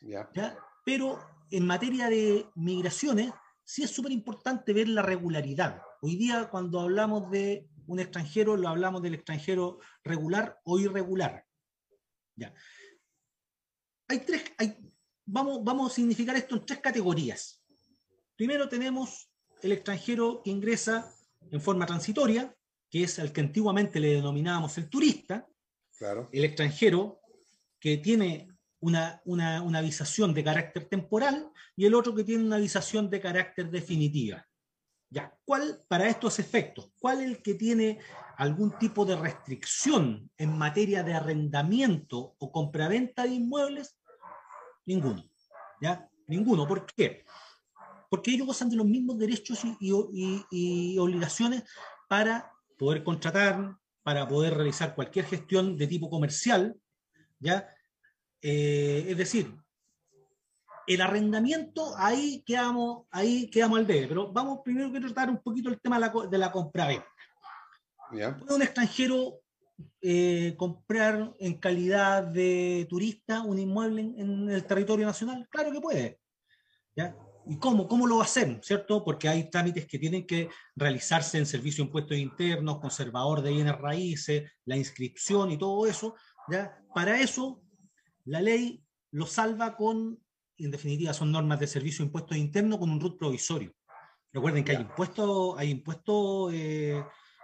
¿ya? 0.00 0.58
Pero 0.84 1.20
en 1.50 1.66
materia 1.66 2.08
de 2.08 2.46
migraciones, 2.54 3.32
sí 3.64 3.82
es 3.82 3.90
súper 3.90 4.12
importante 4.12 4.72
ver 4.72 4.88
la 4.88 5.02
regularidad. 5.02 5.82
Hoy 6.00 6.16
día 6.16 6.48
cuando 6.48 6.80
hablamos 6.80 7.30
de 7.30 7.68
un 7.86 8.00
extranjero, 8.00 8.56
lo 8.56 8.68
hablamos 8.68 9.02
del 9.02 9.14
extranjero 9.14 9.80
regular 10.02 10.60
o 10.64 10.78
irregular. 10.78 11.44
Ya. 12.36 12.54
Hay 14.08 14.20
tres, 14.20 14.44
hay, 14.58 14.76
vamos, 15.24 15.62
vamos 15.64 15.92
a 15.92 15.94
significar 15.94 16.36
esto 16.36 16.56
en 16.56 16.66
tres 16.66 16.80
categorías. 16.80 17.62
Primero 18.36 18.68
tenemos 18.68 19.30
el 19.62 19.72
extranjero 19.72 20.42
que 20.44 20.50
ingresa 20.50 21.12
en 21.50 21.60
forma 21.60 21.86
transitoria, 21.86 22.54
que 22.90 23.04
es 23.04 23.18
el 23.18 23.32
que 23.32 23.40
antiguamente 23.40 23.98
le 23.98 24.14
denominábamos 24.14 24.76
el 24.78 24.88
turista. 24.88 25.46
Claro. 25.98 26.28
El 26.32 26.44
extranjero 26.44 27.20
que 27.80 27.96
tiene 27.96 28.48
una, 28.80 29.22
una, 29.24 29.62
una 29.62 29.80
visación 29.80 30.34
de 30.34 30.44
carácter 30.44 30.88
temporal 30.88 31.50
y 31.74 31.86
el 31.86 31.94
otro 31.94 32.14
que 32.14 32.24
tiene 32.24 32.44
una 32.44 32.58
visación 32.58 33.08
de 33.08 33.20
carácter 33.20 33.70
definitiva. 33.70 34.46
Ya, 35.08 35.34
¿cuál 35.44 35.84
para 35.88 36.08
estos 36.08 36.38
efectos? 36.38 36.90
¿Cuál 36.98 37.20
es 37.20 37.26
el 37.28 37.42
que 37.42 37.54
tiene 37.54 38.00
algún 38.36 38.76
tipo 38.76 39.04
de 39.04 39.16
restricción 39.16 40.30
en 40.36 40.58
materia 40.58 41.02
de 41.02 41.14
arrendamiento 41.14 42.34
o 42.38 42.52
compraventa 42.52 43.22
de 43.22 43.30
inmuebles? 43.30 43.98
Ninguno. 44.84 45.24
¿Ya? 45.80 46.08
Ninguno. 46.26 46.66
¿Por 46.66 46.86
qué? 46.86 47.24
Porque 48.10 48.32
ellos 48.32 48.46
gozan 48.46 48.70
de 48.70 48.76
los 48.76 48.86
mismos 48.86 49.18
derechos 49.18 49.64
y, 49.64 49.76
y, 49.80 50.44
y 50.50 50.98
obligaciones 50.98 51.64
para 52.08 52.52
poder 52.78 53.02
contratar, 53.02 53.76
para 54.02 54.28
poder 54.28 54.54
realizar 54.54 54.94
cualquier 54.94 55.24
gestión 55.24 55.76
de 55.76 55.86
tipo 55.86 56.08
comercial, 56.08 56.76
¿ya? 57.38 57.68
Eh, 58.42 59.06
es 59.08 59.16
decir, 59.16 59.52
el 60.86 61.00
arrendamiento, 61.00 61.94
ahí 61.96 62.42
quedamos, 62.46 63.06
ahí 63.10 63.50
quedamos 63.50 63.78
al 63.78 63.86
debe, 63.86 64.06
pero 64.06 64.32
vamos 64.32 64.60
primero 64.64 64.88
a 64.88 65.00
tratar 65.00 65.30
un 65.30 65.42
poquito 65.42 65.68
el 65.68 65.80
tema 65.80 65.98
de 65.98 66.00
la, 66.00 66.28
de 66.28 66.38
la 66.38 66.52
compra-venta. 66.52 67.06
¿Puede 68.08 68.54
un 68.54 68.62
extranjero 68.62 69.40
eh, 70.00 70.54
comprar 70.56 71.34
en 71.40 71.58
calidad 71.58 72.22
de 72.22 72.86
turista 72.88 73.42
un 73.42 73.58
inmueble 73.58 74.02
en, 74.02 74.48
el 74.48 74.64
territorio 74.64 75.06
nacional? 75.06 75.48
Claro 75.50 75.72
que 75.72 75.80
puede. 75.80 76.20
¿Y 77.48 77.58
cómo? 77.58 77.86
¿Cómo 77.86 78.06
lo 78.06 78.20
hacer? 78.20 78.60
¿Cierto? 78.62 79.04
Porque 79.04 79.28
hay 79.28 79.48
trámites 79.50 79.86
que 79.86 79.98
tienen 79.98 80.26
que 80.26 80.48
realizarse 80.74 81.38
en 81.38 81.46
servicio 81.46 81.82
de 81.82 81.88
impuestos 81.88 82.16
internos, 82.16 82.80
conservador 82.80 83.40
de 83.40 83.52
bienes 83.52 83.78
raíces, 83.78 84.50
la 84.64 84.76
inscripción 84.76 85.52
y 85.52 85.58
todo 85.58 85.86
eso. 85.86 86.16
¿ya? 86.48 86.76
Para 86.92 87.20
eso 87.20 87.62
la 88.24 88.40
ley 88.40 88.84
lo 89.12 89.26
salva 89.26 89.76
con, 89.76 90.18
en 90.58 90.70
definitiva, 90.70 91.14
son 91.14 91.30
normas 91.30 91.60
de 91.60 91.68
servicio 91.68 92.02
de 92.02 92.06
impuestos 92.06 92.36
internos 92.36 92.78
con 92.78 92.90
un 92.90 93.00
RUT 93.00 93.16
provisorio. 93.18 93.72
Recuerden 94.32 94.64
que 94.64 94.72
hay 94.72 94.82
impuestos, 94.82 95.54
hay 95.56 95.70
impuestos 95.70 96.52
eh, 96.52 97.02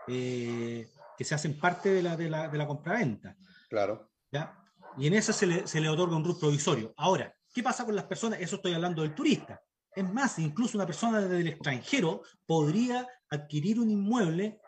eh, 0.09 0.89
que 1.17 1.25
se 1.25 1.35
hacen 1.35 1.59
parte 1.59 1.91
de 1.91 2.03
la, 2.03 2.17
de 2.17 2.29
la, 2.29 2.49
de 2.49 2.59
la 2.59 2.67
compraventa. 2.67 3.37
Claro. 3.69 4.11
¿ya? 4.33 4.59
Y 4.99 5.07
en 5.07 5.15
esa 5.15 5.33
se 5.33 5.47
le, 5.47 5.67
se 5.67 5.81
le 5.81 5.89
otorga 5.89 6.17
un 6.17 6.25
RUT 6.25 6.41
provisorio. 6.41 6.93
Ahora, 6.97 7.33
¿qué 7.55 7.63
pasa 7.63 7.85
con 7.85 7.95
las 7.95 8.05
personas? 8.05 8.41
Eso 8.41 8.57
estoy 8.57 8.75
hablando 8.75 9.03
del 9.03 9.15
turista. 9.15 9.63
Es 9.95 10.13
más, 10.13 10.39
incluso 10.39 10.79
una 10.79 10.87
persona 10.87 11.21
del 11.21 11.49
extranjero 11.49 12.23
podría 12.47 13.07
adquirir 13.29 13.79
un 13.79 13.91
inmueble 13.91 14.61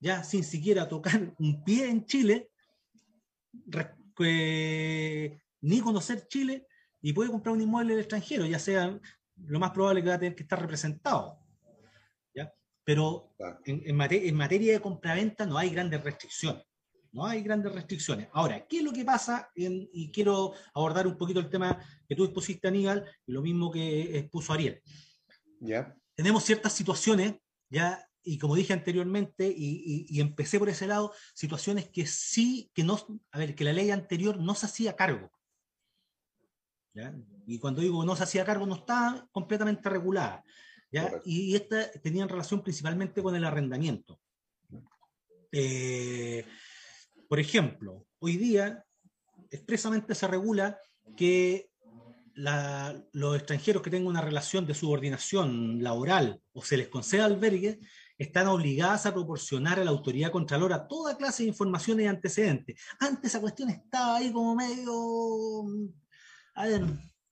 ya 0.00 0.22
sin 0.24 0.44
siquiera 0.44 0.88
tocar 0.88 1.34
un 1.38 1.64
pie 1.64 1.88
en 1.88 2.04
Chile, 2.04 2.50
ni 5.60 5.80
conocer 5.80 6.26
Chile 6.28 6.66
y 7.00 7.12
puede 7.12 7.30
comprar 7.30 7.54
un 7.54 7.62
inmueble 7.62 7.92
en 7.92 7.98
el 7.98 8.04
extranjero, 8.04 8.46
ya 8.46 8.58
sea 8.58 8.98
lo 9.36 9.58
más 9.58 9.70
probable 9.70 10.02
que 10.02 10.08
va 10.08 10.16
a 10.16 10.18
tener 10.18 10.34
que 10.34 10.42
estar 10.42 10.60
representado. 10.60 11.38
¿ya? 12.34 12.52
Pero 12.84 13.34
en, 13.64 13.82
en, 13.84 14.36
materia 14.36 14.72
de 14.72 14.80
compraventa 14.80 15.46
no 15.46 15.58
hay 15.58 15.70
grandes 15.70 16.02
restricciones. 16.02 16.65
No 17.16 17.24
hay 17.24 17.42
grandes 17.42 17.72
restricciones. 17.72 18.28
Ahora, 18.32 18.66
¿qué 18.66 18.78
es 18.78 18.84
lo 18.84 18.92
que 18.92 19.02
pasa? 19.02 19.50
y 19.54 20.12
quiero 20.12 20.52
abordar 20.74 21.06
un 21.06 21.16
poquito 21.16 21.40
el 21.40 21.48
tema 21.48 21.82
que 22.06 22.14
tú 22.14 22.24
expusiste, 22.24 22.68
Aníbal, 22.68 23.10
y 23.26 23.32
lo 23.32 23.40
mismo 23.40 23.70
que 23.70 24.18
expuso 24.18 24.52
Ariel. 24.52 24.82
¿Ya? 25.60 25.96
Tenemos 26.14 26.44
ciertas 26.44 26.74
situaciones, 26.74 27.36
ya, 27.70 28.06
y 28.22 28.36
como 28.36 28.54
dije 28.54 28.74
anteriormente, 28.74 29.46
y, 29.48 30.04
y, 30.10 30.20
empecé 30.20 30.58
por 30.58 30.68
ese 30.68 30.86
lado, 30.86 31.14
situaciones 31.32 31.88
que 31.88 32.06
sí, 32.06 32.70
que 32.74 32.84
no, 32.84 32.98
a 33.30 33.38
ver, 33.38 33.54
que 33.54 33.64
la 33.64 33.72
ley 33.72 33.90
anterior 33.90 34.38
no 34.38 34.54
se 34.54 34.66
hacía 34.66 34.94
cargo. 34.94 35.30
Y 37.46 37.58
cuando 37.58 37.80
digo 37.80 38.04
no 38.04 38.14
se 38.14 38.24
hacía 38.24 38.44
cargo, 38.44 38.66
no 38.66 38.74
está 38.74 39.26
completamente 39.32 39.88
regulada. 39.88 40.44
Y, 41.24 41.54
esta 41.54 41.90
tenía 42.02 42.26
relación 42.26 42.62
principalmente 42.62 43.22
con 43.22 43.34
el 43.34 43.44
arrendamiento. 43.44 44.20
Eh, 45.50 46.44
por 47.28 47.40
ejemplo, 47.40 48.06
hoy 48.18 48.36
día 48.36 48.84
expresamente 49.50 50.14
se 50.14 50.26
regula 50.26 50.78
que 51.16 51.70
los 53.12 53.36
extranjeros 53.36 53.82
que 53.82 53.90
tengan 53.90 54.08
una 54.08 54.20
relación 54.20 54.66
de 54.66 54.74
subordinación 54.74 55.82
laboral 55.82 56.42
o 56.52 56.62
se 56.62 56.76
les 56.76 56.88
conceda 56.88 57.24
albergue 57.24 57.80
están 58.18 58.46
obligadas 58.48 59.06
a 59.06 59.14
proporcionar 59.14 59.80
a 59.80 59.84
la 59.84 59.90
autoridad 59.90 60.30
contralora 60.30 60.86
toda 60.86 61.16
clase 61.16 61.42
de 61.42 61.50
información 61.50 62.00
y 62.00 62.06
antecedentes. 62.06 62.80
Antes 62.98 63.30
esa 63.30 63.40
cuestión 63.40 63.70
estaba 63.70 64.16
ahí 64.16 64.32
como 64.32 64.54
medio, 64.54 65.64
a 66.54 66.66
ver, 66.66 66.84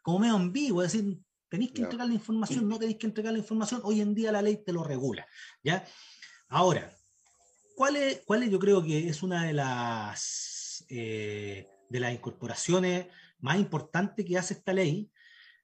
como 0.03 0.21
medio 0.21 0.37
ambiguo, 0.37 0.83
es 0.83 0.93
decir, 0.93 1.19
tenéis 1.49 1.73
que 1.73 1.83
entregar 1.83 2.07
la 2.07 2.15
información, 2.15 2.69
no 2.69 2.79
tenéis 2.79 2.99
que 2.99 3.07
entregar 3.07 3.33
la 3.33 3.39
información, 3.39 3.81
hoy 3.85 4.01
en 4.01 4.15
día 4.15 4.33
la 4.33 4.43
ley 4.43 4.63
te 4.65 4.73
lo 4.73 4.85
regula, 4.85 5.27
¿ya? 5.63 5.85
Ahora, 6.49 6.94
¿cuál 7.75 7.97
es, 7.97 8.25
yo 8.51 8.59
creo 8.59 8.83
que 8.83 9.09
es 9.09 9.23
una 9.23 9.45
de 9.45 9.53
las, 9.53 10.85
eh, 10.89 11.69
de 11.89 12.01
las 12.01 12.13
incorporaciones 12.13 13.07
más 13.39 13.59
importantes 13.59 14.25
que 14.25 14.39
hace 14.39 14.55
esta 14.55 14.73
ley, 14.73 15.11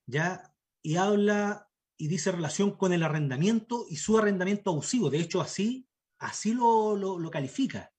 ¿ya? 0.07 0.53
Y 0.83 0.97
habla 0.97 1.69
y 1.97 2.09
dice 2.09 2.33
relación 2.33 2.73
con 2.73 2.93
el 2.93 3.03
arrendamiento 3.03 3.87
y 3.89 3.97
su 3.97 4.19
arrendamiento 4.19 4.71
abusivo. 4.71 5.11
De 5.11 5.19
hecho, 5.19 5.41
así, 5.41 5.87
así 6.19 6.55
lo, 6.55 6.97
lo, 6.97 7.31
califica. 7.31 7.93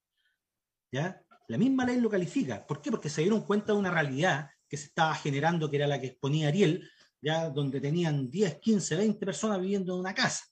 ¿ya? 0.91 1.24
La 1.47 1.57
misma 1.57 1.86
ley 1.86 1.99
lo 2.01 2.09
califica. 2.09 2.66
¿Por 2.66 2.82
qué? 2.82 2.89
Porque 2.89 3.09
se 3.09 3.22
dieron 3.22 3.43
cuenta 3.43 3.74
de 3.74 3.80
una 3.80 3.91
realidad 3.91 4.49
que 4.68 4.78
se 4.78 4.86
estaba 4.86 5.14
generando, 5.14 5.70
que 5.70 5.76
era 5.76 5.86
la 5.86 6.01
que 6.01 6.07
exponía 6.07 6.47
Ariel, 6.47 6.89
ya 7.22 7.49
donde 7.49 7.80
tenían 7.80 8.32
10, 8.32 8.59
15, 8.59 8.95
20 8.95 9.26
personas 9.26 9.62
viviendo 9.62 9.93
en 9.93 9.99
una 9.99 10.16
casa. 10.16 10.45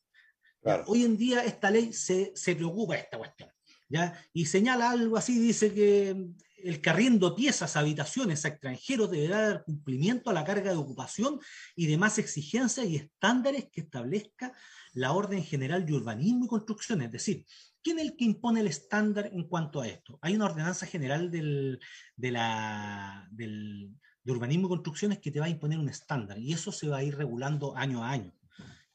Hoy 0.87 1.03
en 1.03 1.17
día 1.17 1.43
esta 1.43 1.71
ley 1.71 1.93
se, 1.93 2.31
se 2.35 2.55
preocupa 2.55 2.95
de 2.95 3.01
esta 3.01 3.17
cuestión. 3.17 3.49
¿ya? 3.87 4.19
Y 4.33 4.45
señala 4.45 4.91
algo 4.91 5.17
así, 5.17 5.39
dice 5.39 5.73
que 5.73 6.15
el 6.63 6.81
que 6.81 6.89
arriendo 6.89 7.35
piezas, 7.35 7.75
habitaciones 7.75 8.45
a 8.45 8.49
extranjeros 8.49 9.11
deberá 9.11 9.49
dar 9.49 9.63
cumplimiento 9.63 10.29
a 10.29 10.33
la 10.33 10.43
carga 10.43 10.71
de 10.71 10.77
ocupación 10.77 11.39
y 11.75 11.87
demás 11.87 12.17
exigencias 12.17 12.85
y 12.85 12.97
estándares 12.97 13.69
que 13.71 13.81
establezca 13.81 14.53
la 14.93 15.11
orden 15.13 15.43
general 15.43 15.85
de 15.85 15.93
urbanismo 15.93 16.45
y 16.45 16.49
construcción. 16.49 17.01
Es 17.01 17.11
decir, 17.11 17.45
¿quién 17.81 17.99
es 17.99 18.05
el 18.05 18.15
que 18.17 18.25
impone 18.25 18.59
el 18.61 18.67
estándar 18.67 19.29
en 19.31 19.47
cuanto 19.47 19.81
a 19.81 19.87
esto? 19.87 20.19
Hay 20.21 20.35
una 20.35 20.45
ordenanza 20.45 20.85
general 20.85 21.31
del, 21.31 21.79
de, 22.15 22.31
la, 22.31 23.27
del, 23.31 23.91
de 24.23 24.31
urbanismo 24.31 24.67
y 24.67 24.69
construcciones 24.69 25.19
que 25.19 25.31
te 25.31 25.39
va 25.39 25.45
a 25.45 25.49
imponer 25.49 25.79
un 25.79 25.89
estándar 25.89 26.37
y 26.39 26.53
eso 26.53 26.71
se 26.71 26.87
va 26.87 26.97
a 26.97 27.03
ir 27.03 27.15
regulando 27.15 27.75
año 27.75 28.03
a 28.03 28.11
año. 28.11 28.33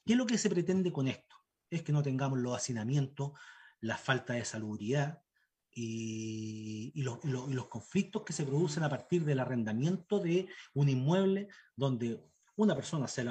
¿Qué 0.05 0.13
es 0.13 0.17
lo 0.17 0.27
que 0.27 0.37
se 0.37 0.49
pretende 0.49 0.91
con 0.91 1.07
esto? 1.07 1.34
Es 1.69 1.81
que 1.81 1.91
no 1.91 2.03
tengamos 2.03 2.39
los 2.39 2.55
hacinamientos, 2.55 3.31
la 3.81 3.97
falta 3.97 4.33
de 4.33 4.45
salubridad, 4.45 5.21
y, 5.75 7.03
los, 7.03 7.67
conflictos 7.67 8.23
que 8.23 8.33
se 8.33 8.45
producen 8.45 8.83
a 8.83 8.89
partir 8.89 9.25
del 9.25 9.39
arrendamiento 9.39 10.19
de 10.19 10.47
un 10.73 10.87
inmueble 10.87 11.49
donde 11.75 12.23
una 12.55 12.75
persona 12.75 13.07
se, 13.07 13.23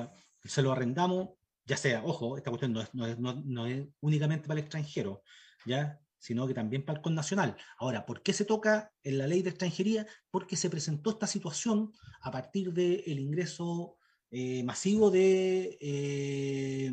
lo 0.63 0.73
arrendamos, 0.73 1.31
ya 1.65 1.79
sea, 1.79 2.05
ojo, 2.05 2.37
esta 2.37 2.51
cuestión 2.51 2.75
no 2.93 3.67
es, 3.67 3.87
únicamente 4.01 4.47
para 4.47 4.61
el 4.61 4.65
extranjero, 4.65 5.23
¿ya? 5.65 5.99
sino 6.19 6.47
que 6.47 6.55
también 6.55 6.85
para 6.85 6.99
el 6.99 7.03
connacional. 7.03 7.57
Ahora, 7.79 8.05
¿por 8.05 8.23
qué 8.23 8.33
se 8.33 8.45
toca 8.45 8.93
en 9.03 9.19
la 9.19 9.27
ley 9.27 9.43
de 9.43 9.51
extranjería? 9.51 10.07
Porque 10.31 10.57
se 10.57 10.71
presentó 10.71 11.11
esta 11.11 11.27
situación 11.27 11.93
a 12.21 12.31
partir 12.31 12.73
del 12.73 13.19
ingreso 13.19 13.97
eh, 14.31 14.63
masivo 14.65 15.11
de 15.11 15.79
eh, 15.81 16.91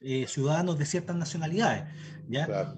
eh, 0.00 0.26
ciudadanos 0.26 0.78
de 0.78 0.86
ciertas 0.86 1.16
nacionalidades. 1.16 1.84
¿ya? 2.28 2.74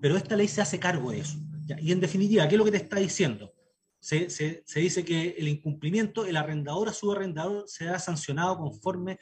Pero 0.00 0.16
esta 0.16 0.36
ley 0.36 0.48
se 0.48 0.62
hace 0.62 0.78
cargo 0.80 1.10
de 1.10 1.20
eso. 1.20 1.38
Y 1.80 1.92
en 1.92 2.00
definitiva, 2.00 2.48
¿qué 2.48 2.54
es 2.54 2.58
lo 2.58 2.64
que 2.64 2.72
te 2.72 2.78
está 2.78 2.96
diciendo? 2.96 3.52
Se, 4.00 4.26
dice 4.74 5.04
que 5.04 5.36
el 5.38 5.48
incumplimiento, 5.48 6.26
el 6.26 6.36
arrendador 6.36 6.88
a 6.88 6.92
su 6.92 7.12
arrendador 7.12 7.68
será 7.68 7.98
sancionado 8.00 8.58
conforme 8.58 9.18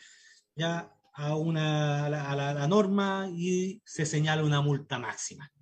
ya 0.56 0.90
a, 1.12 1.36
una, 1.36 2.06
a, 2.06 2.36
la, 2.36 2.66
norma 2.66 3.28
y 3.30 3.82
se 3.84 4.06
señala 4.06 4.42
una 4.42 4.62
multa 4.62 4.98
máxima. 4.98 5.52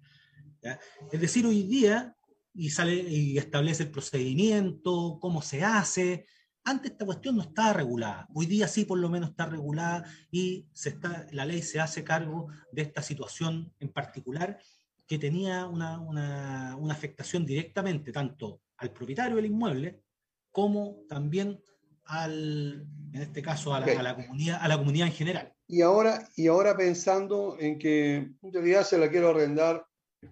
Es 1.11 1.21
decir, 1.21 1.47
hoy 1.47 1.65
día, 1.65 2.15
y, 2.55 2.71
sale, 2.71 2.95
y 2.95 3.39
establece 3.39 3.85
el 3.85 3.91
procedimiento, 3.91 5.19
cómo 5.21 5.43
se 5.43 5.65
hace, 5.65 6.27
antes 6.69 6.93
esta 6.93 7.07
cuestión 7.07 7.37
no 7.37 7.43
estaba 7.43 7.73
regulada, 7.73 8.29
hoy 8.35 8.47
día 8.47 8.69
sí 8.69 8.85
por 8.85 8.99
lo 8.99 9.09
menos 9.09 9.31
está 9.31 9.47
regulada 9.47 10.05
y 10.31 10.67
se 10.73 10.91
está, 10.91 11.27
la 11.33 11.47
ley 11.47 11.63
se 11.63 11.81
hace 11.81 12.05
cargo 12.05 12.49
de 12.73 12.83
esta 12.83 13.01
situación 13.01 13.73
en 13.81 13.89
particular 13.89 14.59
que 15.07 15.19
tenía 15.19 15.67
una, 15.67 15.99
una, 15.99 16.77
una, 16.77 16.93
afectación 16.93 17.47
directamente 17.47 18.13
tanto 18.13 18.61
al 18.77 18.93
propietario 18.93 19.37
del 19.37 19.47
inmueble 19.47 20.03
como 20.51 21.05
también 21.09 21.59
al, 22.05 22.87
en 23.13 23.23
este 23.23 23.41
caso, 23.41 23.75
a 23.75 23.81
la, 23.81 24.15
comunidad, 24.15 24.59
a 24.61 24.69
la 24.69 24.79
comunidad 24.79 25.09
en 25.09 25.15
general. 25.15 25.55
Y 25.67 25.81
ahora, 25.81 26.29
y 26.37 26.49
ahora 26.49 26.77
pensando 26.77 27.57
en 27.59 27.79
que 27.79 28.17
en 28.17 28.53
realidad 28.53 28.85
se 28.85 28.99
la 28.99 29.11
quiero 29.11 29.31
arrendar 29.31 29.87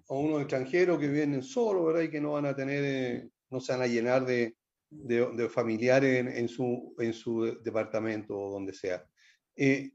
a 0.08 0.14
unos 0.14 0.40
extranjeros 0.40 0.98
que 0.98 1.08
vienen 1.08 1.42
solos, 1.42 1.86
¿verdad? 1.86 2.02
Y 2.02 2.10
que 2.10 2.20
no 2.20 2.32
van 2.32 2.46
a 2.46 2.56
tener, 2.56 2.82
eh, 2.84 3.28
no 3.50 3.60
se 3.60 3.72
van 3.72 3.82
a 3.82 3.86
llenar 3.86 4.26
de, 4.26 4.56
de, 4.90 5.48
familiares 5.48 6.20
en, 6.20 6.28
en, 6.28 6.48
su, 6.48 6.94
en 6.98 7.12
su 7.12 7.58
departamento 7.62 8.38
o 8.38 8.52
donde 8.52 8.72
sea. 8.72 9.04
Eh, 9.56 9.92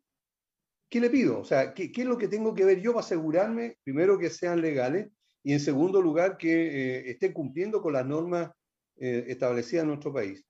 ¿qué 0.90 1.00
le 1.00 1.10
pido? 1.10 1.40
O 1.40 1.46
sea, 1.46 1.74
¿qué, 1.74 1.92
es 1.96 2.06
lo 2.06 2.18
que 2.18 2.28
tengo 2.28 2.54
que 2.54 2.66
ver 2.66 2.82
yo 2.82 2.94
para 2.94 3.06
asegurarme, 3.06 3.78
primero, 3.84 4.20
que 4.20 4.30
sean 4.30 4.62
legales 4.62 5.10
y 5.44 5.54
en 5.54 5.60
segundo 5.60 6.02
lugar, 6.02 6.38
que 6.38 6.52
eh, 6.52 7.12
estén 7.12 7.34
cumpliendo 7.34 7.82
con 7.82 7.94
las 7.94 8.06
normas 8.06 8.52
eh, 8.98 9.26
establecidas 9.28 9.84
en 9.84 9.90
nuestro 9.90 10.14
país? 10.14 10.46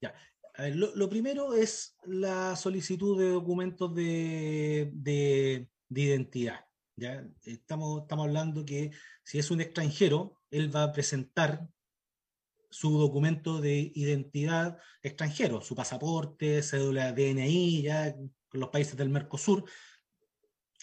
Ya. 0.00 0.14
lo, 0.74 1.08
primero 1.08 1.54
es 1.54 1.96
la 2.04 2.56
solicitud 2.56 3.18
de 3.18 3.30
documentos 3.30 3.94
de, 3.94 4.90
de, 4.92 5.68
identidad. 5.88 6.66
¿ya? 6.96 7.26
Estamos 7.42 8.04
hablando 8.10 8.64
que 8.64 8.90
si 9.22 9.38
es 9.38 9.50
un 9.50 9.60
extranjero, 9.60 10.40
él 10.50 10.74
va 10.74 10.82
a 10.82 10.92
presentar 10.92 11.68
su 12.76 12.98
documento 12.98 13.58
de 13.58 13.90
identidad 13.94 14.76
extranjero, 15.02 15.62
su 15.62 15.74
pasaporte, 15.74 16.62
cédula 16.62 17.12
DNI, 17.12 17.82
ya 17.82 18.14
los 18.52 18.68
países 18.68 18.98
del 18.98 19.08
Mercosur. 19.08 19.64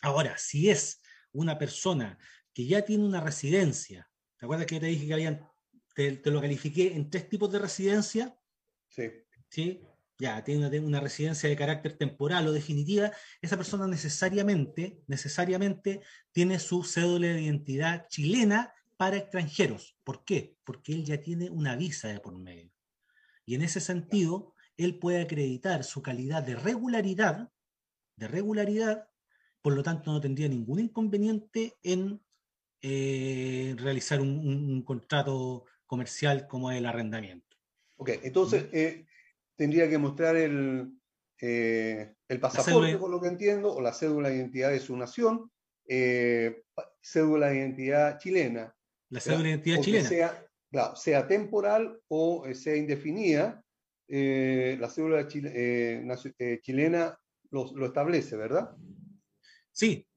Ahora, 0.01 0.35
si 0.39 0.71
es 0.71 1.03
una 1.33 1.59
persona 1.59 2.17
que 2.51 2.65
ya 2.65 2.83
tiene 2.83 3.03
una 3.03 3.21
residencia, 3.21 4.09
¿te 4.39 4.45
acuerdas 4.47 4.65
que 4.65 4.79
te 4.79 4.87
dije 4.87 5.05
que 5.05 5.13
habían, 5.13 5.47
te, 5.93 6.19
lo 6.31 6.41
califiqué 6.41 6.95
en 6.95 7.11
tres 7.11 7.29
tipos 7.29 7.51
de 7.51 7.59
residencia? 7.59 8.35
Sí. 8.89 9.11
¿Sí? 9.49 9.83
Ya, 10.17 10.43
tiene 10.43 10.65
una, 10.65 10.87
una, 10.87 10.99
residencia 10.99 11.47
de 11.47 11.55
carácter 11.55 11.93
temporal 11.93 12.47
o 12.47 12.51
definitiva, 12.51 13.11
esa 13.39 13.55
persona 13.55 13.85
necesariamente, 13.85 14.99
necesariamente 15.05 16.01
tiene 16.31 16.57
su 16.57 16.83
cédula 16.83 17.27
de 17.27 17.41
identidad 17.43 18.07
chilena 18.07 18.73
para 19.03 19.17
extranjeros. 19.17 19.97
¿Por 20.05 20.23
qué? 20.23 20.55
Porque 20.63 20.93
él 20.93 21.03
ya 21.03 21.19
tiene 21.19 21.49
una 21.49 21.75
visa 21.75 22.07
de 22.07 22.21
por 22.21 22.37
medio. 22.37 22.71
Y 23.45 23.55
en 23.55 23.61
ese 23.61 23.81
sentido, 23.81 24.53
él 24.77 24.97
puede 24.97 25.21
acreditar 25.21 25.83
su 25.83 26.01
calidad 26.01 26.41
de 26.41 26.55
regularidad 26.55 27.51
de 28.15 28.29
regularidad, 28.29 29.09
por 29.61 29.73
lo 29.73 29.83
tanto 29.83 30.13
no 30.13 30.21
tendría 30.21 30.47
ningún 30.47 30.79
inconveniente 30.79 31.73
en 31.83 32.21
eh, 32.81 33.75
realizar 33.77 34.21
un, 34.21 34.81
contrato 34.83 35.65
comercial 35.85 36.47
como 36.47 36.71
el 36.71 36.85
arrendamiento. 36.85 37.57
Ok, 37.97 38.11
entonces 38.23 38.67
eh, 38.71 39.05
tendría 39.57 39.89
que 39.89 39.97
mostrar 39.97 40.37
el, 40.37 40.93
eh, 41.41 42.15
el 42.29 42.39
pasaporte, 42.39 42.97
por 42.97 43.09
lo 43.09 43.19
que 43.19 43.27
entiendo, 43.27 43.73
o 43.73 43.81
la 43.81 43.91
cédula 43.91 44.29
de 44.29 44.37
identidad 44.37 44.71
de 44.71 44.79
su 44.79 44.95
nación, 44.95 45.51
cédula 47.01 47.49
de 47.49 47.57
identidad 47.57 48.17
chilena. 48.17 48.73
La 49.13 49.19
cédula 49.19 49.43
de 49.43 49.49
identidad 49.49 49.81
chilena. 49.81 50.09
Sea, 50.09 50.47
claro, 50.71 50.95
sea 50.95 51.27
temporal 51.27 51.99
o 52.07 52.45
sea 52.53 52.75
indefinida, 52.75 53.63
la 54.07 54.89
cédula 54.89 55.27
chilena 55.27 57.17
lo, 57.51 57.85
establece, 57.85 58.35
¿verdad? 58.35 58.75
Sí, 59.71 60.07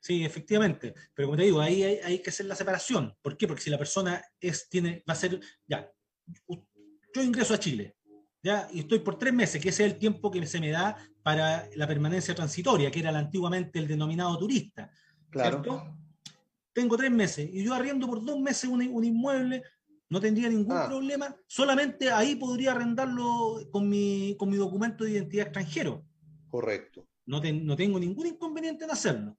sí, 0.00 0.24
efectivamente. 0.24 0.94
Pero 1.14 1.28
como 1.28 1.36
te 1.36 1.44
digo, 1.44 1.60
ahí 1.60 1.82
hay, 1.82 2.18
que 2.20 2.30
hacer 2.30 2.46
la 2.46 2.54
separación. 2.56 3.14
¿Por 3.20 3.36
qué? 3.36 3.46
Porque 3.46 3.62
si 3.62 3.70
la 3.70 3.78
persona 3.78 4.22
es, 4.40 4.68
tiene, 4.70 5.04
va 5.08 5.12
a 5.12 5.16
ser, 5.16 5.38
ya, 5.66 5.90
yo 7.14 7.22
ingreso 7.22 7.52
a 7.52 7.58
Chile, 7.58 7.96
ya, 8.42 8.68
y 8.72 8.80
estoy 8.80 9.00
por 9.00 9.18
tres 9.18 9.34
meses, 9.34 9.60
que 9.60 9.68
ese 9.68 9.84
es 9.84 9.92
el 9.92 9.98
tiempo 9.98 10.30
que 10.30 10.46
se 10.46 10.60
me 10.60 10.70
da 10.70 10.96
para 11.22 11.68
la 11.74 11.86
permanencia 11.86 12.34
transitoria, 12.34 12.90
que 12.90 13.00
era 13.00 13.10
antiguamente 13.10 13.78
el 13.78 13.86
denominado 13.86 14.38
turista. 14.38 14.90
Claro. 15.30 15.62
Tengo 16.76 16.94
tres 16.98 17.10
meses 17.10 17.48
y 17.50 17.64
yo 17.64 17.72
arriendo 17.72 18.06
por 18.06 18.22
dos 18.22 18.38
meses 18.38 18.68
un, 18.68 18.82
inmueble, 18.82 19.62
no 20.10 20.20
tendría 20.20 20.50
ningún 20.50 20.76
ah. 20.76 20.84
problema, 20.86 21.34
solamente 21.46 22.10
ahí 22.10 22.34
podría 22.34 22.72
arrendarlo 22.72 23.66
con 23.70 23.88
mi, 23.88 24.36
con 24.38 24.50
mi 24.50 24.58
documento 24.58 25.02
de 25.02 25.12
identidad 25.12 25.46
extranjero. 25.46 26.04
Correcto. 26.50 27.08
No, 27.24 27.40
no 27.40 27.76
tengo 27.76 27.98
ningún 27.98 28.26
inconveniente 28.26 28.84
en 28.84 28.90
hacerlo. 28.90 29.38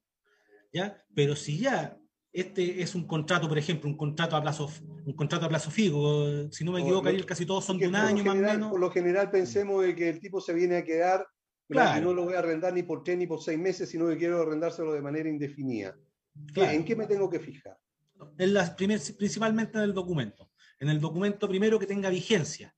¿ya? 0.72 1.00
Pero 1.14 1.36
si 1.36 1.58
ya 1.58 1.96
este 2.32 2.82
es 2.82 2.96
un 2.96 3.06
contrato, 3.06 3.48
por 3.48 3.56
ejemplo, 3.56 3.88
un 3.88 3.96
contrato 3.96 4.34
a 4.34 4.42
plazo, 4.42 4.68
un 5.06 5.14
contrato 5.14 5.46
a 5.46 5.48
plazo 5.48 5.70
fijo. 5.70 6.50
Si 6.50 6.64
no 6.64 6.72
me 6.72 6.80
equivoco, 6.80 7.08
casi 7.24 7.46
todos 7.46 7.64
son 7.64 7.78
de 7.78 7.86
un 7.86 7.94
año 7.94 8.24
más 8.24 8.34
o 8.34 8.40
menos. 8.40 8.70
Por 8.72 8.80
lo 8.80 8.90
general 8.90 9.30
pensemos 9.30 9.84
de 9.84 9.94
que 9.94 10.08
el 10.08 10.18
tipo 10.18 10.40
se 10.40 10.54
viene 10.54 10.78
a 10.78 10.84
quedar, 10.84 11.24
claro. 11.68 12.04
no 12.04 12.14
lo 12.14 12.24
voy 12.24 12.34
a 12.34 12.40
arrendar 12.40 12.74
ni 12.74 12.82
por 12.82 13.04
tres 13.04 13.16
ni 13.16 13.28
por 13.28 13.40
seis 13.40 13.60
meses, 13.60 13.88
sino 13.88 14.08
que 14.08 14.16
quiero 14.16 14.42
arrendárselo 14.42 14.92
de 14.92 15.02
manera 15.02 15.28
indefinida. 15.28 15.96
Claro. 16.52 16.72
¿En 16.72 16.84
qué 16.84 16.96
me 16.96 17.06
tengo 17.06 17.28
que 17.28 17.40
fijar? 17.40 17.78
En 18.38 18.54
las 18.54 18.70
primer, 18.70 19.00
principalmente 19.16 19.78
en 19.78 19.84
el 19.84 19.94
documento. 19.94 20.50
En 20.80 20.88
el 20.88 21.00
documento 21.00 21.48
primero 21.48 21.78
que 21.78 21.86
tenga 21.86 22.10
vigencia. 22.10 22.74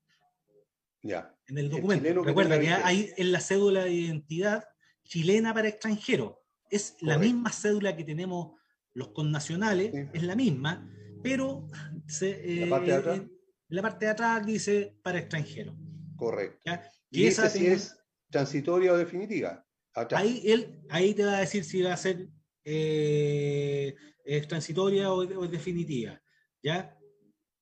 Ya. 1.03 1.35
En 1.47 1.57
el 1.57 1.69
documento. 1.69 2.07
El 2.07 2.23
Recuerda 2.23 2.59
que, 2.59 2.65
que 2.65 2.73
hay 2.73 3.11
en 3.17 3.31
la 3.31 3.39
cédula 3.39 3.83
de 3.85 3.91
identidad 3.91 4.63
chilena 5.03 5.53
para 5.53 5.67
extranjero. 5.67 6.43
Es 6.69 6.91
Correcto. 6.91 7.05
la 7.05 7.17
misma 7.17 7.51
cédula 7.51 7.95
que 7.95 8.03
tenemos 8.03 8.59
los 8.93 9.09
connacionales, 9.09 9.91
sí. 9.91 10.09
es 10.13 10.23
la 10.23 10.35
misma, 10.35 10.89
pero 11.23 11.67
se, 12.07 12.63
eh, 12.63 12.65
¿La, 12.65 12.69
parte 12.69 12.91
eh, 12.91 13.29
la, 13.69 13.81
parte 13.81 14.05
de 14.05 14.11
atrás 14.11 14.45
dice 14.45 14.97
para 15.01 15.19
extranjero. 15.19 15.75
Correcto. 16.15 16.59
¿ya? 16.65 16.89
Y 17.09 17.25
esa 17.25 17.49
si 17.49 17.67
es 17.67 17.97
transitoria 18.29 18.93
o 18.93 18.97
definitiva. 18.97 19.65
Ahí, 20.11 20.41
él, 20.45 20.81
ahí 20.89 21.13
te 21.13 21.25
va 21.25 21.37
a 21.37 21.39
decir 21.41 21.65
si 21.65 21.81
va 21.81 21.93
a 21.93 21.97
ser 21.97 22.29
eh, 22.63 23.95
es 24.23 24.47
transitoria 24.47 25.11
o, 25.11 25.17
o, 25.17 25.45
es 25.45 25.51
definitiva. 25.51 26.21
¿ya? 26.61 26.97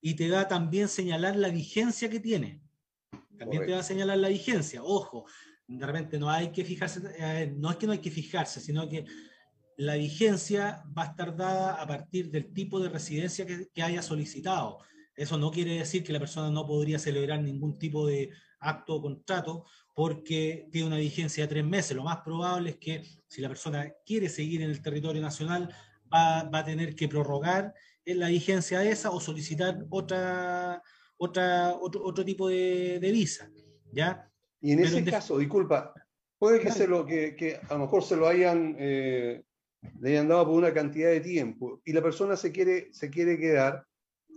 Y 0.02 0.16
te 0.16 0.30
va 0.30 0.42
a 0.42 0.48
también 0.48 0.88
señalar 0.88 1.36
la 1.36 1.50
vigencia 1.50 2.10
que 2.10 2.20
tiene. 2.20 2.62
También 3.12 3.62
Correcto. 3.62 3.66
te 3.66 3.72
va 3.74 3.80
a 3.80 3.84
señalar 3.84 4.18
la 4.18 4.30
vigencia. 4.30 4.84
Ojo, 4.84 5.26
de 5.68 5.86
repente 5.86 6.20
no 6.20 6.30
hay 6.30 6.52
que 6.52 6.66
fijarse, 6.66 7.02
eh, 7.18 7.54
no 7.56 7.72
es 7.72 7.78
que 7.78 7.86
no 7.86 7.94
hay 7.94 8.00
que 8.00 8.12
fijarse, 8.12 8.60
sino 8.60 8.88
que 8.90 9.06
la 9.78 9.96
vigencia 9.96 10.84
va 10.98 11.04
a 11.04 11.08
estar 11.08 11.36
dada 11.38 11.82
a 11.82 11.88
partir 11.88 12.30
del 12.30 12.52
tipo 12.54 12.80
de 12.80 12.90
residencia 12.90 13.46
que, 13.46 13.70
que, 13.74 13.84
haya 13.84 14.02
solicitado. 14.02 14.80
Eso 15.16 15.38
no 15.38 15.52
quiere 15.52 15.76
decir 15.76 16.04
que 16.04 16.12
la 16.12 16.20
persona 16.20 16.50
no 16.50 16.66
podría 16.66 17.00
celebrar 17.00 17.42
ningún 17.42 17.78
tipo 17.78 18.08
de 18.08 18.32
acto 18.60 18.96
o 18.96 19.02
contrato 19.02 19.66
porque 20.00 20.66
tiene 20.72 20.88
una 20.88 20.96
vigencia 20.96 21.44
de 21.44 21.50
tres 21.50 21.66
meses. 21.66 21.94
Lo 21.94 22.06
más 22.06 22.22
probable 22.22 22.70
es 22.70 22.78
que 22.78 23.04
si 23.28 23.42
la 23.42 23.50
persona 23.50 23.92
quiere 24.06 24.30
seguir 24.30 24.62
en 24.62 24.70
el 24.70 24.82
territorio 24.82 25.22
nacional, 25.22 25.76
va, 26.06 26.44
va 26.44 26.60
a 26.60 26.64
tener 26.64 26.96
que 26.96 27.10
prorrogar 27.10 27.74
la 28.06 28.30
vigencia 28.30 28.80
de 28.80 28.92
esa 28.92 29.12
o 29.12 29.20
solicitar 29.20 29.86
otra, 29.90 30.82
otra, 31.18 31.76
otro, 31.82 32.02
otro 32.06 32.24
tipo 32.24 32.48
de, 32.48 33.00
de 33.02 33.12
visa. 33.12 33.52
¿ya? 33.92 34.32
Y 34.62 34.72
en 34.72 34.78
Pero 34.78 34.88
ese 34.88 35.00
en 35.00 35.06
caso, 35.06 35.38
disculpa, 35.38 35.94
puede 36.38 36.62
que, 36.62 36.72
se 36.72 36.88
lo, 36.88 37.06
que, 37.06 37.36
que, 37.36 37.58
a 37.58 37.74
lo 37.74 37.80
mejor 37.82 38.02
se 38.02 38.16
lo 38.16 38.26
hayan, 38.26 38.78
eh, 38.80 39.44
le 40.00 40.12
hayan 40.12 40.30
dado 40.30 40.46
por 40.46 40.54
una 40.54 40.74
cantidad 40.74 41.10
de 41.10 41.20
tiempo 41.20 41.82
y 41.84 41.92
la 41.92 42.02
persona 42.02 42.38
se 42.38 42.54
quiere, 42.54 42.88
se 42.94 43.10
quiere 43.10 43.38
quedar, 43.38 43.86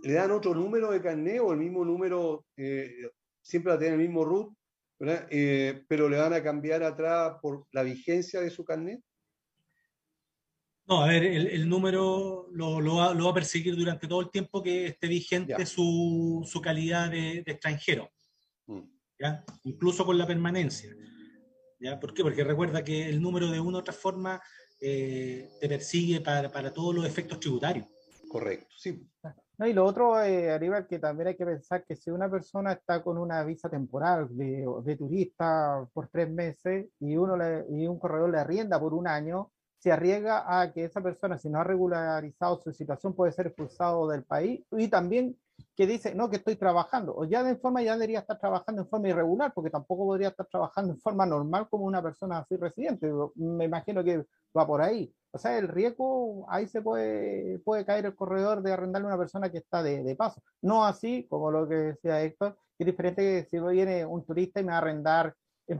le 0.03 0.11
dan 0.11 0.31
otro 0.31 0.53
número 0.53 0.91
de 0.91 1.01
carnet 1.01 1.39
o 1.39 1.53
el 1.53 1.59
mismo 1.59 1.85
número, 1.85 2.47
eh, 2.57 3.09
siempre 3.41 3.69
va 3.69 3.77
a 3.77 3.79
tener 3.79 3.93
el 3.93 4.01
mismo 4.01 4.25
root, 4.25 4.53
eh, 4.99 5.83
pero 5.87 6.09
le 6.09 6.17
van 6.17 6.33
a 6.33 6.43
cambiar 6.43 6.83
atrás 6.83 7.37
por 7.41 7.67
la 7.71 7.83
vigencia 7.83 8.41
de 8.41 8.49
su 8.49 8.63
carnet. 8.63 9.01
No, 10.85 11.01
a 11.01 11.07
ver, 11.07 11.23
el, 11.23 11.47
el 11.47 11.69
número 11.69 12.49
lo, 12.51 12.81
lo, 12.81 12.95
va, 12.95 13.13
lo, 13.13 13.25
va, 13.25 13.31
a 13.31 13.33
perseguir 13.33 13.75
durante 13.75 14.07
todo 14.07 14.19
el 14.19 14.31
tiempo 14.31 14.61
que 14.61 14.87
esté 14.87 15.07
vigente 15.07 15.65
su, 15.65 16.43
su, 16.45 16.61
calidad 16.61 17.09
de, 17.09 17.41
de 17.45 17.51
extranjero. 17.51 18.11
Mm. 18.67 18.81
¿ya? 19.17 19.45
Incluso 19.63 20.05
con 20.05 20.17
la 20.17 20.27
permanencia. 20.27 20.93
¿ya? 21.79 21.99
¿Por 21.99 22.13
qué? 22.13 22.21
Porque 22.21 22.43
recuerda 22.43 22.83
que 22.83 23.07
el 23.07 23.21
número 23.21 23.49
de 23.49 23.61
una 23.61 23.77
u 23.77 23.79
otra 23.79 23.93
forma 23.93 24.41
eh, 24.85 25.49
te 25.61 25.69
persigue 25.69 26.19
para, 26.19 26.51
para, 26.51 26.73
todos 26.73 26.93
los 26.93 27.05
efectos 27.05 27.39
tributarios. 27.39 27.87
Correcto, 28.27 28.75
sí. 28.77 29.07
No, 29.63 29.69
y 29.69 29.71
lo 29.71 29.85
otro, 29.85 30.21
eh, 30.21 30.51
arriba, 30.51 30.85
que 30.85 30.99
también 30.99 31.29
hay 31.29 31.37
que 31.37 31.45
pensar 31.45 31.85
que 31.85 31.95
si 31.95 32.11
una 32.11 32.29
persona 32.29 32.73
está 32.73 33.01
con 33.01 33.17
una 33.17 33.45
visa 33.45 33.69
temporal 33.69 34.27
de, 34.31 34.97
turista 34.97 35.87
por 35.93 36.09
tres 36.09 36.29
meses 36.29 36.89
y, 36.99 37.15
uno 37.15 37.37
le, 37.37 37.65
y 37.69 37.87
un 37.87 37.97
corredor 37.97 38.29
le 38.29 38.39
arrienda 38.39 38.77
por 38.77 38.93
un 38.93 39.07
año, 39.07 39.53
se 39.77 39.89
arriesga 39.93 40.59
a 40.59 40.73
que 40.73 40.83
esa 40.83 40.99
persona, 41.01 41.37
si 41.37 41.49
no 41.49 41.61
ha 41.61 41.63
regularizado 41.63 42.59
su 42.59 42.73
situación, 42.73 43.15
puede 43.15 43.31
ser 43.31 43.47
expulsado 43.47 44.09
del 44.09 44.25
país 44.25 44.65
y 44.71 44.89
también 44.89 45.37
que 45.75 45.87
dice, 45.87 46.15
no, 46.15 46.29
que 46.29 46.37
estoy 46.37 46.55
trabajando, 46.55 47.15
o 47.15 47.25
ya 47.25 47.43
de 47.43 47.55
forma 47.55 47.81
ya 47.81 47.93
debería 47.93 48.19
estar 48.19 48.39
trabajando 48.39 48.81
en 48.81 48.87
forma 48.87 49.09
irregular, 49.09 49.51
porque 49.53 49.69
tampoco 49.69 50.05
podría 50.05 50.29
estar 50.29 50.45
trabajando 50.47 50.93
en 50.93 50.99
forma 50.99 51.25
normal 51.25 51.67
como 51.69 51.85
una 51.85 52.01
persona 52.01 52.39
así 52.39 52.55
residente. 52.57 53.11
Me 53.35 53.65
imagino 53.65 54.03
que 54.03 54.25
va 54.57 54.67
por 54.67 54.81
ahí. 54.81 55.13
O 55.31 55.37
sea, 55.37 55.57
el 55.57 55.67
riesgo, 55.67 56.45
ahí 56.49 56.67
se 56.67 56.81
puede, 56.81 57.59
puede 57.59 57.85
caer 57.85 58.05
el 58.05 58.15
corredor 58.15 58.61
de 58.61 58.73
arrendarle 58.73 59.07
a 59.07 59.09
una 59.09 59.17
persona 59.17 59.51
que 59.51 59.57
está 59.59 59.81
de, 59.81 60.03
de 60.03 60.15
paso. 60.15 60.41
No 60.61 60.85
así, 60.85 61.25
como 61.29 61.51
lo 61.51 61.67
que 61.67 61.75
decía 61.75 62.21
Héctor, 62.21 62.55
que 62.77 62.83
es 62.83 62.85
diferente 62.85 63.21
que 63.21 63.49
si 63.49 63.59
viene 63.59 64.05
un 64.05 64.25
turista 64.25 64.59
y 64.59 64.63
me 64.63 64.71
va 64.71 64.75
a 64.75 64.81
arrendar 64.81 65.35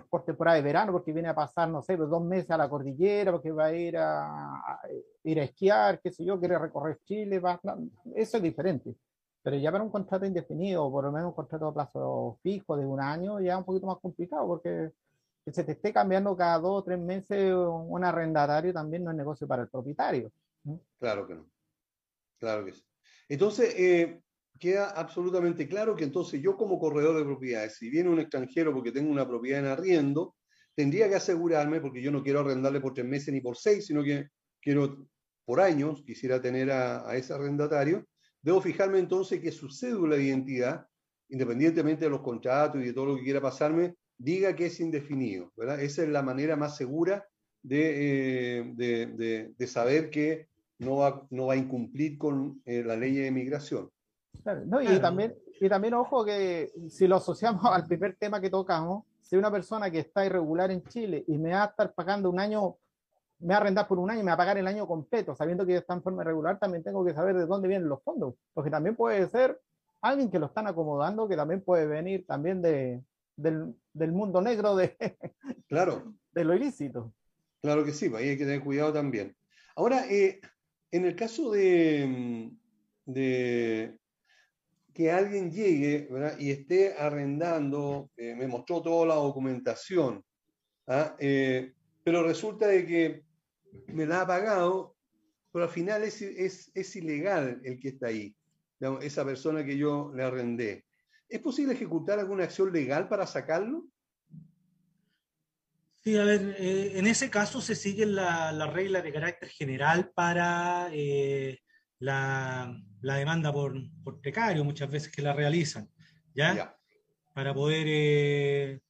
por 0.09 0.23
temporada 0.23 0.55
de 0.55 0.63
verano, 0.63 0.91
porque 0.93 1.11
viene 1.11 1.29
a 1.29 1.35
pasar, 1.35 1.69
no 1.69 1.81
sé, 1.81 1.97
dos 1.97 2.23
meses 2.23 2.49
a 2.51 2.57
la 2.57 2.69
cordillera, 2.69 3.31
porque 3.31 3.51
va 3.51 3.65
a 3.65 3.73
ir 3.73 3.97
a, 3.97 4.79
ir 5.23 5.39
a 5.39 5.43
esquiar, 5.43 5.99
qué 6.01 6.11
sé 6.11 6.23
yo, 6.23 6.39
quiere 6.39 6.57
recorrer 6.57 6.99
Chile, 7.03 7.41
eso 8.15 8.37
es 8.37 8.43
diferente. 8.43 8.95
Pero 9.43 9.57
ya 9.57 9.71
para 9.71 9.83
un 9.83 9.91
contrato 9.91 10.25
indefinido, 10.25 10.89
por 10.89 11.03
lo 11.03 11.11
menos 11.11 11.29
un 11.29 11.35
contrato 11.35 11.67
a 11.67 11.73
plazo 11.73 12.39
fijo 12.41 12.77
de 12.77 12.85
un 12.85 12.99
año, 13.01 13.39
ya 13.41 13.53
es 13.53 13.59
un 13.59 13.65
poquito 13.65 13.87
más 13.87 13.97
complicado, 13.99 14.47
porque 14.47 14.91
que 15.45 15.51
se 15.51 15.63
te 15.63 15.73
esté 15.73 15.91
cambiando 15.91 16.35
cada 16.35 16.57
dos 16.59 16.81
o 16.81 16.83
tres 16.83 16.99
meses 16.99 17.53
un 17.53 18.03
arrendatario 18.03 18.73
también 18.73 19.03
no 19.03 19.11
es 19.11 19.17
negocio 19.17 19.47
para 19.47 19.63
el 19.63 19.69
propietario. 19.69 20.31
Claro 20.99 21.27
que 21.27 21.35
no. 21.35 21.49
Claro 22.39 22.65
que 22.65 22.73
sí. 22.73 22.83
Entonces, 23.27 23.75
eh, 23.77 24.21
queda 24.57 24.91
absolutamente 24.91 25.67
claro 25.67 25.95
que 25.95 26.05
entonces 26.05 26.41
yo 26.41 26.55
como 26.55 26.79
corredor 26.79 27.17
de 27.17 27.25
propiedades, 27.25 27.75
si 27.77 27.89
viene 27.89 28.09
un 28.09 28.19
extranjero 28.19 28.73
porque 28.73 28.91
tengo 28.91 29.11
una 29.11 29.27
propiedad 29.27 29.59
en 29.59 29.65
arriendo, 29.67 30.35
tendría 30.75 31.09
que 31.09 31.15
asegurarme, 31.15 31.81
porque 31.81 32.01
yo 32.01 32.11
no 32.11 32.23
quiero 32.23 32.39
arrendarle 32.39 32.79
por 32.79 32.93
tres 32.93 33.05
meses 33.05 33.33
ni 33.33 33.41
por 33.41 33.57
seis, 33.57 33.85
sino 33.85 34.03
que 34.03 34.29
quiero 34.61 35.05
por 35.45 35.59
años, 35.59 36.03
quisiera 36.05 36.41
tener 36.41 36.71
a, 36.71 37.09
a 37.09 37.17
ese 37.17 37.33
arrendatario, 37.33 38.05
debo 38.43 38.61
fijarme 38.61 38.99
entonces 38.99 39.39
que 39.39 39.51
su 39.51 39.69
cédula 39.69 40.17
de 40.17 40.25
identidad, 40.25 40.85
independientemente 41.29 42.05
de 42.05 42.11
los 42.11 42.21
contratos 42.21 42.81
y 42.81 42.85
de 42.85 42.93
todo 42.93 43.07
lo 43.07 43.15
que 43.15 43.23
quiera 43.23 43.41
pasarme, 43.41 43.95
diga 44.17 44.55
que 44.55 44.67
es 44.67 44.79
indefinido. 44.79 45.51
¿verdad? 45.57 45.81
Esa 45.81 46.03
es 46.03 46.09
la 46.09 46.21
manera 46.21 46.55
más 46.55 46.77
segura 46.77 47.27
de, 47.63 48.59
eh, 48.59 48.73
de, 48.75 49.07
de, 49.07 49.53
de 49.57 49.67
saber 49.67 50.09
que 50.09 50.49
no 50.79 50.97
va, 50.97 51.25
no 51.29 51.47
va, 51.47 51.53
a 51.53 51.57
incumplir 51.57 52.17
con 52.17 52.61
eh, 52.65 52.83
la 52.83 52.95
ley 52.95 53.15
de 53.15 53.31
migración. 53.31 53.89
Claro, 54.43 54.63
no, 54.65 54.81
y, 54.81 54.85
claro. 54.85 55.01
también, 55.01 55.35
y 55.59 55.69
también, 55.69 55.93
ojo, 55.93 56.25
que 56.25 56.71
si 56.89 57.07
lo 57.07 57.15
asociamos 57.15 57.65
al 57.71 57.87
primer 57.87 58.15
tema 58.15 58.41
que 58.41 58.49
tocamos, 58.49 59.05
si 59.21 59.37
una 59.37 59.49
persona 59.51 59.89
que 59.89 59.99
está 59.99 60.25
irregular 60.25 60.69
en 60.71 60.83
Chile 60.83 61.23
y 61.27 61.37
me 61.37 61.51
va 61.51 61.63
a 61.63 61.67
estar 61.67 61.93
pagando 61.93 62.29
un 62.29 62.39
año, 62.39 62.75
me 63.43 63.49
va 63.49 63.55
a 63.55 63.61
arrendar 63.61 63.87
por 63.87 63.99
un 63.99 64.09
año 64.09 64.21
y 64.21 64.23
me 64.23 64.31
va 64.31 64.35
a 64.35 64.37
pagar 64.37 64.57
el 64.57 64.67
año 64.67 64.87
completo, 64.87 65.35
sabiendo 65.35 65.65
que 65.65 65.75
está 65.75 65.93
en 65.93 66.01
forma 66.01 66.23
irregular, 66.23 66.59
también 66.59 66.83
tengo 66.83 67.05
que 67.05 67.13
saber 67.13 67.35
de 67.35 67.45
dónde 67.45 67.67
vienen 67.67 67.89
los 67.89 68.01
fondos, 68.03 68.35
porque 68.53 68.71
también 68.71 68.95
puede 68.95 69.27
ser 69.29 69.59
alguien 70.01 70.31
que 70.31 70.39
lo 70.39 70.47
están 70.47 70.67
acomodando, 70.67 71.27
que 71.27 71.35
también 71.35 71.61
puede 71.61 71.85
venir 71.85 72.25
también 72.25 72.61
de, 72.61 73.03
del, 73.35 73.75
del 73.93 74.11
mundo 74.11 74.41
negro 74.41 74.75
de, 74.75 74.95
claro. 75.67 76.13
de 76.31 76.43
lo 76.43 76.53
ilícito. 76.53 77.13
Claro 77.61 77.83
que 77.85 77.93
sí, 77.93 78.11
ahí 78.15 78.29
hay 78.29 78.37
que 78.37 78.45
tener 78.45 78.63
cuidado 78.63 78.93
también. 78.93 79.35
Ahora, 79.75 80.05
eh, 80.09 80.39
en 80.91 81.05
el 81.05 81.15
caso 81.15 81.51
de, 81.51 82.51
de, 83.05 83.97
que 84.93 85.11
alguien 85.11 85.51
llegue 85.51 86.07
¿verdad? 86.11 86.37
y 86.37 86.51
esté 86.51 86.95
arrendando, 86.97 88.09
eh, 88.17 88.35
me 88.35 88.47
mostró 88.47 88.81
toda 88.81 89.05
la 89.07 89.15
documentación, 89.15 90.23
¿ah? 90.87 91.15
eh, 91.19 91.73
pero 92.03 92.23
resulta 92.23 92.67
de 92.67 92.85
que 92.85 93.23
me 93.87 94.05
la 94.05 94.21
ha 94.21 94.27
pagado, 94.27 94.95
pero 95.51 95.65
al 95.65 95.71
final 95.71 96.03
es, 96.03 96.21
es, 96.21 96.71
es 96.73 96.95
ilegal 96.95 97.61
el 97.63 97.79
que 97.79 97.89
está 97.89 98.07
ahí, 98.07 98.35
digamos, 98.79 99.03
esa 99.03 99.23
persona 99.23 99.63
que 99.63 99.77
yo 99.77 100.11
le 100.15 100.23
arrendé. 100.23 100.85
¿Es 101.29 101.39
posible 101.39 101.73
ejecutar 101.73 102.19
alguna 102.19 102.43
acción 102.43 102.71
legal 102.71 103.07
para 103.07 103.25
sacarlo? 103.25 103.85
Sí, 106.03 106.17
a 106.17 106.25
ver, 106.25 106.55
eh, 106.59 106.99
en 106.99 107.07
ese 107.07 107.29
caso 107.29 107.61
se 107.61 107.75
sigue 107.75 108.05
la, 108.05 108.51
la, 108.51 108.67
regla 108.67 109.01
de 109.01 109.13
carácter 109.13 109.47
general 109.47 110.11
para 110.13 110.89
eh, 110.91 111.61
la, 111.99 112.77
la, 113.01 113.15
demanda 113.15 113.53
por, 113.53 113.73
por, 114.03 114.19
precario, 114.19 114.65
muchas 114.65 114.89
veces 114.89 115.09
que 115.09 115.21
la 115.21 115.31
realizan, 115.31 115.89
¿ya? 116.35 116.77
Para 117.33 117.53
poder 117.53 117.85
eh, 117.87 118.81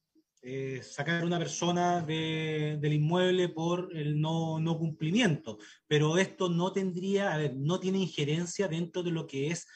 eh, 0.46 0.82
sacar 0.82 1.22
a 1.22 1.26
una 1.26 1.38
persona 1.38 2.02
de, 2.02 2.76
del 2.78 2.92
inmueble 2.92 3.48
por 3.48 3.88
el 3.96 4.20
no, 4.20 4.60
no, 4.60 4.78
cumplimiento. 4.78 5.58
Pero 5.86 6.18
esto 6.18 6.50
no 6.50 6.70
tendría, 6.70 7.32
a 7.32 7.38
ver, 7.38 7.56
no 7.56 7.80
tiene 7.80 7.98
injerencia 7.98 8.68
dentro 8.68 9.02
de 9.02 9.10
lo 9.10 9.26
que 9.26 9.48
es 9.48 9.66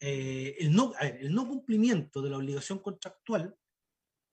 eh, 0.00 0.56
el, 0.58 0.72
no, 0.72 0.92
a 0.98 1.04
ver, 1.04 1.18
el 1.20 1.32
no 1.32 1.46
cumplimiento 1.46 2.20
de 2.22 2.30
la 2.30 2.38
obligación 2.38 2.80
contractual 2.80 3.54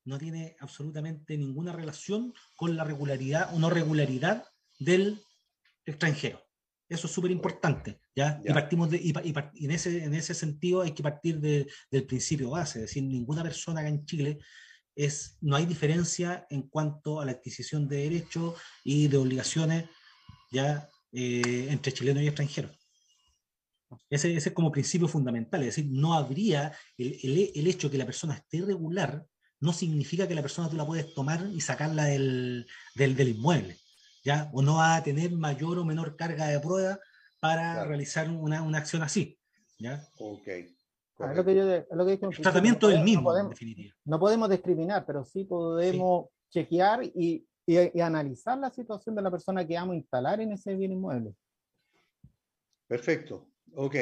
no 0.05 0.17
tiene 0.17 0.55
absolutamente 0.59 1.37
ninguna 1.37 1.73
relación 1.73 2.33
con 2.55 2.75
la 2.75 2.83
regularidad 2.83 3.53
o 3.53 3.59
no 3.59 3.69
regularidad 3.69 4.45
del 4.79 5.21
extranjero. 5.85 6.41
Eso 6.89 7.05
es 7.05 7.13
súper 7.13 7.29
importante, 7.29 7.99
¿ya? 8.15 8.41
Y 8.43 8.51
partimos 8.51 8.89
de, 8.89 8.97
y, 8.97 9.13
en, 9.63 9.71
ese, 9.71 10.03
en 10.03 10.13
ese 10.15 10.33
sentido 10.33 10.81
hay 10.81 10.91
que 10.91 11.03
partir 11.03 11.39
de, 11.39 11.67
del 11.91 12.05
principio 12.07 12.49
base, 12.49 12.79
es 12.79 12.85
decir, 12.85 13.03
ninguna 13.03 13.43
persona 13.43 13.81
acá 13.81 13.89
en 13.89 14.05
Chile 14.05 14.39
es, 14.95 15.37
no 15.41 15.55
hay 15.55 15.65
diferencia 15.65 16.47
en 16.49 16.63
cuanto 16.63 17.21
a 17.21 17.25
la 17.25 17.31
adquisición 17.31 17.87
de 17.87 17.97
derechos 17.97 18.55
y 18.83 19.07
de 19.07 19.17
obligaciones, 19.17 19.89
¿ya? 20.51 20.89
Eh, 21.11 21.67
entre 21.69 21.93
chilenos 21.93 22.23
y 22.23 22.27
extranjeros. 22.27 22.71
Ese, 24.09 24.35
ese, 24.35 24.49
es 24.49 24.55
como 24.55 24.71
principio 24.71 25.07
fundamental, 25.07 25.61
es 25.61 25.75
decir, 25.75 25.91
no 25.91 26.13
habría 26.13 26.73
el, 26.97 27.17
el, 27.23 27.51
el, 27.55 27.67
hecho 27.67 27.89
que 27.89 27.97
la 27.97 28.05
persona 28.05 28.33
esté 28.33 28.61
regular, 28.61 29.25
no 29.59 29.71
significa 29.71 30.27
que 30.27 30.35
la 30.35 30.41
persona 30.41 30.69
tú 30.69 30.75
la 30.75 30.85
puedes 30.85 31.13
tomar 31.13 31.47
y 31.53 31.61
sacarla 31.61 32.05
del, 32.05 32.67
del, 32.95 33.15
del 33.15 33.29
inmueble. 33.29 33.77
¿ya? 34.25 34.49
O 34.51 34.61
no 34.61 34.75
va 34.75 34.97
a 34.97 35.03
tener 35.03 35.31
mayor 35.31 35.77
o 35.77 35.85
menor 35.85 36.17
carga 36.17 36.47
de 36.47 36.59
prueba 36.59 36.99
para 37.39 37.85
realizar 37.85 38.29
una, 38.29 38.63
una, 38.63 38.79
acción 38.79 39.03
así, 39.03 39.39
¿ya? 39.77 40.09
Ok. 40.17 40.47
Ah, 41.19 41.33
lo 41.33 41.45
que 41.45 41.55
yo, 41.55 41.63
lo 41.63 42.05
que 42.05 42.13
el 42.13 42.41
tratamiento 42.41 42.89
es 42.89 42.97
el 42.97 43.03
mismo, 43.03 43.21
no 43.21 43.29
podemos, 43.29 43.51
en 43.51 43.53
definitiva. 43.55 43.95
No 44.03 44.19
podemos 44.19 44.49
discriminar, 44.49 45.05
pero 45.05 45.23
sí 45.23 45.45
podemos 45.45 46.25
sí. 46.49 46.59
chequear 46.59 47.03
y, 47.03 47.45
y, 47.65 47.97
y, 47.97 48.01
analizar 48.01 48.57
la 48.57 48.69
situación 48.69 49.15
de 49.15 49.21
la 49.21 49.31
persona 49.31 49.65
que 49.65 49.75
vamos 49.75 49.93
a 49.93 49.97
instalar 49.97 50.41
en 50.41 50.51
ese 50.51 50.75
bien 50.75 50.91
inmueble. 50.91 51.33
Perfecto. 52.87 53.47
Ok. 53.75 53.95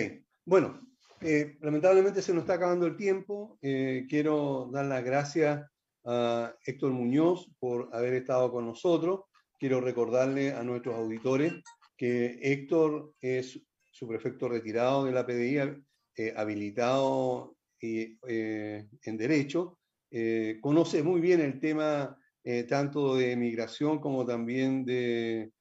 Bueno, 0.46 0.82
eh, 1.22 1.58
lamentablemente 1.62 2.22
se 2.22 2.34
nos 2.34 2.42
está 2.44 2.56
acabando 2.56 2.88
el 2.88 2.98
tiempo. 2.98 3.58
Eh, 3.62 4.08
quiero 4.10 4.70
dar 4.72 4.86
las 4.86 5.04
gracias 5.04 5.66
a 6.06 6.54
Héctor 6.66 6.92
Muñoz 6.92 7.50
por 7.60 7.90
haber 7.94 8.16
estado 8.16 8.52
con 8.52 8.66
nosotros 8.66 9.22
quiero 9.64 9.80
recordarle 9.80 10.52
a 10.52 10.62
nuestros 10.62 10.94
auditores 10.94 11.54
que 11.96 12.38
Héctor 12.42 13.14
es 13.22 13.62
su 13.92 14.06
prefecto 14.10 14.50
retirado 14.50 15.06
de 15.06 15.14
la 15.14 15.26
PDI, 15.26 15.82
eh, 16.16 16.34
habilitado 16.36 17.56
eh, 17.86 18.88
en 19.04 19.18
Derecho, 19.18 19.78
eh, 20.10 20.58
conoce 20.62 21.04
muy 21.04 21.20
bien 21.20 21.42
el 21.42 21.60
tema 21.60 22.18
eh, 22.42 22.64
tanto 22.64 23.18
de 23.18 23.36
migración 23.36 24.00
como 24.00 24.26
también 24.26 24.86
de, 24.86 25.52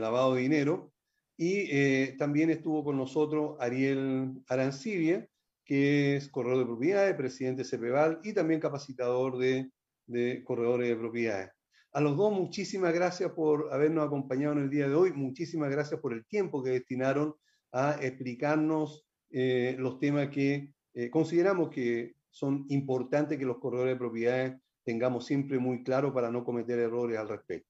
lavado 0.00 0.34
de 0.34 0.42
dinero. 0.42 0.92
Y 1.36 2.16
también 2.16 2.50
estuvo 2.50 2.82
con 2.82 2.96
nosotros 2.96 3.56
Ariel 3.60 4.42
Arancibia, 4.48 5.28
que 5.64 6.16
es 6.16 6.28
corredor 6.30 6.58
de 6.60 6.64
propiedades, 6.64 7.14
presidente 7.14 7.62
de 7.62 7.68
CEPEVAL 7.68 8.20
y 8.24 8.32
también 8.32 8.58
capacitador 8.58 9.38
de, 9.38 9.70
de 10.06 10.42
corredores 10.42 10.88
de 10.88 10.96
propiedades. 10.96 11.50
A 11.92 12.00
los 12.00 12.16
dos, 12.16 12.32
muchísimas 12.32 12.92
gracias 12.92 13.30
por 13.32 13.72
habernos 13.72 14.04
acompañado 14.06 14.54
en 14.54 14.62
el 14.62 14.70
día 14.70 14.88
de 14.88 14.94
hoy. 14.94 15.12
Muchísimas 15.12 15.70
gracias 15.70 16.00
por 16.00 16.12
el 16.12 16.26
tiempo 16.26 16.62
que 16.62 16.70
destinaron 16.70 17.34
a 17.70 17.98
explicarnos 18.00 19.07
eh, 19.30 19.76
los 19.78 19.98
temas 19.98 20.28
que 20.28 20.72
eh, 20.94 21.10
consideramos 21.10 21.70
que 21.70 22.14
son 22.30 22.66
importantes 22.68 23.38
que 23.38 23.44
los 23.44 23.58
corredores 23.58 23.94
de 23.94 23.98
propiedades 23.98 24.60
tengamos 24.84 25.26
siempre 25.26 25.58
muy 25.58 25.82
claro 25.82 26.12
para 26.12 26.30
no 26.30 26.44
cometer 26.44 26.78
errores 26.78 27.18
al 27.18 27.28
respecto. 27.28 27.68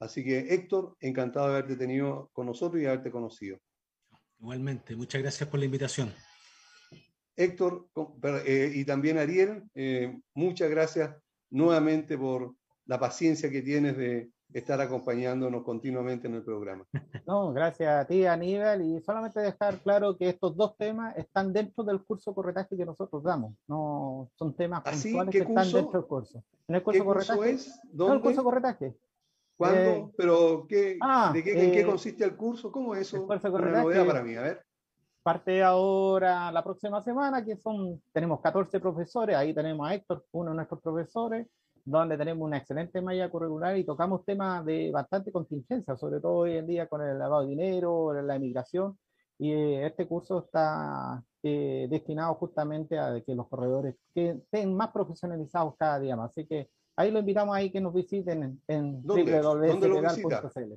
Así 0.00 0.24
que, 0.24 0.38
Héctor, 0.38 0.96
encantado 1.00 1.48
de 1.48 1.52
haberte 1.54 1.76
tenido 1.76 2.30
con 2.32 2.46
nosotros 2.46 2.82
y 2.82 2.86
haberte 2.86 3.10
conocido. 3.10 3.58
Igualmente, 4.38 4.96
muchas 4.96 5.22
gracias 5.22 5.48
por 5.48 5.58
la 5.58 5.66
invitación. 5.66 6.12
Héctor, 7.36 7.88
eh, 8.44 8.70
y 8.74 8.84
también 8.84 9.18
Ariel, 9.18 9.64
eh, 9.74 10.16
muchas 10.34 10.70
gracias 10.70 11.16
nuevamente 11.50 12.16
por 12.16 12.54
la 12.86 12.98
paciencia 12.98 13.50
que 13.50 13.62
tienes 13.62 13.96
de 13.96 14.30
estar 14.54 14.80
acompañándonos 14.80 15.62
continuamente 15.64 16.28
en 16.28 16.34
el 16.34 16.42
programa. 16.44 16.84
No, 17.26 17.52
gracias 17.52 18.04
a 18.04 18.06
ti, 18.06 18.26
Aníbal, 18.26 18.82
y 18.82 19.00
solamente 19.00 19.40
dejar 19.40 19.78
claro 19.78 20.16
que 20.16 20.28
estos 20.28 20.54
dos 20.56 20.76
temas 20.76 21.16
están 21.16 21.52
dentro 21.52 21.82
del 21.82 22.04
curso 22.04 22.34
corretaje 22.34 22.76
que 22.76 22.84
nosotros 22.84 23.22
damos, 23.22 23.54
no 23.66 24.30
son 24.36 24.54
temas 24.54 24.82
¿Así? 24.84 25.08
puntuales 25.08 25.32
¿Qué 25.32 25.38
que 25.40 25.44
curso? 25.46 25.60
están 25.62 25.82
dentro 25.82 26.00
del 26.00 26.08
curso. 26.08 26.44
En 26.68 26.74
el 26.76 26.82
curso 26.82 27.00
¿Qué 27.00 27.04
corretaje. 27.06 27.38
curso 27.38 27.44
es? 27.50 27.80
No, 27.84 27.90
¿Dónde? 27.92 28.16
el 28.16 28.22
curso 28.22 28.44
corretaje. 28.44 28.96
¿Cuándo? 29.56 29.78
Eh, 29.78 30.12
¿Pero 30.18 30.66
qué, 30.68 30.98
ah, 31.00 31.30
de 31.32 31.42
qué, 31.42 31.64
en 31.64 31.72
qué 31.72 31.80
eh, 31.80 31.86
consiste 31.86 32.24
el 32.24 32.36
curso? 32.36 32.70
¿Cómo 32.70 32.94
es 32.94 33.02
eso? 33.02 33.16
el 33.16 33.22
curso 33.26 33.48
Una 33.48 33.58
corretaje- 33.58 33.82
novedad 33.82 34.06
para 34.06 34.22
mí, 34.22 34.34
a 34.36 34.42
ver. 34.42 34.62
Parte 35.22 35.62
ahora 35.62 36.52
la 36.52 36.62
próxima 36.62 37.00
semana, 37.00 37.42
que 37.42 37.56
son, 37.56 38.02
tenemos 38.12 38.40
14 38.42 38.78
profesores, 38.80 39.34
ahí 39.34 39.54
tenemos 39.54 39.88
a 39.88 39.94
Héctor, 39.94 40.26
uno 40.32 40.50
de 40.50 40.56
nuestros 40.56 40.82
profesores, 40.82 41.46
donde 41.84 42.16
tenemos 42.16 42.46
una 42.46 42.58
excelente 42.58 43.00
malla 43.02 43.28
curricular 43.28 43.76
y 43.76 43.84
tocamos 43.84 44.24
temas 44.24 44.64
de 44.64 44.90
bastante 44.90 45.30
contingencia, 45.30 45.96
sobre 45.96 46.20
todo 46.20 46.32
hoy 46.34 46.56
en 46.56 46.66
día 46.66 46.86
con 46.88 47.02
el 47.02 47.18
lavado 47.18 47.42
de 47.42 47.48
dinero, 47.48 48.12
la 48.22 48.36
inmigración, 48.36 48.98
y 49.38 49.52
eh, 49.52 49.86
este 49.86 50.06
curso 50.06 50.44
está 50.44 51.22
eh, 51.42 51.86
destinado 51.90 52.34
justamente 52.36 52.98
a 52.98 53.20
que 53.20 53.34
los 53.34 53.48
corredores 53.48 53.96
que 54.14 54.30
estén 54.30 54.74
más 54.74 54.90
profesionalizados 54.92 55.74
cada 55.76 55.98
día 55.98 56.16
más. 56.16 56.30
Así 56.30 56.46
que 56.46 56.70
ahí 56.96 57.10
lo 57.10 57.18
invitamos 57.18 57.54
ahí 57.54 57.70
que 57.70 57.80
nos 57.80 57.92
visiten 57.92 58.42
en, 58.42 58.62
en 58.68 59.02
www.cpval.cl 59.02 60.72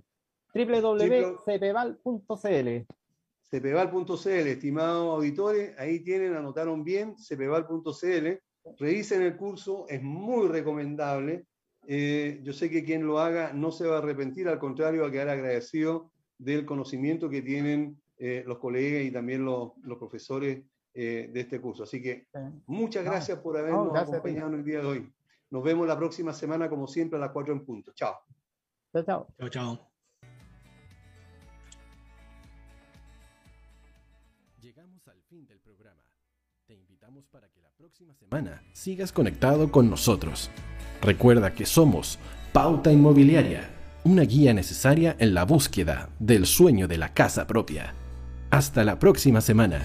estimados 4.47 5.16
auditores, 5.16 5.78
ahí 5.80 5.99
tienen, 6.01 6.36
anotaron 6.36 6.84
bien, 6.84 7.18
cepeval.cl, 7.18 8.41
revisen 8.80 9.22
el 9.22 9.38
curso, 9.38 9.86
es 9.88 10.01
muy 10.01 10.47
recomendable. 10.47 11.45
Eh, 11.88 12.39
yo 12.43 12.53
sé 12.53 12.70
que 12.70 12.84
quien 12.84 13.05
lo 13.05 13.20
haga 13.20 13.53
no 13.53 13.72
se 13.72 13.88
va 13.88 13.95
a 13.95 13.99
arrepentir, 13.99 14.47
al 14.47 14.59
contrario, 14.59 15.03
va 15.03 15.07
a 15.07 15.11
quedar 15.11 15.30
agradecido 15.30 16.11
del 16.38 16.65
conocimiento 16.65 17.30
que 17.30 17.41
tienen 17.41 17.99
eh, 18.18 18.43
los 18.45 18.57
colegas 18.59 19.03
y 19.03 19.11
también 19.11 19.45
los, 19.45 19.72
los 19.84 19.97
profesores 19.97 20.63
eh, 20.93 21.30
de 21.32 21.39
este 21.39 21.61
curso. 21.61 21.84
Así 21.84 22.01
que 22.01 22.28
muchas 22.65 23.05
No, 23.05 23.11
gracias 23.11 23.39
por 23.39 23.53
no, 23.53 23.59
habernos 23.59 23.93
gracias 23.93 24.09
a 24.09 24.11
ti. 24.24 24.30
acompañado 24.30 24.53
en 24.53 24.59
el 24.59 24.65
día 24.65 24.80
de 24.80 24.86
hoy. 24.86 25.13
Nos 25.49 25.63
vemos 25.63 25.88
la 25.88 25.97
próxima 25.97 26.34
semana, 26.34 26.70
como 26.70 26.88
siempre, 26.88 27.18
a 27.18 27.22
las 27.22 27.32
4 27.32 27.53
en 27.53 27.63
punto. 27.65 27.93
Chao. 27.93 28.15
Chao, 28.91 29.03
chao. 29.03 29.28
Chao, 29.39 29.49
chao. 29.49 29.91
Llegamos 34.59 35.07
al 35.07 35.22
fin 35.24 35.45
del 35.47 35.59
programa. 35.59 36.03
Te 36.65 36.76
invitamos 36.76 37.26
para 37.28 37.49
que 37.49 37.61
la 37.61 37.66
próxima 37.78 38.15
semana 38.15 38.63
sigas 38.73 39.11
conectado 39.11 39.71
con 39.71 39.88
nosotros. 39.88 40.49
Recuerda 40.99 41.53
que 41.53 41.67
somos 41.67 42.17
Pauta 42.51 42.91
Inmobiliaria, 42.91 43.69
una 44.03 44.23
guía 44.23 44.51
necesaria 44.51 45.15
en 45.19 45.36
la 45.36 45.45
búsqueda 45.45 46.09
del 46.17 46.47
sueño 46.47 46.88
de 46.88 46.97
la 46.97 47.13
casa 47.13 47.45
propia. 47.45 47.93
Hasta 48.49 48.84
la 48.84 48.97
próxima 48.97 49.41
semana. 49.41 49.84